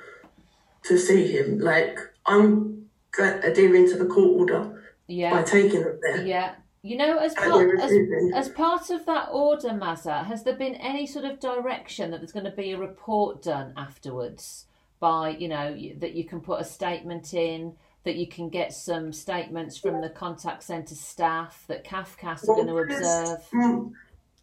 to 0.84 0.98
see 0.98 1.30
him? 1.32 1.58
Like 1.58 1.98
I'm 2.26 2.86
adhering 3.18 3.88
to 3.88 3.98
the 3.98 4.06
court 4.06 4.40
order 4.40 4.82
Yeah. 5.06 5.32
by 5.32 5.42
taking 5.42 5.82
them 5.82 5.98
there. 6.02 6.26
Yeah. 6.26 6.54
You 6.84 6.96
know, 6.96 7.18
as 7.18 7.32
part, 7.34 7.80
as, 7.80 7.92
as 8.34 8.48
part 8.48 8.90
of 8.90 9.06
that 9.06 9.28
order, 9.30 9.68
Mazza, 9.68 10.26
has 10.26 10.42
there 10.42 10.56
been 10.56 10.74
any 10.74 11.06
sort 11.06 11.24
of 11.24 11.38
direction 11.38 12.10
that 12.10 12.18
there's 12.18 12.32
going 12.32 12.44
to 12.44 12.50
be 12.50 12.72
a 12.72 12.78
report 12.78 13.40
done 13.40 13.72
afterwards 13.76 14.66
by, 15.02 15.30
you 15.30 15.48
know, 15.48 15.76
that 15.98 16.14
you 16.14 16.24
can 16.24 16.40
put 16.40 16.60
a 16.60 16.64
statement 16.64 17.34
in, 17.34 17.74
that 18.04 18.14
you 18.14 18.28
can 18.28 18.48
get 18.48 18.72
some 18.72 19.12
statements 19.12 19.76
from 19.76 20.00
the 20.00 20.08
contact 20.08 20.62
centre 20.62 20.94
staff, 20.94 21.64
that 21.66 21.84
CAFCASS 21.84 22.48
are 22.48 22.54
going 22.54 22.68
to 22.68 22.76
observe? 22.76 23.40
mm, 23.52 23.92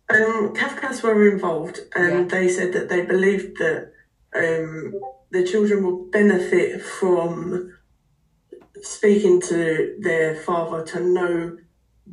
Um, 0.10 0.54
CAFCASS 0.54 1.02
were 1.02 1.32
involved, 1.32 1.80
and 1.96 2.30
they 2.30 2.50
said 2.50 2.74
that 2.74 2.90
they 2.90 3.04
believed 3.06 3.58
that 3.60 3.94
um, 4.36 4.94
the 5.32 5.46
children 5.46 5.86
will 5.86 6.12
benefit 6.12 6.82
from 6.82 7.74
speaking 8.82 9.40
to 9.42 9.96
their 10.02 10.36
father 10.36 10.84
to 10.88 11.00
know 11.00 11.58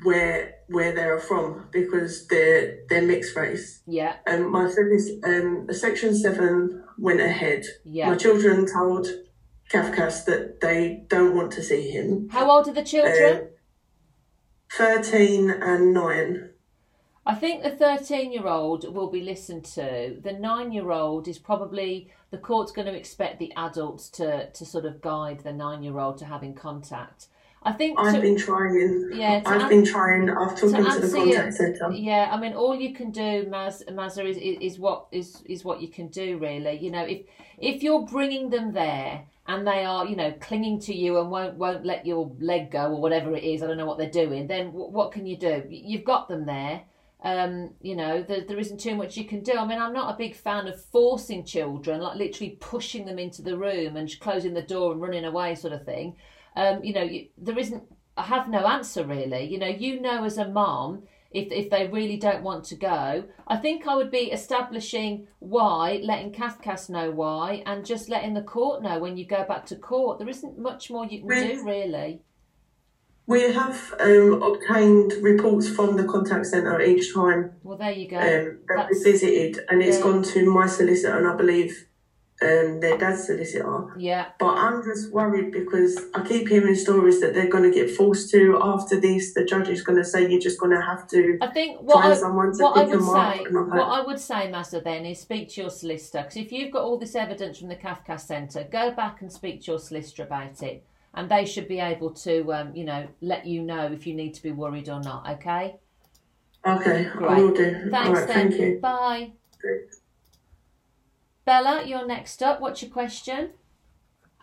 where 0.05 0.53
where 0.69 0.93
they're 0.93 1.19
from 1.19 1.69
because 1.73 2.27
they're 2.29 2.79
they're 2.89 3.03
mixed 3.03 3.35
race. 3.35 3.83
Yeah. 3.87 4.17
Um, 4.27 4.53
my 4.53 4.69
service, 4.71 5.11
um, 5.25 5.67
section 5.71 6.15
seven 6.15 6.85
went 6.99 7.21
ahead. 7.21 7.65
Yeah. 7.85 8.11
My 8.11 8.17
children 8.17 8.67
told 8.67 9.07
CAFCASS 9.71 10.25
that 10.27 10.61
they 10.61 11.05
don't 11.09 11.35
want 11.35 11.53
to 11.53 11.63
see 11.63 11.91
him. 11.91 12.29
How 12.31 12.51
old 12.51 12.69
are 12.69 12.73
the 12.73 12.85
children? 12.85 13.37
Um, 13.37 13.49
Thirteen 14.73 15.51
and 15.51 15.95
nine. 15.95 16.51
I 17.29 17.35
think 17.35 17.65
the 17.65 17.71
13 17.71 18.33
year 18.33 18.47
old 18.47 18.95
will 18.95 19.11
be 19.11 19.21
listened 19.21 19.65
to. 19.75 20.17
The 20.23 20.33
nine 20.33 20.71
year 20.71 20.93
old 20.93 21.27
is 21.27 21.39
probably, 21.41 22.13
the 22.31 22.39
court's 22.39 22.71
going 22.71 22.87
to 22.87 22.97
expect 22.97 23.41
the 23.41 23.53
adults 23.57 24.09
to, 24.11 24.49
to 24.51 24.65
sort 24.65 24.85
of 24.85 25.01
guide 25.01 25.41
the 25.41 25.53
nine 25.53 25.83
year 25.83 25.99
old 25.99 26.19
to 26.19 26.25
having 26.25 26.55
contact. 26.55 27.27
I 27.63 27.73
think. 27.73 27.99
I've 27.99 28.15
to- 28.15 28.21
been 28.21 28.37
trying. 28.39 29.11
Yeah, 29.13 29.41
to 29.41 29.49
I've 29.49 29.63
an- 29.63 29.69
been 29.69 29.85
trying. 29.85 30.31
I've 30.31 30.55
to 30.55 30.61
talked 30.71 30.77
to, 30.77 30.83
the 30.83 30.89
answer 30.89 31.09
contact 31.17 31.55
centre. 31.55 31.91
Yeah, 31.93 32.29
I 32.33 32.39
mean, 32.39 32.53
all 32.53 32.75
you 32.77 32.95
can 32.95 33.11
do, 33.11 33.45
Maz, 33.49 33.83
Mazza, 33.91 34.25
is, 34.29 34.37
is 34.37 34.57
is 34.75 34.79
what 34.79 35.07
is 35.13 35.43
is 35.47 35.65
what 35.65 35.81
you 35.81 35.89
can 35.89 36.09
do, 36.09 36.39
really. 36.39 36.79
You 36.79 36.91
know, 36.93 37.05
if 37.05 37.23
if 37.59 37.83
you're 37.83 38.03
bringing 38.07 38.51
them 38.51 38.73
there 38.73 39.25
and 39.49 39.67
they 39.67 39.85
are, 39.85 40.07
you 40.07 40.17
know, 40.17 40.33
clinging 40.41 40.79
to 40.81 40.95
you 40.95 41.19
and 41.19 41.31
won't 41.31 41.55
won't 41.57 41.85
let 41.85 42.07
your 42.07 42.31
leg 42.41 42.71
go 42.71 42.93
or 42.93 43.01
whatever 43.01 43.35
it 43.35 43.43
is, 43.43 43.63
I 43.63 43.67
don't 43.67 43.79
know 43.79 43.87
what 43.87 43.99
they're 43.99 44.11
doing. 44.11 44.47
Then 44.47 44.67
w- 44.67 44.91
what 44.91 45.11
can 45.13 45.27
you 45.27 45.37
do? 45.37 45.65
You've 45.69 46.05
got 46.05 46.29
them 46.29 46.47
there. 46.47 46.83
um, 47.25 47.71
you 47.81 47.97
know, 47.97 48.23
there, 48.23 48.43
there 48.47 48.59
isn't 48.59 48.79
too 48.79 48.95
much 48.95 49.17
you 49.17 49.25
can 49.25 49.41
do. 49.43 49.55
I 49.55 49.67
mean, 49.67 49.81
I'm 49.81 49.93
not 49.95 50.15
a 50.15 50.19
big 50.19 50.37
fan 50.37 50.69
of 50.69 50.81
forcing 50.81 51.45
children, 51.45 52.01
like 52.01 52.17
literally 52.17 52.57
pushing 52.61 53.05
them 53.07 53.19
into 53.19 53.43
the 53.43 53.57
room 53.57 53.97
and 53.97 54.09
closing 54.21 54.55
the 54.55 54.63
door 54.63 54.93
and 54.93 55.01
running 55.01 55.25
away, 55.25 55.55
sort 55.57 55.73
of 55.73 55.85
thing. 55.85 56.15
Um, 56.57 56.83
you 56.83 56.93
know, 56.93 57.03
you, 57.03 57.29
there 57.39 57.59
isn't. 57.59 57.85
I 58.17 58.23
have 58.23 58.49
no 58.49 58.67
answer 58.67 59.05
really. 59.05 59.45
You 59.45 59.59
know, 59.59 59.69
you 59.69 60.01
know 60.01 60.25
as 60.25 60.39
a 60.39 60.49
mom 60.49 61.03
if 61.37 61.53
if 61.53 61.71
they 61.71 61.87
really 61.87 62.17
don't 62.17 62.43
want 62.43 62.65
to 62.65 62.77
go. 62.77 63.25
I 63.47 63.57
think 63.57 63.87
I 63.87 63.95
would 63.95 64.11
be 64.11 64.33
establishing 64.33 65.29
why, 65.39 66.01
letting 66.03 66.33
Cafcass 66.33 66.89
know 66.89 67.11
why, 67.11 67.63
and 67.67 67.85
just 67.85 68.09
letting 68.09 68.35
the 68.35 68.43
court 68.43 68.83
know 68.83 68.99
when 68.99 69.17
you 69.17 69.27
go 69.27 69.45
back 69.45 69.67
to 69.67 69.77
court. 69.77 70.19
There 70.19 70.29
isn't 70.29 70.59
much 70.59 70.91
more 70.91 71.05
you 71.05 71.21
can 71.27 71.57
do 71.57 71.65
really. 71.65 72.23
We 73.29 73.53
have 73.53 73.93
um, 73.99 74.41
obtained 74.41 75.15
reports 75.21 75.69
from 75.69 75.97
the 75.97 76.05
contact 76.05 76.47
centre 76.47 76.81
each 76.81 77.13
time 77.13 77.51
Well, 77.65 77.77
there 77.77 77.91
you 77.91 78.09
go. 78.09 78.19
um, 78.19 78.59
that 78.77 78.89
we 78.91 79.03
visited, 79.03 79.59
and 79.69 79.83
it's 79.83 79.99
yeah. 79.99 80.05
gone 80.05 80.23
to 80.23 80.49
my 80.49 80.67
solicitor 80.69 81.19
and 81.19 81.27
I 81.27 81.35
believe 81.35 81.87
um, 82.43 82.81
their 82.81 82.99
dad's 82.99 83.25
solicitor. 83.25 83.95
Yeah. 83.99 84.27
But 84.39 84.59
I'm 84.59 84.83
just 84.83 85.11
worried 85.11 85.53
because 85.53 85.99
I 86.15 86.23
keep 86.23 86.49
hearing 86.49 86.75
stories 86.75 87.21
that 87.21 87.33
they're 87.33 87.49
going 87.49 87.65
to 87.65 87.71
get 87.71 87.91
forced 87.91 88.31
to 88.33 88.59
after 88.63 89.01
this. 89.01 89.33
The 89.33 89.45
judge 89.45 89.69
is 89.69 89.83
going 89.83 89.99
to 89.99 90.05
say 90.05 90.29
you're 90.31 90.41
just 90.41 90.61
going 90.61 90.73
to 90.73 90.83
have 90.83 91.09
to 91.09 91.39
I 91.41 91.47
think 91.49 91.81
what 91.81 92.03
find 92.03 92.13
I, 92.13 92.17
someone 92.17 92.53
to 92.57 92.63
what 92.63 92.77
I 92.77 92.85
would 92.85 92.93
them 92.93 93.01
say, 93.01 93.45
what 93.51 93.89
I 93.89 94.01
would 94.05 94.21
say, 94.21 94.51
Mazza, 94.53 94.85
then 94.85 95.07
is 95.07 95.21
speak 95.21 95.49
to 95.51 95.63
your 95.63 95.71
solicitor 95.71 96.23
because 96.23 96.37
if 96.37 96.53
you've 96.53 96.73
got 96.73 96.83
all 96.83 96.99
this 96.99 97.15
evidence 97.15 97.59
from 97.59 97.69
the 97.69 97.77
Kafka 97.77 98.21
Centre, 98.21 98.69
go 98.71 98.91
back 98.91 99.23
and 99.23 99.33
speak 99.33 99.63
to 99.63 99.73
your 99.73 99.79
solicitor 99.79 100.25
about 100.25 100.63
it, 100.63 100.85
and 101.15 101.31
they 101.31 101.47
should 101.47 101.69
be 101.69 101.81
able 101.81 102.11
to, 102.11 102.53
um, 102.53 102.77
you 102.77 102.85
know, 102.85 103.09
let 103.23 103.47
you 103.47 103.63
know 103.63 103.87
if 103.87 104.07
you 104.07 104.15
need 104.15 104.35
to 104.35 104.43
be 104.43 104.53
worried 104.53 104.91
or 104.91 105.01
not. 105.01 105.27
Okay. 105.29 105.77
okay, 106.67 107.07
I 107.07 107.11
Great. 107.17 107.39
will 107.39 107.55
do. 107.55 107.89
Thanks, 107.91 108.09
All 108.09 108.15
right, 108.15 108.27
then. 108.27 108.51
thank 108.51 108.61
you. 108.61 108.79
Bye. 108.81 109.33
Bella, 111.47 111.85
you're 111.87 112.07
next 112.07 112.43
up. 112.43 112.61
What's 112.61 112.83
your 112.83 112.91
question? 112.91 113.51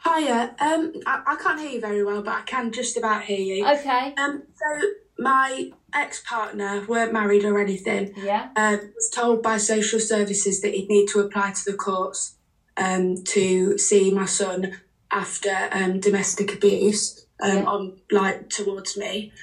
Hiya. 0.05 0.55
Um, 0.59 0.93
I, 1.05 1.21
I 1.27 1.35
can't 1.35 1.59
hear 1.59 1.71
you 1.71 1.81
very 1.81 2.03
well, 2.03 2.23
but 2.23 2.33
I 2.33 2.41
can 2.41 2.71
just 2.71 2.97
about 2.97 3.23
hear 3.23 3.39
you. 3.39 3.67
Okay. 3.67 4.13
Um, 4.17 4.43
so 4.55 4.87
my 5.19 5.71
ex-partner 5.93 6.85
weren't 6.87 7.11
married 7.11 7.43
or 7.43 7.59
anything. 7.59 8.13
Yeah. 8.17 8.49
Um, 8.55 8.93
was 8.95 9.09
told 9.13 9.43
by 9.43 9.57
social 9.57 9.99
services 9.99 10.61
that 10.61 10.73
he'd 10.73 10.87
need 10.87 11.07
to 11.09 11.19
apply 11.19 11.51
to 11.51 11.71
the 11.71 11.77
courts 11.77 12.35
um, 12.77 13.21
to 13.25 13.77
see 13.77 14.11
my 14.11 14.25
son 14.25 14.79
after 15.11 15.69
um, 15.73 15.99
domestic 15.99 16.53
abuse 16.53 17.25
um, 17.41 17.67
on 17.67 17.97
like 18.11 18.49
towards 18.49 18.97
me. 18.97 19.33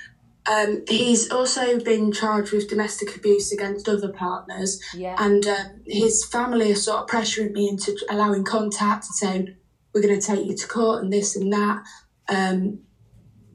Um, 0.50 0.84
he's 0.88 1.30
also 1.30 1.78
been 1.80 2.12
charged 2.12 2.52
with 2.52 2.68
domestic 2.68 3.14
abuse 3.16 3.52
against 3.52 3.88
other 3.88 4.08
partners, 4.12 4.80
Yeah. 4.94 5.14
and 5.18 5.46
um, 5.46 5.80
his 5.86 6.24
family 6.24 6.72
are 6.72 6.76
sort 6.76 7.02
of 7.02 7.06
pressuring 7.08 7.52
me 7.52 7.68
into 7.68 7.96
allowing 8.08 8.44
contact 8.44 9.04
and 9.06 9.14
saying 9.14 9.56
we're 9.92 10.02
going 10.02 10.18
to 10.18 10.26
take 10.26 10.46
you 10.46 10.56
to 10.56 10.66
court 10.66 11.02
and 11.02 11.12
this 11.12 11.36
and 11.36 11.52
that. 11.52 11.82
Um, 12.28 12.80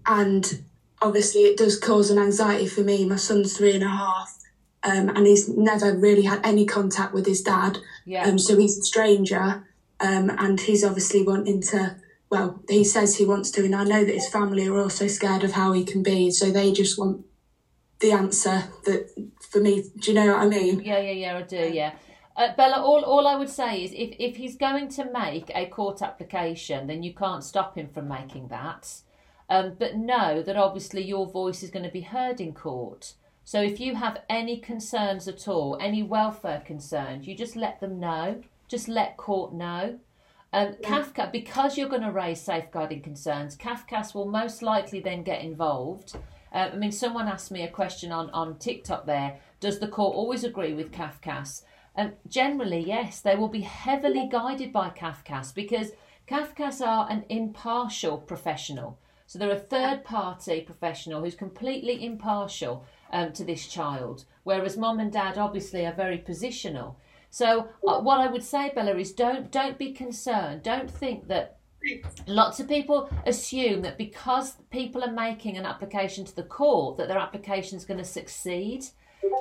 and 0.05 0.63
obviously, 1.01 1.41
it 1.41 1.57
does 1.57 1.79
cause 1.79 2.11
an 2.11 2.19
anxiety 2.19 2.67
for 2.67 2.81
me. 2.81 3.05
My 3.05 3.15
son's 3.15 3.57
three 3.57 3.73
and 3.73 3.83
a 3.83 3.89
half, 3.89 4.37
um, 4.83 5.09
and 5.09 5.25
he's 5.25 5.49
never 5.49 5.93
really 5.97 6.23
had 6.23 6.45
any 6.45 6.65
contact 6.65 7.13
with 7.13 7.25
his 7.25 7.41
dad. 7.41 7.79
Yeah. 8.05 8.25
Um, 8.27 8.37
so 8.37 8.57
he's 8.57 8.77
a 8.77 8.83
stranger, 8.83 9.67
um, 9.99 10.29
and 10.29 10.59
he's 10.59 10.83
obviously 10.83 11.23
wanting 11.23 11.61
to. 11.63 11.97
Well, 12.29 12.61
he 12.67 12.83
says 12.83 13.17
he 13.17 13.25
wants 13.25 13.51
to, 13.51 13.65
and 13.65 13.75
I 13.75 13.83
know 13.83 14.03
that 14.03 14.13
his 14.13 14.27
family 14.27 14.67
are 14.67 14.77
also 14.77 15.07
scared 15.07 15.43
of 15.43 15.53
how 15.53 15.73
he 15.73 15.83
can 15.83 16.03
be. 16.03 16.31
So 16.31 16.51
they 16.51 16.71
just 16.71 16.97
want 16.97 17.25
the 17.99 18.11
answer 18.11 18.63
that 18.85 19.09
for 19.51 19.59
me. 19.59 19.83
Do 19.99 20.11
you 20.11 20.15
know 20.15 20.33
what 20.33 20.41
I 20.41 20.47
mean? 20.47 20.81
Yeah, 20.81 20.99
yeah, 20.99 21.11
yeah, 21.11 21.37
I 21.37 21.41
do, 21.43 21.71
yeah. 21.71 21.93
Uh, 22.35 22.53
Bella, 22.57 22.81
all, 22.81 23.03
all 23.03 23.27
I 23.27 23.35
would 23.35 23.49
say 23.49 23.83
is 23.83 23.91
if, 23.93 24.13
if 24.19 24.35
he's 24.35 24.57
going 24.57 24.89
to 24.89 25.09
make 25.11 25.49
a 25.55 25.67
court 25.67 26.01
application, 26.01 26.87
then 26.87 27.01
you 27.01 27.13
can't 27.13 27.43
stop 27.43 27.77
him 27.77 27.87
from 27.87 28.09
making 28.09 28.49
that. 28.49 29.01
Um, 29.49 29.75
but 29.79 29.95
know 29.95 30.41
that 30.41 30.57
obviously 30.57 31.03
your 31.03 31.27
voice 31.27 31.63
is 31.63 31.69
going 31.69 31.85
to 31.85 31.91
be 31.91 32.01
heard 32.01 32.41
in 32.41 32.53
court. 32.53 33.13
So 33.45 33.61
if 33.61 33.79
you 33.79 33.95
have 33.95 34.23
any 34.27 34.57
concerns 34.57 35.27
at 35.27 35.47
all, 35.47 35.77
any 35.79 36.01
welfare 36.01 36.63
concerns, 36.65 37.27
you 37.27 37.35
just 37.35 37.55
let 37.55 37.79
them 37.79 37.99
know. 37.99 38.41
Just 38.67 38.87
let 38.87 39.17
court 39.17 39.53
know. 39.53 39.99
Um, 40.55 40.75
Kafka, 40.75 41.33
because 41.33 41.77
you're 41.77 41.89
going 41.89 42.01
to 42.03 42.13
raise 42.13 42.39
safeguarding 42.39 43.01
concerns, 43.01 43.57
CAFCASS 43.57 44.15
will 44.15 44.25
most 44.25 44.61
likely 44.61 45.01
then 45.01 45.21
get 45.21 45.41
involved. 45.41 46.15
Uh, 46.53 46.69
I 46.71 46.75
mean, 46.77 46.93
someone 46.93 47.27
asked 47.27 47.51
me 47.51 47.63
a 47.63 47.67
question 47.67 48.13
on, 48.13 48.29
on 48.29 48.57
TikTok 48.57 49.05
there. 49.05 49.37
Does 49.59 49.79
the 49.79 49.89
court 49.89 50.15
always 50.15 50.45
agree 50.45 50.73
with 50.73 50.93
CAFCASS? 50.93 51.63
Um, 51.97 52.13
generally, 52.29 52.79
yes. 52.79 53.19
They 53.19 53.35
will 53.35 53.49
be 53.49 53.63
heavily 53.63 54.29
guided 54.31 54.71
by 54.71 54.91
CAFCASS 54.91 55.53
because 55.53 55.91
CAFCASS 56.29 56.79
are 56.79 57.05
an 57.09 57.25
impartial 57.27 58.17
professional. 58.17 58.97
So 59.27 59.37
they're 59.37 59.51
a 59.51 59.59
third 59.59 60.05
party 60.05 60.61
professional 60.61 61.21
who's 61.21 61.35
completely 61.35 62.05
impartial 62.05 62.85
um, 63.11 63.33
to 63.33 63.43
this 63.43 63.67
child, 63.67 64.23
whereas 64.45 64.77
mom 64.77 65.01
and 65.01 65.11
dad 65.11 65.37
obviously 65.37 65.85
are 65.85 65.93
very 65.93 66.19
positional. 66.19 66.95
So 67.35 67.67
uh, 67.85 67.99
what 67.99 68.21
I 68.21 68.27
would 68.27 68.45
say, 68.45 68.71
Bella, 68.73 68.95
is 68.95 69.11
don't 69.11 69.51
don't 69.51 69.77
be 69.77 69.91
concerned. 69.91 70.63
Don't 70.63 70.89
think 70.89 71.27
that 71.27 71.57
lots 72.27 72.61
of 72.61 72.69
people 72.69 73.09
assume 73.25 73.81
that 73.81 73.97
because 73.97 74.53
people 74.71 75.03
are 75.03 75.11
making 75.11 75.57
an 75.57 75.65
application 75.65 76.23
to 76.23 76.33
the 76.33 76.43
court 76.43 76.95
that 76.95 77.09
their 77.09 77.17
application 77.17 77.77
is 77.77 77.83
going 77.83 77.97
to 77.97 78.05
succeed. 78.05 78.85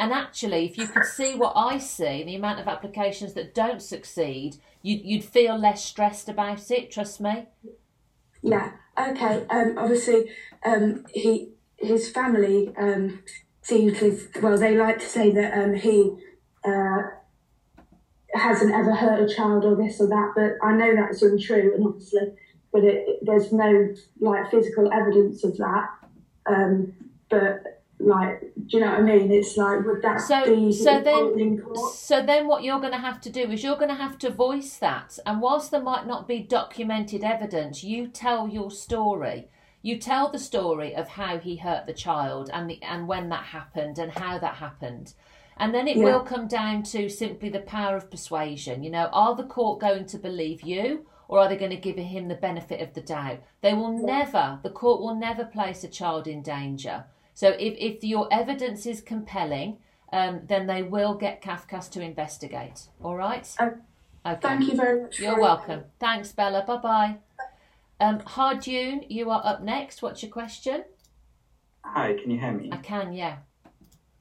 And 0.01 0.13
actually, 0.13 0.65
if 0.65 0.77
you 0.77 0.89
could 0.89 1.05
see 1.05 1.37
what 1.37 1.53
I 1.55 1.79
see, 1.79 2.25
the 2.25 2.35
amount 2.35 2.59
of 2.59 2.67
applications 2.67 3.35
that 3.35 3.55
don't 3.55 3.81
succeed, 3.81 4.57
you'd, 4.83 5.05
you'd 5.05 5.25
feel 5.25 5.57
less 5.57 5.85
stressed 5.85 6.29
about 6.29 6.73
it. 6.73 6.91
Trust 6.91 7.21
me. 7.21 7.47
Yeah. 8.43 8.73
Okay. 8.99 9.47
Um. 9.49 9.79
Obviously, 9.79 10.33
um. 10.67 11.07
He 11.15 11.53
his 11.77 12.11
family 12.11 12.75
um 12.77 13.23
seems 13.63 14.01
to 14.01 14.19
well. 14.43 14.59
They 14.59 14.77
like 14.77 14.99
to 14.99 15.07
say 15.07 15.31
that 15.31 15.57
um 15.57 15.75
he 15.75 16.17
uh 16.65 17.23
hasn't 18.35 18.73
ever 18.75 18.95
hurt 18.95 19.31
a 19.31 19.35
child 19.35 19.65
or 19.65 19.77
this 19.77 20.01
or 20.01 20.09
that, 20.09 20.33
but 20.35 20.67
I 20.67 20.73
know 20.73 20.95
that's 20.97 21.23
untrue, 21.23 21.73
and 21.75 21.87
obviously, 21.87 22.33
but 22.73 22.85
it, 22.85 23.19
there's 23.23 23.53
no 23.53 23.95
like 24.21 24.51
physical 24.51 24.93
evidence 24.93 25.45
of 25.45 25.57
that. 25.59 25.89
Um. 26.47 26.93
But 27.31 27.75
like, 27.99 28.41
do 28.41 28.77
you 28.77 28.81
know 28.81 28.91
what 28.91 29.01
I 29.01 29.03
mean? 29.03 29.31
It's 29.31 29.57
like 29.57 29.85
would 29.85 30.03
that 30.03 30.21
So, 30.21 30.45
be 30.45 30.73
so 30.73 31.01
then, 31.01 31.63
so 31.95 32.23
then, 32.25 32.47
what 32.47 32.63
you're 32.63 32.81
going 32.81 32.93
to 32.93 32.99
have 32.99 33.21
to 33.23 33.31
do 33.31 33.51
is 33.51 33.63
you're 33.63 33.77
going 33.77 33.89
to 33.89 33.95
have 33.95 34.19
to 34.19 34.31
voice 34.31 34.77
that. 34.79 35.19
And 35.25 35.41
whilst 35.41 35.71
there 35.71 35.83
might 35.83 36.07
not 36.07 36.29
be 36.29 36.41
documented 36.41 37.25
evidence, 37.25 37.83
you 37.83 38.09
tell 38.09 38.49
your 38.49 38.71
story. 38.71 39.49
You 39.83 39.99
tell 39.99 40.31
the 40.31 40.39
story 40.39 40.95
of 40.95 41.09
how 41.09 41.39
he 41.39 41.57
hurt 41.57 41.87
the 41.87 41.93
child 41.93 42.51
and 42.53 42.69
the 42.71 42.83
and 42.83 43.07
when 43.07 43.29
that 43.29 43.45
happened 43.45 43.99
and 43.99 44.13
how 44.13 44.39
that 44.39 44.57
happened. 44.57 45.15
And 45.57 45.75
then 45.75 45.87
it 45.89 45.97
Yeah. 45.97 46.05
will 46.05 46.21
come 46.21 46.49
down 46.49 46.83
to 46.85 47.09
simply 47.09 47.49
the 47.49 47.61
power 47.61 47.97
of 47.97 48.11
persuasion. 48.11 48.83
You 48.83 48.91
know, 48.91 49.09
are 49.13 49.35
the 49.35 49.45
court 49.45 49.81
going 49.81 50.07
to 50.07 50.19
believe 50.19 50.63
you 50.63 51.07
or 51.29 51.39
are 51.41 51.49
they 51.49 51.57
going 51.57 51.71
to 51.71 51.77
give 51.77 51.97
him 51.97 52.29
the 52.29 52.35
benefit 52.35 52.81
of 52.81 52.93
the 52.95 53.01
doubt? 53.01 53.39
They 53.61 53.73
will 53.75 53.93
never, 53.93 54.59
the 54.63 54.71
court 54.71 55.01
will 55.01 55.15
never 55.15 55.45
place 55.45 55.85
a 55.85 55.89
child 55.89 56.27
in 56.27 56.43
danger. 56.43 57.05
So 57.35 57.49
if, 57.51 57.75
if 57.79 58.05
your 58.05 58.29
evidence 58.33 58.87
is 58.87 59.01
compelling, 59.01 59.79
um, 60.13 60.43
then 60.47 60.67
they 60.67 60.83
will 60.83 61.15
get 61.15 61.43
CAFCASS 61.43 61.91
to 61.93 62.01
investigate. 62.01 62.89
All 63.03 63.17
right? 63.17 63.49
okay. 63.61 63.77
Thank 64.41 64.69
you 64.69 64.77
very 64.77 65.03
much. 65.03 65.19
You're 65.19 65.35
for- 65.35 65.41
welcome. 65.41 65.85
Thanks, 65.99 66.33
Bella. 66.33 66.65
Bye 66.67 66.77
bye. 66.77 67.17
Um, 68.01 68.21
Harjun, 68.21 69.07
you 69.09 69.31
are 69.31 69.41
up 69.45 69.63
next. 69.63 70.03
What's 70.03 70.23
your 70.23 70.33
question? 70.33 70.85
Hi, 71.85 72.15
can 72.15 72.31
you 72.31 72.39
hear 72.39 72.53
me? 72.53 72.71
I 72.73 72.77
can, 72.79 73.13
yeah. 73.13 73.39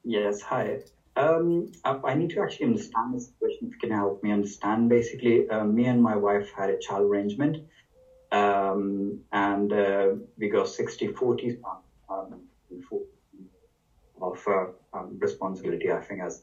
Yes, 0.04 0.42
hi. 0.42 0.80
Um, 1.16 1.66
I, 1.84 2.14
need 2.14 2.30
to 2.30 2.40
actually 2.40 2.66
understand 2.66 3.14
this 3.14 3.26
situation. 3.26 3.66
If 3.66 3.72
you 3.72 3.78
can 3.88 3.90
help 3.90 4.22
me 4.22 4.32
understand, 4.32 4.88
basically, 4.88 5.48
uh, 5.48 5.64
me 5.64 5.86
and 5.86 6.02
my 6.02 6.16
wife 6.16 6.50
had 6.56 6.70
a 6.70 6.76
child 6.76 7.04
arrangement, 7.04 7.58
um, 8.32 9.18
and 9.32 9.72
uh, 9.72 10.10
we 10.36 10.48
got 10.48 10.66
60-40 10.66 11.52
um, 12.08 12.40
of 14.20 14.38
uh, 14.46 14.64
um, 14.92 15.16
responsibility. 15.20 15.90
I 15.90 16.00
think, 16.00 16.20
as 16.20 16.40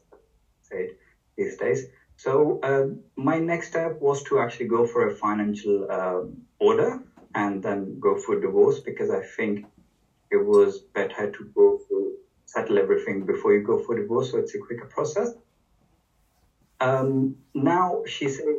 said 0.62 0.88
these 1.36 1.56
days. 1.56 1.84
So 2.16 2.58
uh, 2.62 2.84
my 3.16 3.38
next 3.38 3.68
step 3.68 3.96
was 4.00 4.22
to 4.24 4.38
actually 4.38 4.66
go 4.66 4.84
for 4.84 5.06
a 5.06 5.10
financial 5.10 5.86
um 5.90 6.42
order 6.60 6.98
and 7.34 7.62
then 7.62 7.98
go 8.00 8.16
for 8.16 8.36
divorce 8.36 8.78
because 8.80 9.10
I 9.10 9.22
think 9.36 9.60
it 10.30 10.42
was 10.54 10.80
better 10.94 11.26
to 11.28 11.44
go 11.56 11.76
for 11.88 12.11
settle 12.54 12.78
everything 12.78 13.24
before 13.24 13.52
you 13.54 13.60
go 13.60 13.78
for 13.78 13.94
divorce, 13.94 14.30
so 14.30 14.38
it's 14.38 14.54
a 14.54 14.58
quicker 14.58 14.86
process. 14.86 15.32
Um, 16.80 17.32
now 17.54 18.00
she 18.06 18.28
says 18.28 18.56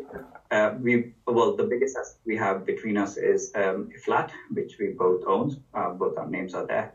uh, 0.52 0.70
we 0.80 1.06
well 1.28 1.52
the 1.52 1.64
biggest 1.64 1.96
asset 1.98 2.18
we 2.26 2.36
have 2.38 2.66
between 2.66 2.98
us 2.98 3.18
is 3.18 3.50
um, 3.56 3.88
a 3.96 4.00
flat 4.00 4.32
which 4.50 4.76
we 4.80 4.90
both 4.90 5.20
own. 5.28 5.52
Uh, 5.74 5.90
both 5.90 6.18
our 6.18 6.26
names 6.26 6.54
are 6.54 6.66
there. 6.68 6.90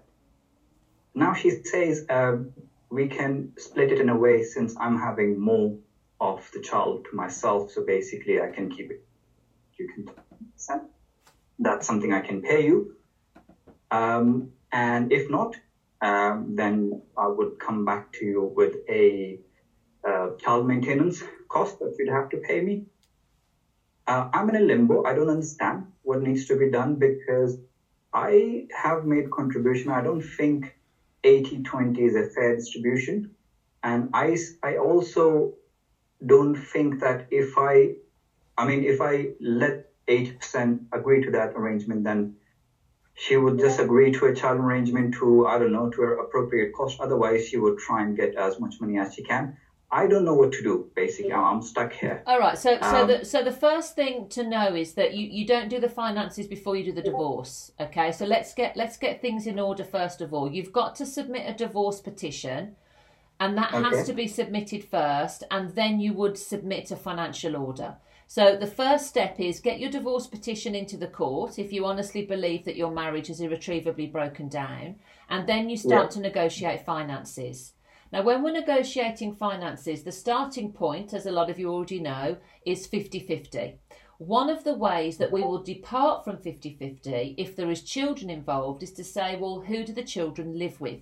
Now 1.14 1.32
she 1.34 1.50
says 1.64 2.02
um, 2.08 2.48
we 2.90 3.06
can 3.06 3.46
split 3.58 3.92
it 3.92 4.00
in 4.00 4.08
a 4.10 4.16
way 4.16 4.42
since 4.42 4.74
I'm 4.80 4.96
having 4.96 5.38
more 5.38 5.72
of 6.20 6.40
the 6.52 6.60
child 6.60 7.00
to 7.10 7.16
myself. 7.16 7.64
So 7.70 7.82
basically, 7.82 8.40
I 8.40 8.48
can 8.48 8.68
keep 8.68 8.90
it. 8.90 8.98
You 9.78 9.86
can. 9.94 10.04
send. 10.56 10.80
That's 11.58 11.86
something 11.86 12.12
I 12.12 12.20
can 12.20 12.40
pay 12.40 12.64
you. 12.64 12.86
Um, 13.90 14.46
and 14.72 15.08
if 15.10 15.28
not, 15.30 15.56
um, 16.00 16.54
then 16.56 16.92
I 17.16 17.26
would 17.26 17.50
come 17.58 17.84
back 17.84 18.04
to 18.14 18.24
you 18.24 18.52
with 18.54 18.74
a 18.88 19.38
uh, 20.06 20.28
child 20.40 20.64
maintenance 20.66 21.22
cost 21.48 21.78
that 21.80 21.92
you'd 21.98 22.08
have 22.08 22.28
to 22.30 22.38
pay 22.38 22.60
me. 22.60 22.80
Uh, 24.06 24.24
I'm 24.32 24.48
in 24.48 24.56
a 24.56 24.60
limbo. 24.60 25.02
I 25.04 25.12
don't 25.12 25.28
understand 25.28 25.84
what 26.02 26.20
needs 26.20 26.44
to 26.46 26.56
be 26.56 26.66
done 26.66 26.96
because 26.96 27.58
I 28.12 28.64
have 28.72 29.04
made 29.04 29.30
contribution. 29.30 29.90
I 29.90 30.00
don't 30.02 30.22
think 30.36 30.74
80-20 31.24 31.98
is 31.98 32.14
a 32.16 32.22
fair 32.22 32.52
distribution. 32.54 33.22
And 33.82 34.08
I, 34.12 34.36
I 34.62 34.76
also 34.76 35.50
don't 36.26 36.56
think 36.56 36.98
that 37.00 37.24
if 37.30 37.58
I, 37.58 37.92
I 38.56 38.64
mean, 38.64 38.82
if 38.82 39.00
I 39.00 39.28
let 39.40 39.74
80% 40.08 40.80
agree 40.92 41.20
to 41.20 41.30
that 41.32 41.52
arrangement, 41.54 42.04
then 42.04 42.28
she 43.24 43.36
would 43.36 43.58
just 43.58 43.80
agree 43.80 44.12
to 44.12 44.26
a 44.26 44.34
child 44.34 44.60
arrangement 44.60 45.14
to, 45.14 45.46
I 45.46 45.58
don't 45.58 45.72
know, 45.72 45.90
to 45.90 46.02
her 46.02 46.14
appropriate 46.20 46.72
cost. 46.72 47.00
Otherwise, 47.00 47.48
she 47.48 47.56
would 47.56 47.78
try 47.78 48.02
and 48.04 48.16
get 48.16 48.36
as 48.36 48.60
much 48.60 48.80
money 48.80 48.96
as 48.98 49.12
she 49.14 49.22
can. 49.24 49.56
I 49.90 50.06
don't 50.06 50.24
know 50.24 50.34
what 50.34 50.52
to 50.52 50.62
do. 50.62 50.74
Basically, 50.94 51.32
I'm 51.32 51.62
stuck 51.62 51.92
here. 51.92 52.22
All 52.26 52.38
right. 52.38 52.58
So, 52.58 52.78
so 52.80 53.02
Um, 53.02 53.08
the 53.08 53.24
so 53.24 53.42
the 53.42 53.56
first 53.66 53.96
thing 53.96 54.28
to 54.36 54.42
know 54.54 54.74
is 54.84 54.92
that 54.94 55.14
you, 55.14 55.26
you 55.26 55.46
don't 55.46 55.70
do 55.70 55.80
the 55.80 55.88
finances 55.88 56.46
before 56.46 56.76
you 56.76 56.84
do 56.84 56.92
the 56.92 57.02
divorce. 57.10 57.72
Okay. 57.80 58.12
So 58.12 58.24
let's 58.26 58.52
get 58.54 58.76
let's 58.76 58.98
get 58.98 59.22
things 59.22 59.46
in 59.46 59.58
order 59.58 59.84
first 59.84 60.20
of 60.20 60.34
all. 60.34 60.52
You've 60.52 60.74
got 60.80 60.94
to 60.96 61.06
submit 61.06 61.48
a 61.48 61.54
divorce 61.54 62.00
petition, 62.00 62.76
and 63.40 63.56
that 63.56 63.72
Okay. 63.72 63.82
has 63.96 64.06
to 64.06 64.12
be 64.12 64.28
submitted 64.28 64.84
first, 64.84 65.42
and 65.50 65.70
then 65.74 66.00
you 66.00 66.12
would 66.12 66.36
submit 66.36 66.90
a 66.90 66.96
financial 66.96 67.56
order. 67.56 67.96
So 68.30 68.56
the 68.56 68.66
first 68.66 69.06
step 69.06 69.40
is 69.40 69.58
get 69.58 69.80
your 69.80 69.90
divorce 69.90 70.26
petition 70.26 70.74
into 70.74 70.98
the 70.98 71.06
court 71.06 71.58
if 71.58 71.72
you 71.72 71.86
honestly 71.86 72.26
believe 72.26 72.66
that 72.66 72.76
your 72.76 72.90
marriage 72.90 73.30
is 73.30 73.40
irretrievably 73.40 74.08
broken 74.08 74.50
down, 74.50 74.96
and 75.30 75.48
then 75.48 75.70
you 75.70 75.78
start 75.78 76.10
Yeah. 76.10 76.14
to 76.16 76.20
negotiate 76.20 76.84
finances. 76.84 77.72
Now, 78.12 78.22
when 78.22 78.42
we're 78.42 78.52
negotiating 78.52 79.34
finances, 79.36 80.02
the 80.02 80.12
starting 80.12 80.72
point, 80.72 81.14
as 81.14 81.24
a 81.24 81.32
lot 81.32 81.48
of 81.48 81.58
you 81.58 81.72
already 81.72 82.00
know, 82.00 82.36
is 82.66 82.86
50 82.86 83.18
50. 83.18 83.78
One 84.18 84.50
of 84.50 84.62
the 84.62 84.74
ways 84.74 85.16
that 85.16 85.32
we 85.32 85.40
will 85.40 85.62
depart 85.62 86.22
from 86.22 86.36
50 86.36 86.74
50 86.74 87.34
if 87.38 87.56
there 87.56 87.70
is 87.70 87.82
children 87.82 88.28
involved 88.28 88.82
is 88.82 88.92
to 88.92 89.04
say, 89.04 89.36
well, 89.36 89.60
who 89.60 89.84
do 89.84 89.94
the 89.94 90.04
children 90.04 90.58
live 90.58 90.82
with? 90.82 91.00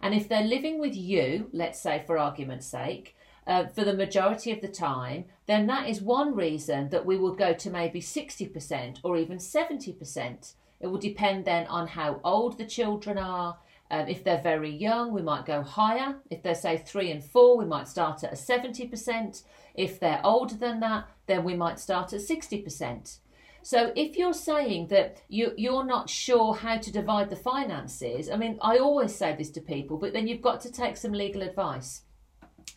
And 0.00 0.14
if 0.14 0.26
they're 0.26 0.42
living 0.42 0.80
with 0.80 0.96
you, 0.96 1.50
let's 1.52 1.80
say 1.82 2.02
for 2.06 2.16
argument's 2.16 2.66
sake, 2.66 3.14
uh, 3.46 3.66
for 3.66 3.84
the 3.84 3.94
majority 3.94 4.52
of 4.52 4.60
the 4.60 4.68
time, 4.68 5.24
then 5.46 5.66
that 5.66 5.88
is 5.88 6.00
one 6.00 6.34
reason 6.34 6.88
that 6.90 7.06
we 7.06 7.16
will 7.16 7.34
go 7.34 7.52
to 7.52 7.70
maybe 7.70 8.00
60% 8.00 8.98
or 9.02 9.16
even 9.16 9.38
70%. 9.38 10.54
It 10.80 10.86
will 10.86 10.98
depend 10.98 11.44
then 11.44 11.66
on 11.66 11.88
how 11.88 12.20
old 12.24 12.58
the 12.58 12.66
children 12.66 13.18
are. 13.18 13.58
Um, 13.90 14.08
if 14.08 14.24
they're 14.24 14.40
very 14.40 14.70
young, 14.70 15.12
we 15.12 15.22
might 15.22 15.44
go 15.44 15.62
higher. 15.62 16.16
If 16.30 16.42
they're, 16.42 16.54
say, 16.54 16.78
three 16.78 17.10
and 17.10 17.22
four, 17.22 17.58
we 17.58 17.64
might 17.64 17.88
start 17.88 18.24
at 18.24 18.32
a 18.32 18.36
70%. 18.36 19.42
If 19.74 20.00
they're 20.00 20.20
older 20.24 20.56
than 20.56 20.80
that, 20.80 21.08
then 21.26 21.44
we 21.44 21.54
might 21.54 21.78
start 21.78 22.12
at 22.12 22.20
60%. 22.20 23.18
So 23.62 23.92
if 23.94 24.16
you're 24.16 24.32
saying 24.32 24.88
that 24.88 25.22
you, 25.28 25.52
you're 25.56 25.84
not 25.84 26.10
sure 26.10 26.54
how 26.54 26.78
to 26.78 26.92
divide 26.92 27.30
the 27.30 27.36
finances, 27.36 28.28
I 28.28 28.36
mean, 28.36 28.58
I 28.60 28.78
always 28.78 29.14
say 29.14 29.36
this 29.36 29.50
to 29.50 29.60
people, 29.60 29.98
but 29.98 30.12
then 30.12 30.26
you've 30.26 30.42
got 30.42 30.60
to 30.62 30.72
take 30.72 30.96
some 30.96 31.12
legal 31.12 31.42
advice. 31.42 32.02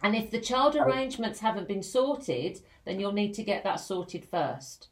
And 0.02 0.16
if 0.16 0.32
the 0.32 0.40
child 0.40 0.76
arrangements 0.76 1.40
haven't 1.40 1.68
been 1.68 1.84
sorted, 1.84 2.62
then 2.86 3.00
you'll 3.00 3.12
need 3.12 3.34
to 3.36 3.44
get 3.44 3.64
that 3.64 3.80
sorted 3.80 4.26
first. 4.26 4.90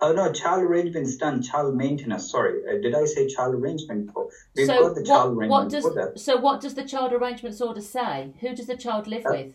Oh 0.00 0.12
no, 0.12 0.32
child 0.32 0.62
arrangements 0.62 1.16
done. 1.16 1.40
Child 1.42 1.76
maintenance. 1.76 2.30
Sorry, 2.30 2.60
uh, 2.68 2.80
did 2.82 2.94
I 2.94 3.04
say 3.06 3.26
child 3.26 3.54
arrangement? 3.54 4.12
For 4.12 4.28
we've 4.54 4.66
so 4.66 4.80
got 4.80 4.94
the 4.94 5.04
child 5.04 5.36
what, 5.36 5.48
what 5.48 5.60
arrangement 5.62 5.70
does 5.70 6.12
for 6.12 6.18
so 6.18 6.36
what 6.36 6.60
does 6.60 6.74
the 6.74 6.84
child 6.84 7.12
arrangements 7.12 7.60
order 7.60 7.80
say? 7.80 8.34
Who 8.40 8.54
does 8.54 8.66
the 8.66 8.76
child 8.76 9.06
live 9.06 9.24
Uh, 9.26 9.30
with? 9.30 9.54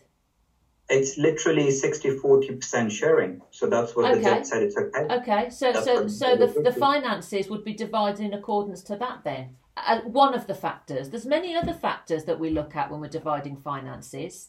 It's 0.88 1.16
literally 1.18 1.70
60 1.70 2.18
40 2.18 2.56
percent 2.56 2.90
sharing. 2.90 3.42
So 3.50 3.68
that's 3.68 3.94
what 3.94 4.10
the 4.10 4.18
Okay. 4.18 4.24
judge 4.24 4.44
said. 4.46 4.62
It's 4.64 4.76
okay. 4.76 5.04
Okay, 5.18 5.50
so 5.50 5.72
That's 5.72 5.84
so 5.84 6.08
so 6.08 6.36
the 6.36 6.46
the- 6.48 6.62
the 6.62 6.72
finances 6.72 7.48
would 7.48 7.62
be 7.62 7.74
divided 7.74 8.20
in 8.24 8.34
accordance 8.34 8.82
to 8.84 8.96
that 8.96 9.22
then. 9.22 9.56
Uh, 9.86 10.00
one 10.02 10.34
of 10.34 10.46
the 10.46 10.54
factors. 10.54 11.10
There's 11.10 11.26
many 11.26 11.54
other 11.54 11.72
factors 11.72 12.24
that 12.24 12.38
we 12.38 12.50
look 12.50 12.76
at 12.76 12.90
when 12.90 13.00
we're 13.00 13.08
dividing 13.08 13.56
finances. 13.56 14.48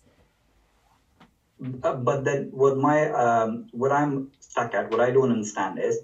Uh, 1.83 1.93
but 1.95 2.23
then 2.23 2.49
what 2.51 2.77
my 2.77 3.09
um, 3.11 3.67
what 3.71 3.91
I'm 3.91 4.31
stuck 4.39 4.73
at, 4.73 4.89
what 4.91 4.99
I 4.99 5.11
don't 5.11 5.31
understand 5.31 5.79
is 5.79 5.99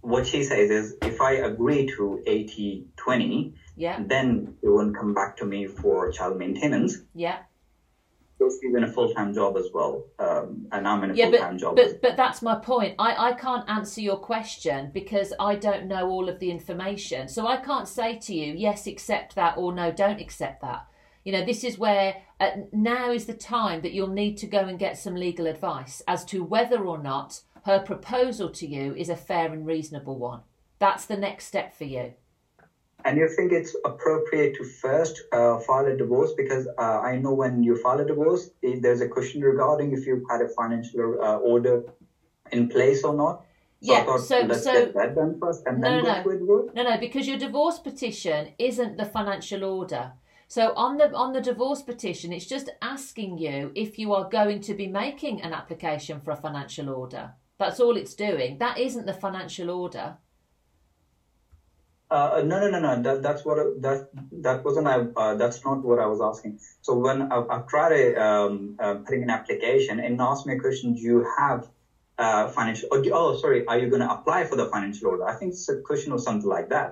what 0.00 0.26
she 0.26 0.42
says 0.42 0.70
is 0.70 0.94
if 1.02 1.20
I 1.20 1.32
agree 1.32 1.86
to 1.96 2.22
80 2.26 2.86
20, 2.96 3.54
Yeah, 3.76 4.02
then 4.06 4.56
they 4.62 4.68
won't 4.68 4.96
come 4.96 5.14
back 5.14 5.36
to 5.38 5.44
me 5.44 5.66
for 5.66 6.10
child 6.12 6.38
maintenance. 6.38 6.98
yeah. 7.14 7.38
She's 8.50 8.74
in 8.74 8.84
a 8.84 8.92
full 8.92 9.12
time 9.14 9.34
job 9.34 9.56
as 9.56 9.66
well, 9.72 10.04
um, 10.18 10.66
and 10.72 10.86
I'm 10.86 11.02
in 11.04 11.10
a 11.10 11.14
Yeah, 11.14 11.30
full 11.30 11.38
time 11.38 11.58
job. 11.58 11.76
but 11.76 12.00
but 12.02 12.16
that's 12.16 12.42
my 12.42 12.54
point. 12.56 12.94
I, 12.98 13.30
I 13.30 13.32
can't 13.32 13.68
answer 13.68 14.00
your 14.00 14.16
question 14.18 14.90
because 14.92 15.32
I 15.38 15.54
don't 15.56 15.86
know 15.86 16.08
all 16.08 16.28
of 16.28 16.38
the 16.38 16.50
information. 16.50 17.28
So 17.28 17.46
I 17.46 17.56
can't 17.58 17.88
say 17.88 18.18
to 18.20 18.34
you, 18.34 18.54
yes, 18.54 18.86
accept 18.86 19.34
that, 19.34 19.56
or 19.56 19.72
no, 19.72 19.90
don't 19.92 20.20
accept 20.20 20.62
that. 20.62 20.86
You 21.24 21.32
know, 21.32 21.44
this 21.44 21.64
is 21.64 21.78
where 21.78 22.16
uh, 22.38 22.50
now 22.72 23.10
is 23.10 23.24
the 23.26 23.34
time 23.34 23.80
that 23.82 23.92
you'll 23.92 24.08
need 24.08 24.36
to 24.38 24.46
go 24.46 24.58
and 24.60 24.78
get 24.78 24.98
some 24.98 25.14
legal 25.14 25.46
advice 25.46 26.02
as 26.06 26.24
to 26.26 26.44
whether 26.44 26.84
or 26.84 26.98
not 26.98 27.40
her 27.64 27.80
proposal 27.80 28.50
to 28.50 28.66
you 28.66 28.94
is 28.94 29.08
a 29.08 29.16
fair 29.16 29.50
and 29.52 29.66
reasonable 29.66 30.18
one. 30.18 30.40
That's 30.78 31.06
the 31.06 31.16
next 31.16 31.46
step 31.46 31.74
for 31.74 31.84
you. 31.84 32.12
And 33.06 33.18
you 33.18 33.28
think 33.28 33.52
it's 33.52 33.76
appropriate 33.84 34.54
to 34.56 34.64
first 34.64 35.22
uh, 35.32 35.58
file 35.58 35.86
a 35.86 35.96
divorce 35.96 36.32
because 36.36 36.66
uh, 36.78 37.00
I 37.00 37.16
know 37.16 37.34
when 37.34 37.62
you 37.62 37.76
file 37.76 38.00
a 38.00 38.04
divorce, 38.06 38.50
there's 38.62 39.02
a 39.02 39.08
question 39.08 39.42
regarding 39.42 39.92
if 39.92 40.06
you've 40.06 40.22
had 40.30 40.40
a 40.40 40.48
financial 40.48 41.18
uh, 41.22 41.36
order 41.36 41.84
in 42.50 42.68
place 42.68 43.04
or 43.04 43.14
not. 43.14 43.44
So 43.82 43.92
Yeah, 43.92 44.04
thought 44.04 44.20
so- 44.20 44.40
let's 44.40 44.64
so- 44.64 44.72
get 44.72 44.94
that 44.94 45.14
done 45.14 45.38
first 45.38 45.66
and 45.66 45.80
No, 45.80 45.88
then 46.02 46.04
no, 46.04 46.22
go 46.24 46.30
no. 46.32 46.70
No, 46.74 46.82
no, 46.90 46.96
because 46.98 47.28
your 47.28 47.36
divorce 47.38 47.78
petition 47.78 48.54
isn't 48.58 48.96
the 48.96 49.04
financial 49.04 49.64
order. 49.64 50.12
So 50.48 50.72
on 50.74 50.96
the 50.98 51.12
on 51.14 51.32
the 51.34 51.40
divorce 51.42 51.82
petition, 51.82 52.32
it's 52.32 52.46
just 52.46 52.70
asking 52.80 53.38
you 53.38 53.72
if 53.74 53.98
you 53.98 54.14
are 54.14 54.28
going 54.30 54.60
to 54.62 54.74
be 54.74 54.86
making 54.86 55.42
an 55.42 55.52
application 55.52 56.20
for 56.20 56.30
a 56.30 56.36
financial 56.36 56.88
order. 56.90 57.32
That's 57.58 57.80
all 57.80 57.96
it's 57.96 58.14
doing. 58.14 58.58
That 58.58 58.78
isn't 58.78 59.06
the 59.06 59.12
financial 59.26 59.70
order. 59.70 60.16
Uh, 62.14 62.42
no, 62.50 62.56
no, 62.60 62.68
no, 62.74 62.78
no. 62.78 63.02
That, 63.02 63.22
that's 63.22 63.44
what 63.44 63.58
that 63.82 64.08
that 64.46 64.64
wasn't. 64.64 64.86
I. 64.86 64.96
Uh, 65.22 65.34
that's 65.34 65.64
not 65.64 65.78
what 65.88 65.98
I 65.98 66.06
was 66.06 66.20
asking. 66.30 66.60
So 66.80 66.90
when 67.04 67.22
I've, 67.32 67.46
I've 67.50 67.66
tried 67.66 67.92
a, 67.92 68.04
um, 68.26 68.76
uh, 68.78 68.94
putting 69.04 69.24
an 69.24 69.30
application 69.30 69.98
and 69.98 70.20
asked 70.20 70.46
me 70.46 70.54
a 70.54 70.60
question, 70.60 70.94
do 70.94 71.00
you 71.00 71.26
have 71.38 71.66
uh, 72.16 72.46
financial? 72.56 72.88
Oh, 72.92 73.02
do, 73.02 73.10
oh, 73.12 73.36
sorry. 73.36 73.66
Are 73.66 73.78
you 73.80 73.88
going 73.88 74.04
to 74.06 74.12
apply 74.16 74.44
for 74.44 74.54
the 74.54 74.66
financial 74.66 75.08
order? 75.08 75.26
I 75.26 75.34
think 75.38 75.54
it's 75.54 75.68
a 75.68 75.80
question 75.80 76.12
or 76.12 76.20
something 76.20 76.48
like 76.48 76.68
that. 76.68 76.90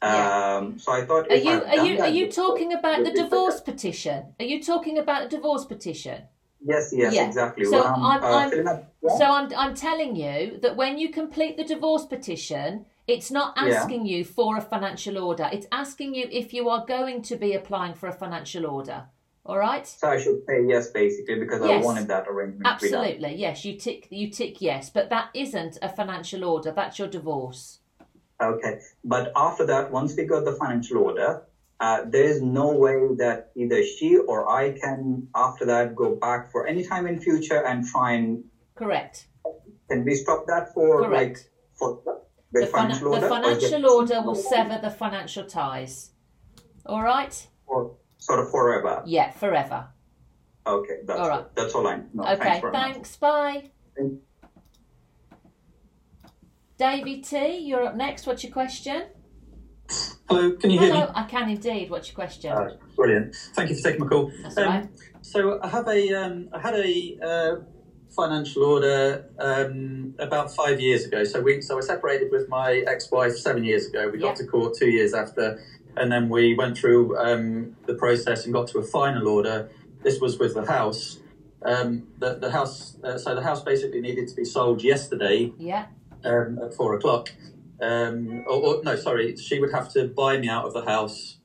Um, 0.00 0.78
so 0.78 0.92
I 0.92 1.04
thought. 1.04 1.28
Are 1.32 1.36
you 1.36 1.56
are 1.74 1.84
you 1.86 2.00
are 2.00 2.14
you 2.18 2.26
before, 2.26 2.50
talking 2.50 2.72
about 2.74 3.02
the 3.02 3.10
divorce 3.10 3.60
petition? 3.60 4.34
Are 4.38 4.44
you 4.52 4.62
talking 4.62 4.98
about 4.98 5.20
the 5.24 5.36
divorce 5.36 5.64
petition? 5.64 6.22
Yes, 6.64 6.92
yes, 6.92 7.12
Yeah. 7.12 7.26
exactly. 7.26 7.64
So 7.64 7.82
When 7.82 7.86
I'm, 7.86 8.04
I'm, 8.04 8.22
uh, 8.22 8.26
I'm 8.36 8.80
yeah. 9.02 9.18
so 9.18 9.24
I'm 9.24 9.52
I'm 9.56 9.74
telling 9.74 10.14
you 10.14 10.58
that 10.62 10.76
when 10.76 10.98
you 10.98 11.08
complete 11.10 11.56
the 11.56 11.64
divorce 11.64 12.06
petition, 12.06 12.86
it's 13.08 13.30
not 13.30 13.56
Yeah. 13.56 13.72
asking 13.74 14.06
you 14.06 14.24
for 14.24 14.58
a 14.58 14.60
financial 14.60 15.18
order. 15.18 15.48
It's 15.50 15.66
asking 15.72 16.14
you 16.14 16.28
if 16.30 16.52
you 16.52 16.68
are 16.68 16.84
going 16.86 17.22
to 17.22 17.36
be 17.36 17.54
applying 17.54 17.94
for 17.94 18.08
a 18.08 18.12
financial 18.12 18.66
order. 18.66 19.06
All 19.46 19.58
right? 19.58 19.86
So 19.86 20.08
I 20.08 20.18
should 20.18 20.44
say 20.46 20.66
yes, 20.66 20.90
basically, 20.90 21.36
because 21.40 21.62
I 21.62 21.78
wanted 21.78 22.06
that 22.08 22.28
arrangement. 22.28 22.66
Absolutely. 22.66 23.34
Yes, 23.34 23.64
you 23.64 23.78
tick 23.78 24.06
you 24.10 24.28
tick 24.30 24.60
yes, 24.60 24.90
but 24.90 25.08
that 25.08 25.30
isn't 25.32 25.78
a 25.80 25.88
financial 25.88 26.44
order. 26.44 26.70
That's 26.70 26.98
your 26.98 27.08
divorce. 27.08 27.78
Okay, 28.40 28.80
but 29.02 29.32
after 29.34 29.64
that, 29.66 29.90
once 29.90 30.14
we 30.16 30.24
got 30.24 30.44
the 30.44 30.52
financial 30.52 30.98
order, 30.98 31.42
uh, 31.80 32.04
there 32.06 32.24
is 32.24 32.42
no 32.42 32.68
way 32.84 33.08
that 33.16 33.50
either 33.56 33.82
she 33.82 34.18
or 34.18 34.48
I 34.48 34.78
can, 34.78 35.28
after 35.34 35.64
that, 35.64 35.96
go 35.96 36.14
back 36.14 36.52
for 36.52 36.66
any 36.66 36.84
time 36.84 37.06
in 37.06 37.18
future 37.18 37.64
and 37.64 37.86
try 37.86 38.12
and. 38.12 38.44
Correct. 38.74 39.26
Can 39.90 40.04
we 40.04 40.14
stop 40.14 40.46
that 40.46 40.74
for 40.74 41.04
Correct. 41.04 41.12
like 41.12 41.50
for 41.74 42.02
the, 42.52 42.60
The, 42.60 42.66
fin- 42.66 42.72
financial 42.74 43.10
the 43.10 43.16
order? 43.16 43.26
or 43.26 43.28
financial 43.28 43.90
order 43.90 44.22
will 44.22 44.34
sever 44.34 44.78
the 44.80 44.90
financial 44.90 45.44
ties. 45.44 46.10
All 46.86 47.02
right? 47.02 47.46
or 47.66 47.96
sort 48.16 48.40
of 48.40 48.50
forever. 48.50 49.02
Yeah, 49.06 49.30
forever. 49.32 49.88
Okay, 50.66 50.98
that's 51.06 51.20
All 51.20 51.28
right. 51.28 51.54
that's 51.54 51.74
all 51.74 51.86
I 51.86 51.96
know. 52.14 52.24
okay, 52.24 52.60
thanks 52.60 52.68
thanks. 52.72 53.16
Bye. 53.16 53.70
Thank- 53.96 54.20
Davy 56.78 57.20
T, 57.20 57.58
you're 57.58 57.84
up 57.84 57.96
next. 57.96 58.26
What's 58.26 58.42
your 58.44 58.52
question? 58.52 59.04
Hello, 60.28 60.52
can 60.52 60.70
you 60.70 60.78
hear 60.78 60.92
Hello, 60.92 61.06
me? 61.06 61.12
I 61.14 61.22
can 61.24 61.50
indeed. 61.50 61.90
What's 61.90 62.08
your 62.08 62.14
question? 62.14 62.52
Uh, 62.52 62.70
brilliant. 62.94 63.34
Thank 63.54 63.70
you 63.70 63.76
for 63.76 63.82
taking 63.82 64.00
my 64.00 64.06
call. 64.06 64.30
That's 64.42 64.56
all 64.58 64.64
right. 64.64 64.88
So 65.22 65.58
I 65.62 65.68
have 65.68 65.88
a, 65.88 66.12
um, 66.14 66.48
I 66.52 66.60
had 66.60 66.74
a 66.74 67.18
uh, 67.22 67.56
financial 68.10 68.64
order 68.64 69.24
um, 69.38 70.14
about 70.18 70.52
five 70.52 70.80
years 70.80 71.04
ago. 71.04 71.24
So 71.24 71.40
we, 71.40 71.60
so 71.60 71.78
I 71.78 71.80
separated 71.80 72.30
with 72.30 72.48
my 72.48 72.82
ex-wife 72.86 73.36
seven 73.36 73.64
years 73.64 73.86
ago. 73.86 74.08
We 74.08 74.18
got 74.18 74.36
to 74.36 74.46
court 74.46 74.74
two 74.78 74.88
years 74.90 75.14
after, 75.14 75.60
and 75.96 76.10
then 76.10 76.28
we 76.28 76.54
went 76.54 76.76
through 76.78 77.16
um, 77.18 77.76
the 77.86 77.94
process 77.94 78.44
and 78.44 78.52
got 78.52 78.68
to 78.68 78.78
a 78.78 78.82
final 78.82 79.28
order. 79.28 79.68
This 80.02 80.20
was 80.20 80.38
with 80.38 80.54
the 80.54 80.64
house. 80.66 81.20
Um, 81.62 82.06
the, 82.18 82.34
the 82.34 82.50
house, 82.50 82.96
uh, 83.02 83.18
so 83.18 83.34
the 83.34 83.42
house 83.42 83.62
basically 83.62 84.00
needed 84.00 84.28
to 84.28 84.34
be 84.34 84.44
sold 84.44 84.82
yesterday 84.82 85.52
Yeah. 85.58 85.86
um, 86.24 86.58
at 86.62 86.72
four 86.74 86.94
o'clock. 86.94 87.30
Um, 87.80 88.44
or, 88.46 88.76
or 88.76 88.82
no, 88.84 88.96
sorry, 88.96 89.36
she 89.36 89.58
would 89.60 89.72
have 89.72 89.92
to 89.92 90.06
buy 90.06 90.38
me 90.38 90.48
out 90.48 90.64
of 90.66 90.72
the 90.72 90.84
house 90.84 91.38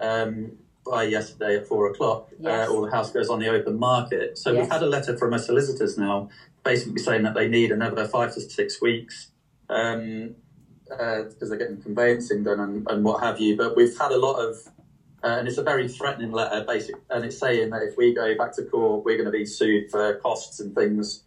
um, 0.00 0.58
by 0.88 1.04
yesterday 1.04 1.56
at 1.56 1.66
four 1.66 1.86
o'clock, 1.86 2.28
Yes. 2.38 2.68
uh, 2.68 2.72
or 2.72 2.86
the 2.86 2.90
house 2.96 3.10
goes 3.10 3.28
on 3.28 3.38
the 3.38 3.48
open 3.48 3.78
market. 3.78 4.38
So 4.38 4.50
Yes. 4.52 4.62
we've 4.62 4.70
had 4.72 4.82
a 4.82 4.86
letter 4.86 5.16
from 5.16 5.32
our 5.32 5.38
solicitors 5.38 5.96
now, 5.98 6.28
basically 6.64 7.00
saying 7.00 7.22
that 7.22 7.34
they 7.34 7.48
need 7.48 7.70
another 7.70 8.04
five 8.04 8.32
to 8.34 8.40
six 8.40 8.80
weeks 8.80 9.30
um, 9.68 10.34
uh, 10.90 11.22
because 11.24 11.50
they're 11.50 11.58
getting 11.58 11.80
conveyancing 11.80 12.42
done 12.42 12.60
and, 12.60 12.86
and 12.90 13.04
what 13.04 13.22
have 13.22 13.38
you. 13.38 13.56
But 13.56 13.76
we've 13.76 13.96
had 13.98 14.10
a 14.12 14.18
lot 14.18 14.36
of, 14.36 14.56
uh, 15.22 15.26
and 15.38 15.48
it's 15.48 15.58
a 15.58 15.62
very 15.62 15.88
threatening 15.88 16.32
letter, 16.32 16.64
basic, 16.66 16.96
and 17.10 17.24
it's 17.24 17.38
saying 17.38 17.70
that 17.70 17.82
if 17.82 17.96
we 17.96 18.14
go 18.14 18.34
back 18.36 18.52
to 18.54 18.62
court, 18.64 19.04
we're 19.04 19.16
going 19.16 19.26
to 19.26 19.30
be 19.32 19.44
sued 19.44 19.90
for 19.90 20.14
costs 20.14 20.58
and 20.60 20.74
things. 20.74 21.22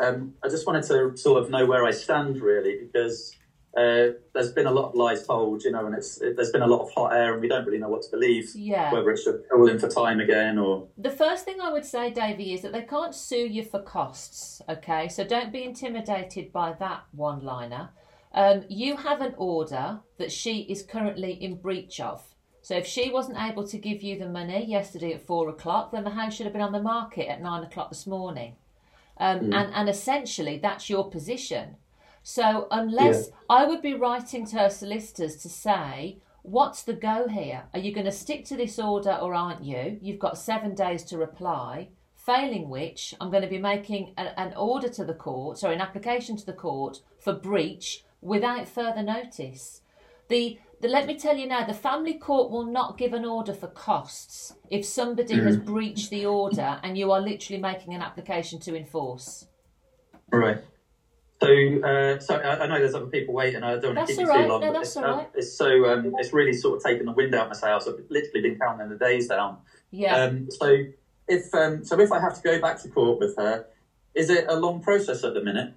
Um, 0.00 0.34
I 0.42 0.48
just 0.48 0.66
wanted 0.66 0.82
to 0.84 1.16
sort 1.16 1.40
of 1.42 1.50
know 1.50 1.66
where 1.66 1.84
I 1.84 1.92
stand 1.92 2.40
really 2.40 2.76
because 2.80 3.36
uh, 3.76 4.12
there's 4.32 4.52
been 4.52 4.66
a 4.66 4.70
lot 4.70 4.88
of 4.90 4.94
lies 4.94 5.26
told, 5.26 5.62
you 5.64 5.70
know, 5.72 5.86
and 5.86 5.94
it's 5.94 6.20
it, 6.20 6.36
there's 6.36 6.50
been 6.50 6.62
a 6.62 6.66
lot 6.66 6.82
of 6.82 6.90
hot 6.92 7.12
air, 7.12 7.32
and 7.32 7.42
we 7.42 7.48
don't 7.48 7.64
really 7.66 7.78
know 7.78 7.88
what 7.88 8.02
to 8.02 8.10
believe. 8.10 8.50
Yeah. 8.54 8.92
Whether 8.92 9.10
it's 9.10 9.22
should 9.22 9.42
call 9.50 9.68
in 9.68 9.78
for 9.78 9.88
time 9.88 10.20
again 10.20 10.58
or 10.58 10.88
The 10.98 11.10
first 11.10 11.44
thing 11.44 11.60
I 11.60 11.72
would 11.72 11.84
say, 11.84 12.10
Davey, 12.10 12.54
is 12.54 12.62
that 12.62 12.72
they 12.72 12.82
can't 12.82 13.14
sue 13.14 13.46
you 13.46 13.64
for 13.64 13.80
costs, 13.82 14.62
okay? 14.68 15.08
So 15.08 15.24
don't 15.24 15.52
be 15.52 15.64
intimidated 15.64 16.52
by 16.52 16.74
that 16.78 17.04
one 17.12 17.44
liner. 17.44 17.90
Um, 18.32 18.64
you 18.68 18.96
have 18.96 19.20
an 19.20 19.34
order 19.36 20.00
that 20.18 20.32
she 20.32 20.62
is 20.62 20.82
currently 20.82 21.32
in 21.32 21.54
breach 21.56 22.00
of. 22.00 22.22
So 22.62 22.74
if 22.76 22.86
she 22.86 23.10
wasn't 23.10 23.38
able 23.38 23.66
to 23.68 23.78
give 23.78 24.02
you 24.02 24.18
the 24.18 24.28
money 24.28 24.64
yesterday 24.66 25.12
at 25.12 25.26
four 25.26 25.48
o'clock, 25.50 25.92
then 25.92 26.02
the 26.04 26.10
house 26.10 26.34
should 26.34 26.46
have 26.46 26.52
been 26.52 26.62
on 26.62 26.72
the 26.72 26.82
market 26.82 27.28
at 27.28 27.42
nine 27.42 27.62
o'clock 27.62 27.90
this 27.90 28.06
morning. 28.06 28.56
Um, 29.18 29.40
Mm. 29.40 29.54
and, 29.54 29.74
and 29.74 29.88
essentially, 29.88 30.58
that's 30.58 30.90
your 30.90 31.08
position. 31.08 31.76
So 32.26 32.66
unless 32.70 33.28
I 33.50 33.66
would 33.66 33.82
be 33.82 33.92
writing 33.92 34.46
to 34.46 34.56
her 34.56 34.70
solicitors 34.70 35.36
to 35.42 35.48
say, 35.50 36.16
what's 36.42 36.82
the 36.82 36.94
go 36.94 37.28
here? 37.28 37.64
Are 37.74 37.78
you 37.78 37.92
going 37.92 38.06
to 38.06 38.12
stick 38.12 38.46
to 38.46 38.56
this 38.56 38.78
order 38.78 39.12
or 39.12 39.34
aren't 39.34 39.62
you? 39.62 39.98
You've 40.00 40.18
got 40.18 40.38
seven 40.38 40.74
days 40.74 41.04
to 41.04 41.18
reply. 41.18 41.88
Failing 42.16 42.70
which, 42.70 43.14
I'm 43.20 43.30
going 43.30 43.42
to 43.42 43.48
be 43.48 43.58
making 43.58 44.14
a, 44.16 44.40
an 44.40 44.54
order 44.56 44.88
to 44.88 45.04
the 45.04 45.12
court, 45.12 45.58
sorry, 45.58 45.74
an 45.74 45.82
application 45.82 46.34
to 46.38 46.46
the 46.46 46.54
court 46.54 47.02
for 47.20 47.34
breach 47.34 48.04
without 48.22 48.66
further 48.66 49.02
notice. 49.02 49.82
The, 50.28 50.58
the 50.80 50.88
let 50.88 51.06
me 51.06 51.18
tell 51.18 51.36
you 51.36 51.46
now, 51.46 51.66
the 51.66 51.74
family 51.74 52.14
court 52.14 52.50
will 52.50 52.64
not 52.64 52.96
give 52.96 53.12
an 53.12 53.26
order 53.26 53.52
for 53.52 53.66
costs 53.66 54.54
if 54.70 54.86
somebody 54.86 55.34
has 55.34 55.58
Mm. 55.58 55.66
breached 55.66 56.08
the 56.08 56.24
order 56.24 56.80
and 56.82 56.96
you 56.96 57.12
are 57.12 57.20
literally 57.20 57.60
making 57.60 57.92
an 57.92 58.00
application 58.00 58.58
to 58.60 58.74
enforce. 58.74 59.46
right. 60.32 60.64
So, 61.42 61.48
uh, 61.82 62.18
so 62.20 62.36
I, 62.36 62.62
I 62.62 62.66
know 62.66 62.78
there's 62.78 62.94
other 62.94 63.06
people 63.06 63.34
waiting. 63.34 63.62
I 63.62 63.76
don't 63.76 63.94
want 63.94 64.08
to 64.08 64.14
keep 64.14 64.22
you 64.22 64.28
right. 64.28 64.44
too 64.44 64.48
long. 64.48 64.60
No, 64.60 64.72
that's 64.72 64.88
it's, 64.88 64.96
all 64.96 65.04
um, 65.04 65.26
it's 65.34 65.56
so 65.56 65.92
um, 65.92 66.14
it's 66.18 66.32
really 66.32 66.52
sort 66.52 66.76
of 66.76 66.82
taken 66.82 67.06
the 67.06 67.12
wind 67.12 67.34
out 67.34 67.42
of 67.42 67.48
my 67.48 67.54
sails. 67.54 67.88
I've 67.88 68.02
literally 68.08 68.40
been 68.40 68.58
counting 68.58 68.88
the 68.88 68.96
days 68.96 69.28
down. 69.28 69.58
Yeah. 69.90 70.16
Um, 70.16 70.48
so 70.50 70.84
if 71.28 71.54
um, 71.54 71.84
so, 71.84 71.98
if 72.00 72.12
I 72.12 72.20
have 72.20 72.34
to 72.36 72.42
go 72.42 72.60
back 72.60 72.80
to 72.82 72.88
court 72.88 73.18
with 73.18 73.36
her, 73.36 73.66
is 74.14 74.30
it 74.30 74.46
a 74.48 74.56
long 74.56 74.80
process 74.80 75.24
at 75.24 75.34
the 75.34 75.42
minute? 75.42 75.74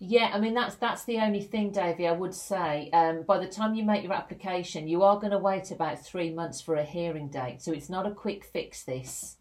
Yeah, 0.00 0.30
I 0.32 0.38
mean 0.38 0.54
that's 0.54 0.76
that's 0.76 1.04
the 1.04 1.18
only 1.18 1.42
thing, 1.42 1.72
Davey. 1.72 2.06
I 2.06 2.12
would 2.12 2.34
say 2.34 2.88
um, 2.92 3.22
by 3.22 3.38
the 3.38 3.48
time 3.48 3.74
you 3.74 3.84
make 3.84 4.04
your 4.04 4.12
application, 4.12 4.86
you 4.86 5.02
are 5.02 5.18
going 5.18 5.32
to 5.32 5.38
wait 5.38 5.70
about 5.70 6.04
three 6.04 6.30
months 6.30 6.60
for 6.60 6.76
a 6.76 6.84
hearing 6.84 7.28
date. 7.28 7.62
So 7.62 7.72
it's 7.72 7.88
not 7.88 8.06
a 8.06 8.12
quick 8.12 8.44
fix. 8.44 8.84
This. 8.84 9.37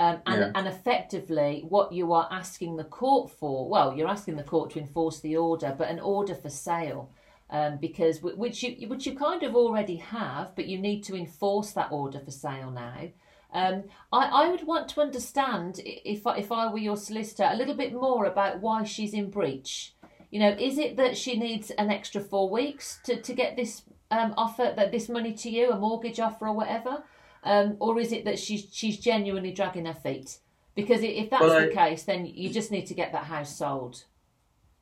Um, 0.00 0.22
and, 0.24 0.40
Yeah. 0.40 0.52
and 0.54 0.66
effectively, 0.66 1.62
what 1.68 1.92
you 1.92 2.14
are 2.14 2.26
asking 2.30 2.76
the 2.76 2.84
court 2.84 3.30
for, 3.30 3.68
well, 3.68 3.94
you're 3.94 4.08
asking 4.08 4.36
the 4.36 4.50
court 4.54 4.70
to 4.70 4.78
enforce 4.78 5.20
the 5.20 5.36
order, 5.36 5.74
but 5.76 5.90
an 5.90 6.00
order 6.00 6.34
for 6.34 6.48
sale, 6.48 7.10
um, 7.50 7.76
because 7.76 8.22
which 8.22 8.62
you 8.62 8.88
which 8.88 9.06
you 9.06 9.14
kind 9.14 9.42
of 9.42 9.54
already 9.54 9.96
have, 9.96 10.56
but 10.56 10.66
you 10.66 10.78
need 10.78 11.02
to 11.02 11.14
enforce 11.14 11.72
that 11.72 11.92
order 11.92 12.18
for 12.18 12.30
sale 12.30 12.70
now. 12.70 13.10
Um, 13.52 13.84
I, 14.10 14.22
I 14.42 14.48
would 14.48 14.66
want 14.66 14.88
to 14.90 15.02
understand 15.02 15.80
if 15.84 16.26
I, 16.26 16.38
if 16.38 16.50
I 16.50 16.72
were 16.72 16.78
your 16.78 16.96
solicitor 16.96 17.48
a 17.50 17.56
little 17.56 17.74
bit 17.74 17.92
more 17.92 18.24
about 18.24 18.60
why 18.60 18.84
she's 18.84 19.12
in 19.12 19.28
breach. 19.28 19.94
You 20.30 20.40
know, 20.40 20.56
is 20.58 20.78
it 20.78 20.96
that 20.96 21.16
she 21.16 21.36
needs 21.36 21.70
an 21.72 21.90
extra 21.90 22.22
four 22.22 22.48
weeks 22.48 23.00
to, 23.04 23.20
to 23.20 23.34
get 23.34 23.56
this 23.56 23.82
um, 24.10 24.32
offer, 24.36 24.72
that 24.76 24.92
this 24.92 25.08
money 25.08 25.34
to 25.34 25.50
you, 25.50 25.72
a 25.72 25.78
mortgage 25.78 26.20
offer 26.20 26.46
or 26.46 26.54
whatever, 26.54 27.02
um, 27.44 27.76
or 27.80 27.98
is 27.98 28.12
it 28.12 28.24
that 28.24 28.38
she's 28.38 28.66
she's 28.72 28.98
genuinely 28.98 29.52
dragging 29.52 29.86
her 29.86 29.94
feet? 29.94 30.38
Because 30.74 31.02
if 31.02 31.30
that's 31.30 31.42
Well, 31.42 31.60
the 31.60 31.70
I- 31.70 31.88
case, 31.90 32.04
then 32.04 32.26
you 32.26 32.50
just 32.50 32.70
need 32.70 32.86
to 32.86 32.94
get 32.94 33.12
that 33.12 33.24
house 33.24 33.56
sold. 33.56 34.04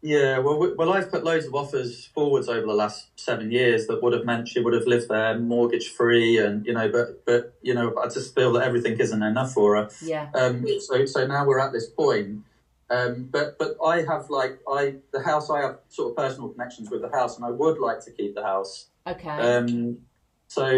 Yeah, 0.01 0.39
well, 0.39 0.59
we- 0.61 0.75
well, 0.75 0.93
I've 0.93 1.11
put 1.11 1.25
loads 1.25 1.47
of 1.47 1.55
offers 1.57 2.07
forwards 2.07 2.49
over 2.49 2.65
the 2.65 2.73
last 2.73 3.09
seven 3.19 3.51
years 3.51 3.89
that 3.89 4.01
would 4.01 4.13
have 4.13 4.25
meant 4.25 4.47
she 4.47 4.61
would 4.61 4.73
have 4.75 4.87
lived 4.87 5.09
there 5.09 5.37
mortgage 5.39 5.89
free, 5.89 6.39
and 6.39 6.65
you 6.67 6.73
know, 6.73 6.89
but 6.89 7.25
but 7.25 7.55
you 7.63 7.75
know, 7.75 7.97
I 7.99 8.09
just 8.09 8.35
feel 8.35 8.53
that 8.53 8.63
everything 8.65 8.99
isn't 8.99 9.23
enough 9.23 9.53
for 9.53 9.75
her. 9.77 9.91
Yeah. 10.03 10.29
Um, 10.35 10.65
so 10.81 11.05
so 11.05 11.27
now 11.27 11.45
we're 11.47 11.59
at 11.59 11.73
this 11.73 11.89
point. 11.89 12.43
Um, 12.91 13.29
but 13.31 13.59
but 13.59 13.77
I 13.85 14.03
have 14.03 14.31
like 14.31 14.61
I 14.69 14.95
the 15.13 15.21
house 15.21 15.51
I 15.51 15.63
have 15.63 15.79
sort 15.89 16.11
of 16.11 16.17
personal 16.17 16.49
connections 16.51 16.91
with 16.91 17.03
the 17.03 17.11
house, 17.11 17.37
and 17.37 17.45
I 17.45 17.51
would 17.51 17.79
like 17.81 18.01
to 18.05 18.13
keep 18.13 18.35
the 18.37 18.43
house. 18.45 18.87
Okay. 19.07 19.29
Um, 19.31 19.99
so 20.47 20.69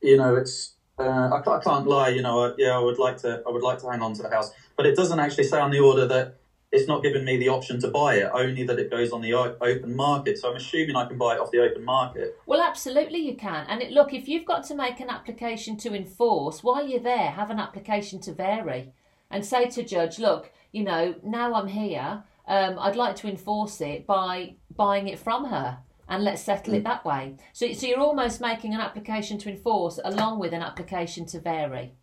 you 0.00 0.16
know, 0.16 0.36
it's 0.36 0.74
uh, 1.00 1.42
I, 1.46 1.56
I 1.56 1.60
can't 1.60 1.86
lie. 1.86 2.08
You 2.08 2.22
know, 2.22 2.46
I, 2.46 2.52
yeah, 2.58 2.76
I 2.76 2.78
would 2.78 2.98
like 2.98 3.16
to 3.18 3.42
I 3.46 3.50
would 3.50 3.62
like 3.62 3.78
to 3.80 3.90
hang 3.90 4.02
on 4.02 4.14
to 4.14 4.22
the 4.22 4.30
house, 4.30 4.52
but 4.76 4.86
it 4.86 4.96
doesn't 4.96 5.18
actually 5.18 5.44
say 5.44 5.58
on 5.58 5.70
the 5.70 5.80
order 5.80 6.06
that 6.06 6.36
it's 6.72 6.86
not 6.86 7.02
giving 7.02 7.24
me 7.24 7.36
the 7.36 7.48
option 7.48 7.80
to 7.80 7.88
buy 7.88 8.16
it. 8.16 8.30
Only 8.32 8.62
that 8.64 8.78
it 8.78 8.90
goes 8.90 9.10
on 9.10 9.22
the 9.22 9.34
open 9.34 9.96
market. 9.96 10.38
So 10.38 10.50
I'm 10.50 10.56
assuming 10.56 10.94
I 10.94 11.06
can 11.06 11.18
buy 11.18 11.34
it 11.34 11.40
off 11.40 11.50
the 11.50 11.60
open 11.60 11.84
market. 11.84 12.36
Well, 12.46 12.60
absolutely, 12.60 13.18
you 13.18 13.34
can. 13.34 13.66
And 13.68 13.82
it, 13.82 13.90
look, 13.90 14.14
if 14.14 14.28
you've 14.28 14.44
got 14.44 14.64
to 14.66 14.74
make 14.76 15.00
an 15.00 15.10
application 15.10 15.76
to 15.78 15.94
enforce, 15.94 16.62
while 16.62 16.86
you're 16.86 17.00
there, 17.00 17.32
have 17.32 17.50
an 17.50 17.58
application 17.58 18.20
to 18.20 18.32
vary 18.32 18.92
and 19.30 19.44
say 19.44 19.68
to 19.70 19.82
judge, 19.82 20.18
look, 20.18 20.52
you 20.70 20.84
know, 20.84 21.16
now 21.24 21.54
I'm 21.54 21.66
here, 21.66 22.22
um, 22.46 22.78
I'd 22.78 22.96
like 22.96 23.16
to 23.16 23.28
enforce 23.28 23.80
it 23.80 24.06
by 24.06 24.54
buying 24.76 25.08
it 25.08 25.18
from 25.18 25.46
her 25.46 25.78
and 26.10 26.24
let's 26.24 26.42
settle 26.42 26.74
it 26.74 26.82
that 26.84 27.04
way. 27.04 27.36
So, 27.52 27.72
so 27.72 27.86
you're 27.86 28.00
almost 28.00 28.40
making 28.40 28.74
an 28.74 28.80
application 28.80 29.38
to 29.38 29.48
enforce 29.48 30.00
along 30.04 30.40
with 30.40 30.52
an 30.52 30.60
application 30.60 31.24
to 31.26 31.40
vary. 31.40 31.94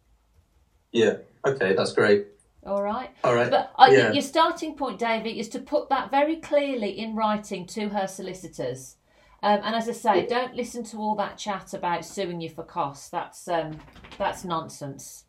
Yeah. 0.93 1.18
Okay, 1.45 1.76
that's 1.76 1.91
great. 1.91 2.28
All 2.66 2.82
right. 2.82 3.10
All 3.24 3.36
right. 3.36 3.51
But 3.51 3.72
I 3.78 3.89
Yeah. 3.89 4.12
your 4.14 4.22
starting 4.22 4.76
point, 4.76 4.97
David, 4.97 5.36
is 5.38 5.49
to 5.49 5.60
put 5.60 5.89
that 5.89 6.10
very 6.10 6.38
clearly 6.38 6.97
in 6.97 7.16
writing 7.16 7.68
to 7.68 7.89
her 7.89 8.08
solicitors. 8.08 8.95
Um, 9.43 9.60
and 9.64 9.76
as 9.76 9.88
I 9.88 9.91
say, 9.91 10.26
don't 10.26 10.55
listen 10.55 10.84
to 10.86 10.97
all 10.97 11.16
that 11.16 11.38
chat 11.38 11.74
about 11.74 12.03
suing 12.05 12.41
you 12.41 12.49
for 12.49 12.64
costs. 12.64 13.10
That's 13.10 13.47
um, 13.47 13.80
that's 14.18 14.43
nonsense. 14.45 15.26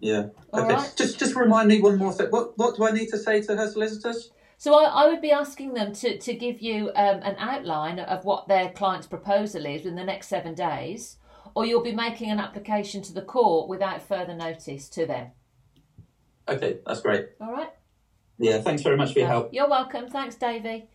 Yeah. 0.00 0.28
All 0.52 0.64
Okay. 0.64 0.74
right. 0.74 0.92
Just 0.96 1.18
just 1.18 1.36
remind 1.36 1.68
me 1.68 1.80
one 1.80 1.98
more 1.98 2.12
thing. 2.12 2.28
What 2.30 2.56
what 2.56 2.76
do 2.76 2.84
I 2.84 2.92
need 2.92 3.08
to 3.08 3.18
say 3.18 3.42
to 3.42 3.56
her 3.56 3.70
solicitors? 3.70 4.30
So 4.60 4.74
I, 4.74 5.04
I 5.04 5.08
would 5.08 5.22
be 5.22 5.32
asking 5.32 5.72
them 5.72 5.94
to, 5.94 6.18
to 6.18 6.34
give 6.34 6.60
you 6.60 6.88
um, 6.94 7.22
an 7.22 7.34
outline 7.38 7.98
of 7.98 8.26
what 8.26 8.46
their 8.46 8.68
client's 8.72 9.06
proposal 9.06 9.64
is 9.64 9.86
in 9.86 9.94
the 9.94 10.04
next 10.04 10.26
seven 10.26 10.52
days, 10.52 11.16
or 11.54 11.64
you'll 11.64 11.82
be 11.82 11.94
making 11.94 12.30
an 12.30 12.38
application 12.38 13.00
to 13.04 13.14
the 13.14 13.22
court 13.22 13.70
without 13.70 14.02
further 14.02 14.34
notice 14.34 14.90
to 14.90 15.06
them. 15.06 15.28
Okay, 16.46 16.76
that's 16.86 17.00
great. 17.00 17.28
All 17.40 17.50
right. 17.50 17.70
Yeah. 18.38 18.60
Thanks 18.60 18.82
very 18.82 18.98
much 18.98 19.14
for 19.14 19.20
your 19.20 19.28
help. 19.28 19.48
You're 19.54 19.66
welcome. 19.66 20.10
Thanks, 20.10 20.34
Davey. 20.34 20.90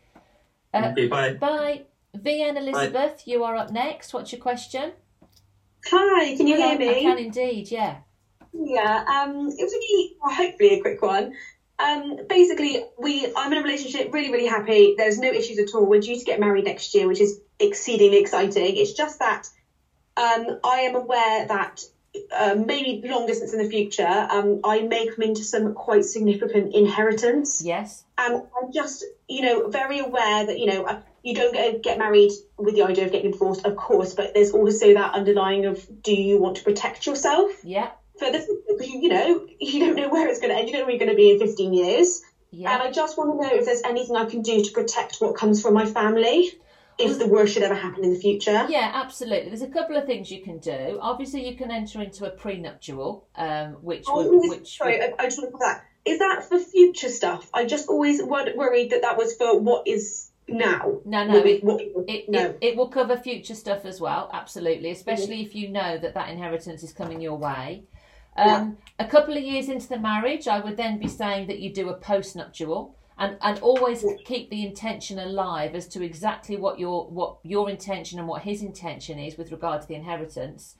Uh, 0.71 0.81
Thank 0.81 0.99
you. 0.99 1.09
Bye. 1.09 1.33
Bye. 1.33 1.85
VN 2.15 2.57
Elizabeth, 2.57 3.23
you 3.25 3.43
are 3.43 3.55
up 3.55 3.71
next. 3.71 4.13
What's 4.13 4.31
your 4.31 4.41
question? 4.41 4.91
Hi, 5.87 6.35
can 6.37 6.45
you 6.45 6.55
Hello, 6.55 6.69
hear 6.69 6.77
me? 6.77 6.89
I 6.89 7.01
can 7.01 7.17
indeed, 7.17 7.71
yeah. 7.71 7.97
Yeah, 8.53 9.03
um, 9.09 9.47
it 9.47 9.63
was 9.63 9.73
only 9.73 10.17
well, 10.21 10.35
hopefully 10.35 10.75
a 10.75 10.81
quick 10.81 11.01
one. 11.01 11.33
Um, 11.77 12.15
basically, 12.27 12.77
we 12.97 13.27
I'm 13.35 13.51
in 13.51 13.57
a 13.57 13.61
relationship, 13.61 14.07
really, 14.11 14.29
really 14.29 14.45
happy. 14.45 14.93
There's 14.97 15.17
no 15.17 15.29
issues 15.29 15.59
at 15.59 15.73
all. 15.73 15.85
We're 15.85 15.99
due 15.99 16.15
to 16.15 16.23
get 16.23 16.39
married 16.39 16.65
next 16.65 16.93
year, 16.93 17.05
which 17.07 17.19
is 17.19 17.37
exceedingly 17.59 18.17
exciting. 18.17 18.75
It's 18.75 18.93
just 18.93 19.19
that 19.19 19.47
um, 20.17 20.51
I 20.63 20.79
am 20.79 20.95
aware 20.95 21.45
that 21.45 21.83
uh, 22.31 22.53
maybe 22.55 22.99
long 23.07 23.25
distance 23.25 23.51
in 23.51 23.59
the 23.59 23.65
future, 23.65 24.25
um, 24.29 24.59
I 24.63 24.81
may 24.81 25.05
come 25.05 25.23
into 25.23 25.43
some 25.43 25.73
quite 25.73 26.05
significant 26.05 26.73
inheritance. 26.73 27.61
Yes. 27.63 28.03
And 28.17 28.35
I'm 28.35 28.71
just, 28.71 29.05
you 29.27 29.41
know, 29.41 29.67
very 29.67 29.99
aware 29.99 30.45
that, 30.45 30.57
you 30.57 30.65
know, 30.65 30.85
you 31.23 31.33
don't 31.33 31.53
get, 31.53 31.81
get 31.83 31.97
married 31.97 32.31
with 32.57 32.75
the 32.75 32.83
idea 32.83 33.03
of 33.03 33.11
getting 33.11 33.31
divorced, 33.31 33.65
of 33.65 33.75
course, 33.75 34.13
but 34.13 34.33
there's 34.33 34.51
also 34.51 34.93
that 34.93 35.13
underlying 35.13 35.65
of 35.65 35.85
do 36.01 36.13
you 36.13 36.37
want 36.37 36.55
to 36.57 36.63
protect 36.63 37.05
yourself? 37.05 37.49
Yeah. 37.63 37.89
For 38.19 38.31
the 38.31 38.61
because 38.67 38.87
you, 38.89 39.01
you 39.01 39.09
know 39.09 39.45
you 39.59 39.79
don't 39.85 39.95
know 39.95 40.09
where 40.09 40.27
it's 40.27 40.39
going 40.39 40.51
to 40.51 40.57
end. 40.57 40.67
You 40.67 40.73
don't 40.73 40.81
know 40.81 40.85
where 40.85 40.95
you're 40.95 41.05
going 41.05 41.11
to 41.11 41.15
be 41.17 41.31
in 41.31 41.39
15 41.39 41.73
years. 41.73 42.21
Yeah. 42.51 42.73
And 42.73 42.81
I 42.83 42.91
just 42.91 43.17
want 43.17 43.31
to 43.31 43.47
know 43.47 43.53
if 43.59 43.65
there's 43.65 43.81
anything 43.83 44.15
I 44.15 44.25
can 44.25 44.41
do 44.41 44.63
to 44.63 44.71
protect 44.71 45.17
what 45.17 45.35
comes 45.35 45.61
from 45.61 45.73
my 45.73 45.85
family 45.85 46.51
if 46.97 47.19
the 47.19 47.27
worst 47.27 47.53
should 47.53 47.63
ever 47.63 47.75
happen 47.75 48.05
in 48.05 48.13
the 48.13 48.19
future. 48.19 48.65
Yeah, 48.69 48.89
absolutely. 48.93 49.49
There's 49.49 49.61
a 49.61 49.67
couple 49.67 49.97
of 49.97 50.05
things 50.05 50.31
you 50.31 50.41
can 50.41 50.59
do. 50.59 50.97
Obviously, 51.01 51.45
you 51.49 51.57
can 51.57 51.69
enter 51.69 52.01
into 52.01 52.25
a 52.25 52.29
prenuptial, 52.29 53.27
um, 53.35 53.73
which 53.81 54.05
Oh, 54.07 54.25
would, 54.29 54.49
which 54.49 54.77
sorry, 54.77 54.99
would- 54.99 55.13
I, 55.19 55.23
I 55.23 55.25
just 55.25 55.37
want 55.37 55.51
to 55.51 55.57
that. 55.59 55.83
Is 56.05 56.19
that 56.19 56.45
for 56.47 56.57
future 56.59 57.09
stuff? 57.09 57.49
I 57.53 57.65
just 57.65 57.89
always 57.89 58.21
wor- 58.23 58.45
worried 58.55 58.91
that 58.91 59.01
that 59.01 59.17
was 59.17 59.35
for 59.35 59.59
what 59.59 59.87
is 59.87 60.31
now. 60.47 60.99
No, 61.03 61.25
no, 61.25 61.37
it, 61.39 61.63
what- 61.63 61.81
it, 61.81 62.29
no. 62.29 62.39
it, 62.45 62.57
it 62.61 62.77
will 62.77 62.87
cover 62.89 63.17
future 63.17 63.55
stuff 63.55 63.83
as 63.83 63.99
well, 63.99 64.29
absolutely, 64.31 64.91
especially 64.91 65.41
if 65.41 65.53
you 65.55 65.67
know 65.69 65.97
that 65.97 66.13
that 66.13 66.29
inheritance 66.29 66.81
is 66.83 66.93
coming 66.93 67.19
your 67.19 67.35
way. 67.37 67.83
Um, 68.35 68.77
A 68.99 69.05
couple 69.05 69.35
of 69.37 69.43
years 69.43 69.69
into 69.69 69.87
the 69.87 69.99
marriage, 69.99 70.47
I 70.47 70.59
would 70.59 70.77
then 70.77 70.99
be 70.99 71.07
saying 71.07 71.47
that 71.47 71.59
you 71.59 71.73
do 71.73 71.89
a 71.89 71.97
postnuptial 71.97 72.93
and, 73.17 73.37
and 73.41 73.59
always 73.59 74.05
keep 74.25 74.49
the 74.49 74.65
intention 74.65 75.19
alive 75.19 75.73
as 75.75 75.87
to 75.89 76.03
exactly 76.03 76.57
what 76.57 76.79
your 76.79 77.07
what 77.07 77.37
your 77.43 77.69
intention 77.69 78.19
and 78.19 78.27
what 78.27 78.41
his 78.43 78.61
intention 78.61 79.19
is 79.19 79.37
with 79.37 79.51
regard 79.51 79.81
to 79.81 79.87
the 79.87 79.95
inheritance. 79.95 80.75